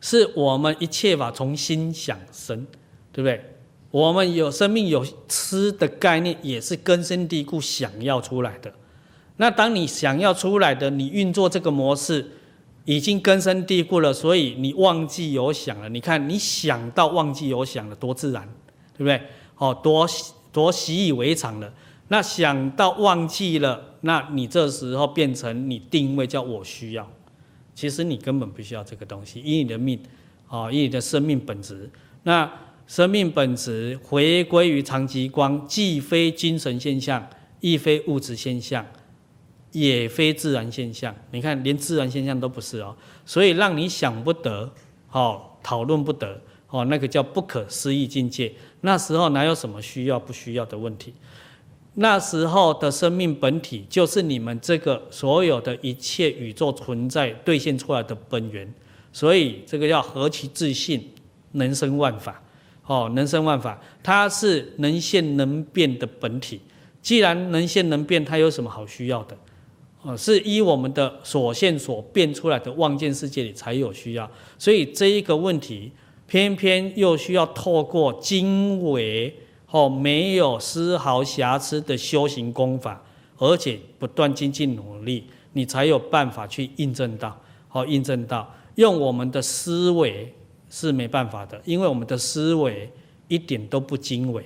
[0.00, 2.66] 是我们一切法从心想生。
[3.12, 3.42] 对不对？
[3.90, 8.70] 我们有生命有吃的概念，也是根深蒂固想要出来的。
[9.38, 12.32] 那当你想要出来的，你运作这个模式
[12.84, 15.88] 已经根深蒂固了，所以你忘记有想了。
[15.88, 18.46] 你看，你想到忘记有想了，多自然，
[18.92, 19.18] 对不对？
[19.56, 20.06] 哦，多
[20.52, 21.72] 多习以为常了。
[22.08, 27.10] 那想到忘记了，那你这时候变成你定位叫我需要，
[27.74, 29.98] 其实你根本不需要这个东西，以你的命，
[30.48, 31.90] 哦，以你的生命本质，
[32.22, 32.50] 那。
[32.88, 37.28] 生命本质回归于常寂光，既非精神现象，
[37.58, 38.86] 亦非物质现象，
[39.72, 41.12] 也非自然现象。
[41.32, 44.72] 你看，连自然现象都不是哦，所以让你想不得，
[45.10, 48.54] 哦，讨论不得，哦，那个叫不可思议境界。
[48.82, 51.12] 那时候哪有什么需要不需要的问题？
[51.96, 58.72] 那时候的生命本体，就是你们这个所有的一切宇宙存在兑现出来的本源。
[59.12, 61.12] 所以这个要何其自信。
[61.52, 62.42] 能生万法，
[62.84, 66.60] 哦，能生万法，它是能现能变的本体。
[67.00, 69.34] 既然能现能变，它有什么好需要的？
[70.02, 74.30] 哦，是依我们的所现所变出来的望见世界里才有需要。
[74.58, 75.92] 所以这一个问题，
[76.26, 79.34] 偏偏又需要透过经纬
[79.70, 83.02] 哦，没有丝毫瑕疵的修行功法，
[83.38, 87.38] 而且不断精进努力，你才有办法去印证到，
[87.68, 88.54] 好，印证到。
[88.76, 90.32] 用我们的思维
[90.70, 92.90] 是没办法的，因为我们的思维
[93.28, 94.44] 一点都不精微，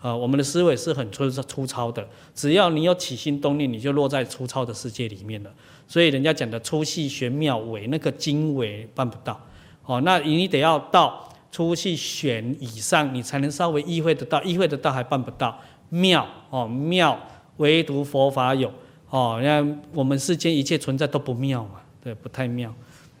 [0.00, 2.08] 啊，我们的思维是很粗粗糙的。
[2.34, 5.50] 只要你有起心动念，你就落在粗糙的世界里面了。
[5.86, 9.40] 所以人家讲的粗细玄妙微，那个精微办不到。
[9.84, 11.25] 哦，那你得要到
[11.56, 15.58] 出去选以上，你才能稍微意会得到，意会得到还办不到
[15.88, 17.18] 妙哦，妙
[17.56, 18.70] 唯独佛法有
[19.08, 19.40] 哦。
[19.42, 22.70] 那我们世间一切存在都不妙嘛，对，不太妙。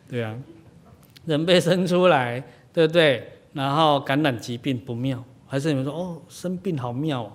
[0.06, 0.36] 对啊，
[1.24, 2.44] 人被生出来，
[2.74, 3.26] 对不对？
[3.54, 7.32] 然后感染疾病不妙，还是你们说哦，生病好妙哦，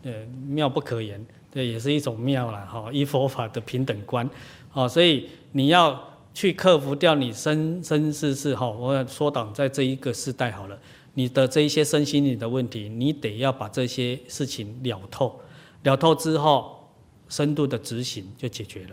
[0.00, 1.20] 对，妙不可言，
[1.50, 2.60] 对，也是一种妙啦。
[2.60, 2.88] 哈。
[2.92, 4.30] 依佛法的平等观，
[4.72, 6.00] 哦，所以你要
[6.38, 10.78] 去克服掉你生生世世哈，我缩短在这一个世代好了，
[11.14, 15.40] 你的这一些身心灵的问题，你得要把这些事情了透，
[15.82, 16.92] 了透之后，
[17.28, 18.90] 深度的执行就解决了。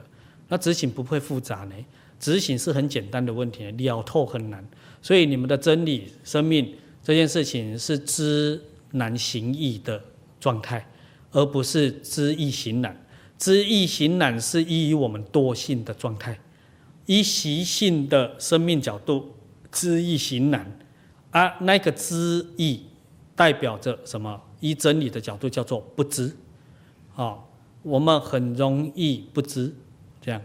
[0.48, 1.76] 那执行不会复杂呢？
[2.20, 4.68] 执行是很简单的问题，了透很难，
[5.00, 6.74] 所以你们的真理、生命
[7.04, 8.60] 这件事情是知
[8.90, 10.02] 难行易的
[10.40, 10.84] 状态，
[11.30, 13.00] 而不是知易行难。
[13.38, 16.40] 知易行难是依于我们惰性的状态，
[17.06, 19.36] 依习性的生命角度，
[19.72, 20.80] 知易行难
[21.32, 22.82] 啊，那个知易
[23.36, 24.41] 代表着什么？
[24.61, 26.36] 依真理的角度叫做不知，
[27.15, 27.38] 啊，
[27.84, 29.73] 我们很容易不知，
[30.22, 30.41] 这样。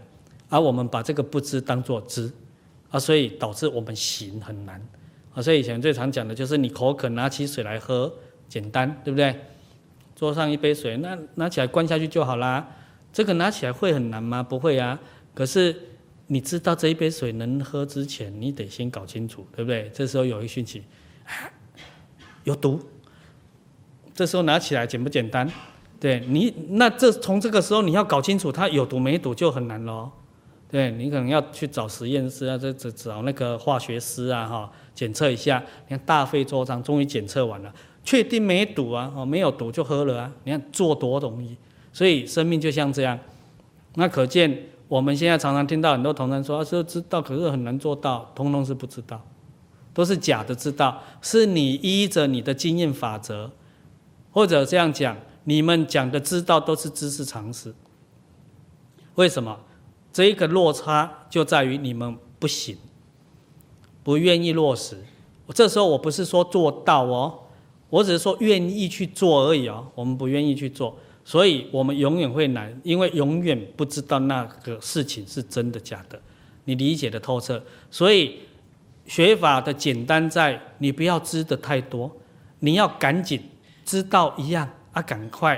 [0.49, 2.31] 而我们把这个不知当作知，
[2.89, 4.79] 啊，所以导致我们行很难，
[5.33, 8.13] 啊，所以以前最常讲的就是你口渴拿起水来喝，
[8.47, 9.33] 简单，对不对？
[10.13, 12.75] 桌上一杯水，那拿起来灌下去就好啦。
[13.11, 14.43] 这个拿起来会很难吗？
[14.43, 14.99] 不会啊。
[15.33, 15.75] 可是
[16.31, 19.91] 你知道这一杯水能喝之前，你得先搞清楚，对不对？
[19.93, 20.81] 这时候有一个讯息，
[22.45, 22.79] 有毒。
[24.15, 25.51] 这时候拿起来简不简单？
[25.99, 30.09] 对你，那这从这个时候你要搞清楚它有毒没毒就很难喽。
[30.69, 35.61] 对，你可能要去找实验室啊，这这找那个化学师啊，哈，检测一下。
[35.89, 37.73] 你看大费周章，终于检测完了，
[38.05, 40.31] 确定没毒啊，哦，没有毒就喝了啊。
[40.45, 41.57] 你看做多容易，
[41.91, 43.19] 所以生命就像这样。
[43.95, 49.25] 那可见我们现在常常听到很多同仁说，说知道，可是很难做到，通通是不知道，
[49.93, 53.51] 都是假的知道，是你依着你的经验法则，
[54.31, 55.15] 或者这样讲，
[55.45, 57.73] 你们讲的知道都是知识常识。
[59.15, 59.59] 为什么？
[60.11, 62.75] 这一个落差就在于你们不行，
[64.03, 64.97] 不愿意落实。
[65.55, 67.39] 这时候我不是说做到哦，
[67.89, 69.87] 我只是说愿意去做而已哦。
[69.95, 70.97] 我们不愿意去做，
[71.31, 76.19] 所以我们永远会难，因为永远不知道那个事情是真的假的，
[76.65, 77.63] 你理解的透彻。
[77.89, 78.39] 所以
[79.05, 82.11] 学法的简单在你不要知的太多，
[82.59, 83.41] 你要赶紧
[83.85, 85.57] 知道一样啊，赶快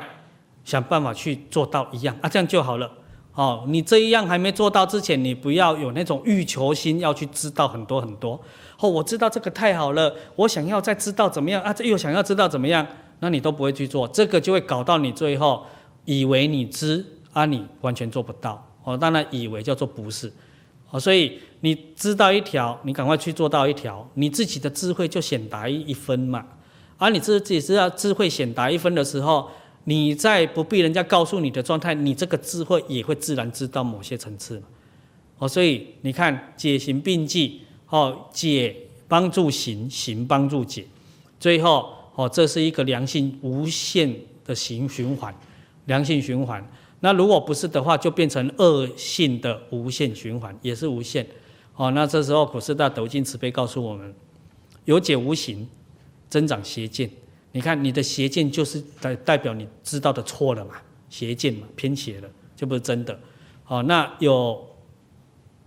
[0.64, 2.92] 想办法去做到一样啊，这样就好了。
[3.34, 8.40] 哦，你这一样还没做到之前，你不要有那种欲求心，要去知道很多很多。
[8.78, 11.74] 哦，我知道这个太好了，我想要再知道怎么样啊？
[11.74, 12.86] 这又想要知道怎么样？
[13.24, 15.66] 那你都不会去做，这个就会搞到你最后
[16.04, 18.62] 以为你知啊，你完全做不到。
[18.84, 20.30] 哦，当然以为叫做不是。
[20.92, 26.46] 哦，所以你知道一条，你赶快去做到一条，你自己的智慧就显达一分嘛。
[26.98, 29.50] 而、啊、你自己知道智慧显达一分的时候。
[29.86, 34.64] 你在不必人家告诉你的状态，你这个智慧也会自然知道某些层次
[35.40, 38.74] 哦，所以你看解行并济，哦，解
[39.10, 40.86] 帮助行，行帮助解，
[41.38, 44.16] 最后哦，这是一个良性无限
[44.46, 45.34] 的行循环，
[45.86, 46.64] 良性循环。
[47.00, 51.26] 那如果不是的话，就变成恶性的无限循环，也是无限。
[51.76, 54.14] 哦，那这时候普师大德无尽慈悲告诉我们，
[54.86, 55.68] 有解无行，
[56.30, 57.10] 增长邪见。
[57.52, 60.76] 你看，你的邪见就是代代表你知道的错了嘛，
[61.10, 63.20] 邪见嘛，偏邪了，就不是真的。
[63.68, 64.64] 哦，那有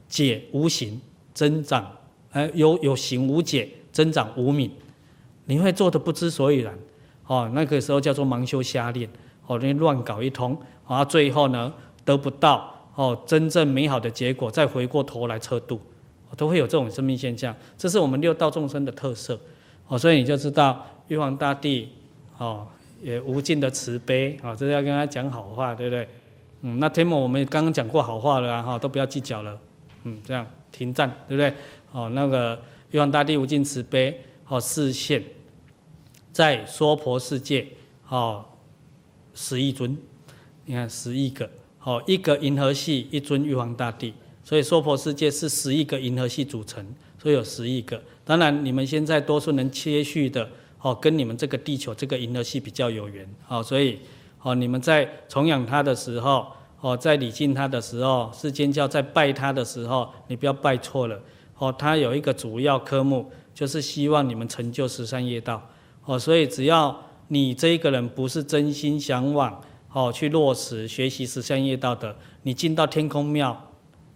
[0.09, 1.01] 解无行
[1.35, 1.90] 增长，
[2.31, 4.70] 呃，有有行无解增长无明，
[5.47, 6.78] 你会做的不知所以然。
[7.27, 9.09] 哦，那个时候叫做盲修瞎练，
[9.47, 10.56] 哦，你乱搞一通，
[10.89, 11.73] 然啊，最后呢
[12.05, 15.81] 得不到哦真正美好的结果，再回过头来测度，
[16.36, 19.40] 都会有这种生命现象，这是我们六道众生的特色。
[19.89, 20.86] 哦，所以你就知道。
[21.09, 21.89] 玉皇大帝，
[22.36, 22.66] 哦，
[23.01, 26.09] 也无尽的慈悲，啊，这是要跟他讲好话，对不对？
[26.62, 29.56] 嗯，那天某我们刚刚讲过好话了，哈，都不要计较了，
[30.02, 31.52] 嗯，这样停战，对不对？
[31.93, 32.60] 哦，那个
[32.90, 35.23] 玉皇大帝无尽慈悲，哦示现，
[36.36, 37.66] 在娑婆世界
[38.10, 38.44] 哦
[39.32, 39.96] 十亿尊，
[40.66, 41.48] 你看十亿个
[41.82, 44.12] 哦，一个银河系一尊玉皇大帝，
[44.44, 46.84] 所以娑婆世界是十亿个银河系组成，
[47.18, 47.98] 所以有十亿个。
[48.22, 50.46] 当然你们现在多数能接续的
[50.82, 53.98] 哦，跟你们这个地球这个银河系比较有缘哦，所以
[54.42, 56.46] 哦你们在崇仰他的时候。
[56.82, 61.18] 哦，在礼敬他的时候，世间教在拜他的时候，你不要拜错了。
[61.56, 65.66] 哦，他有一个主要科目，就是希望你们成就十三业道。
[66.06, 69.60] 哦，所以只要你这一个人不是真心向往，
[69.92, 73.70] 哦，去落实学习十善业道的，你进到天空庙，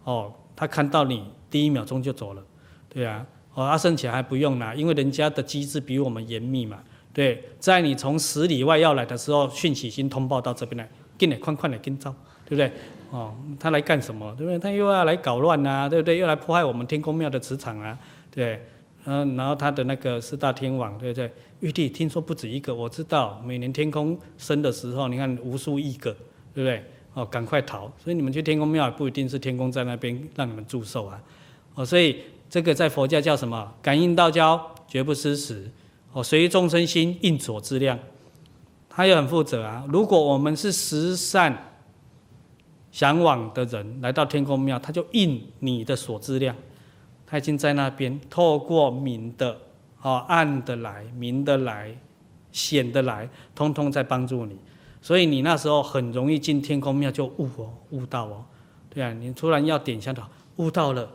[0.05, 2.43] 哦，他看到你第一秒钟就走了，
[2.89, 3.27] 对啊。
[3.53, 6.79] 哦，阿僧只还不用啦，因为人家的机制比我们严密嘛。
[7.13, 10.89] 对，在你从十里外要来的时候，讯息先通报到这边来，
[11.19, 12.15] 给你快快的跟招。
[12.45, 12.73] 对不对？
[13.11, 14.35] 哦，他来干什么？
[14.37, 14.59] 对不对？
[14.59, 16.19] 他又要来搞乱啊，对不对？
[16.19, 17.97] 又来破坏我们天宫庙的磁场啊，
[18.31, 18.61] 对。
[19.05, 21.33] 嗯，然后他的那个四大天王，对不对？
[21.61, 26.13] 玉帝听说不止一个，我知道，每年天空升的时候，你看无数亿个，
[26.55, 26.85] 对不对？
[27.15, 27.91] 哦，赶快逃！
[28.03, 31.23] 所以你们去天宫庙也，不一定是天宫在那边让你们祝寿啊。
[31.75, 32.19] 哦，所以
[32.49, 33.73] 这个在佛教叫什么？
[33.83, 35.71] 感应道交，绝不失时。
[36.13, 37.99] 哦，随众生心，应所知量。
[38.89, 39.85] 他也很负责啊。
[39.89, 41.67] 如果我们是十善。
[42.93, 46.57] 向往的人来到天宫庙，他就应你的所知量，
[47.25, 49.57] 他已经在那边透过明的、
[50.03, 51.97] 哦暗的来、明的来、
[52.53, 54.57] 显的来，通通在帮助你。
[55.03, 58.45] 所以你那时候很容易进天宫庙就悟哦，悟到哦，
[58.89, 60.23] 对啊，你突然要点香的，
[60.57, 61.11] 悟到了，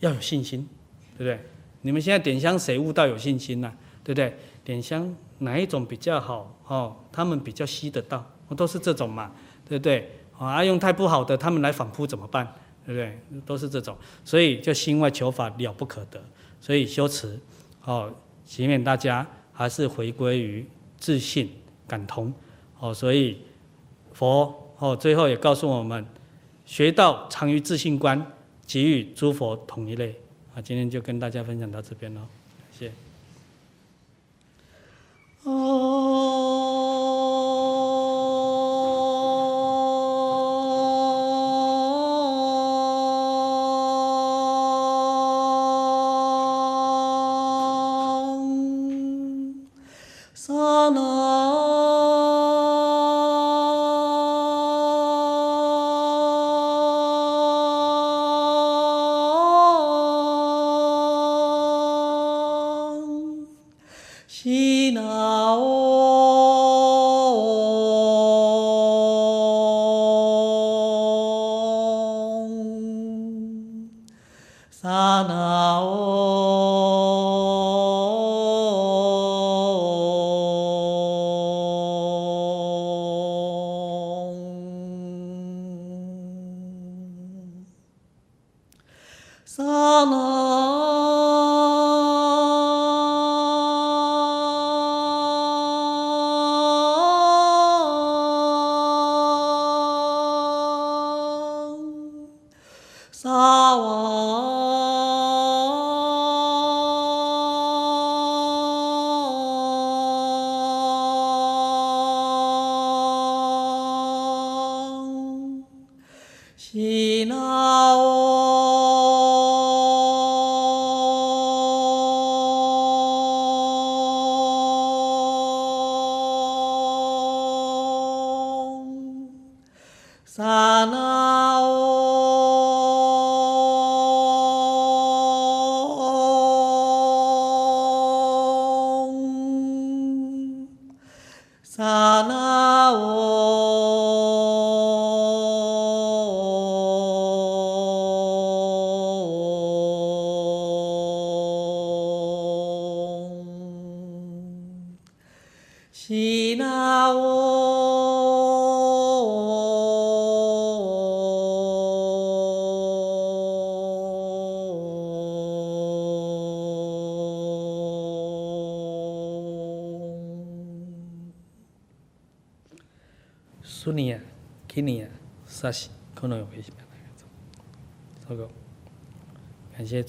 [0.00, 0.68] 要有信心，
[1.16, 1.40] 对不对？
[1.82, 3.72] 你们现在点香谁悟到有信心呢？
[4.04, 4.36] 对不对？
[4.62, 6.54] 点香哪一种比较好？
[6.66, 8.24] 哦，他们比较吸得到，
[8.54, 9.32] 都是这种嘛，
[9.66, 10.10] 对不对？
[10.38, 12.46] 啊，用太不好的，他们来反扑怎么办？
[12.84, 13.40] 对不对？
[13.46, 16.22] 都是这种，所以就心外求法了不可得。
[16.60, 17.40] 所以修持，
[17.84, 18.12] 哦，
[18.44, 20.66] 祈愿大家还是回归于
[20.98, 21.50] 自信
[21.86, 22.32] 感同。
[22.78, 23.38] 哦，所以
[24.12, 26.06] 佛哦最后也告诉我们，
[26.64, 28.24] 学道常于自信观，
[28.66, 30.14] 即与诸佛同一类。
[30.54, 32.20] 啊，今天就跟大家分享到这边喽，
[32.72, 32.92] 谢谢。
[35.44, 36.30] 哦。
[64.42, 66.09] 品を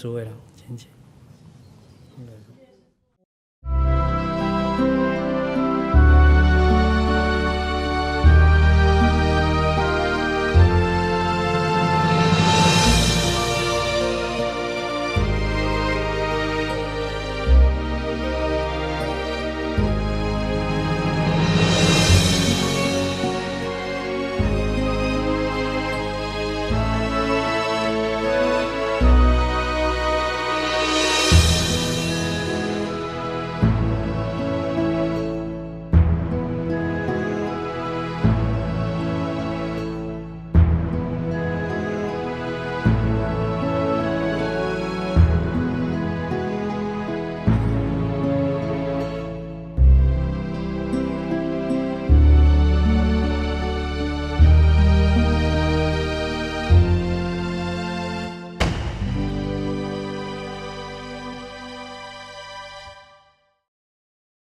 [0.01, 1.00] 诸位了，谢谢。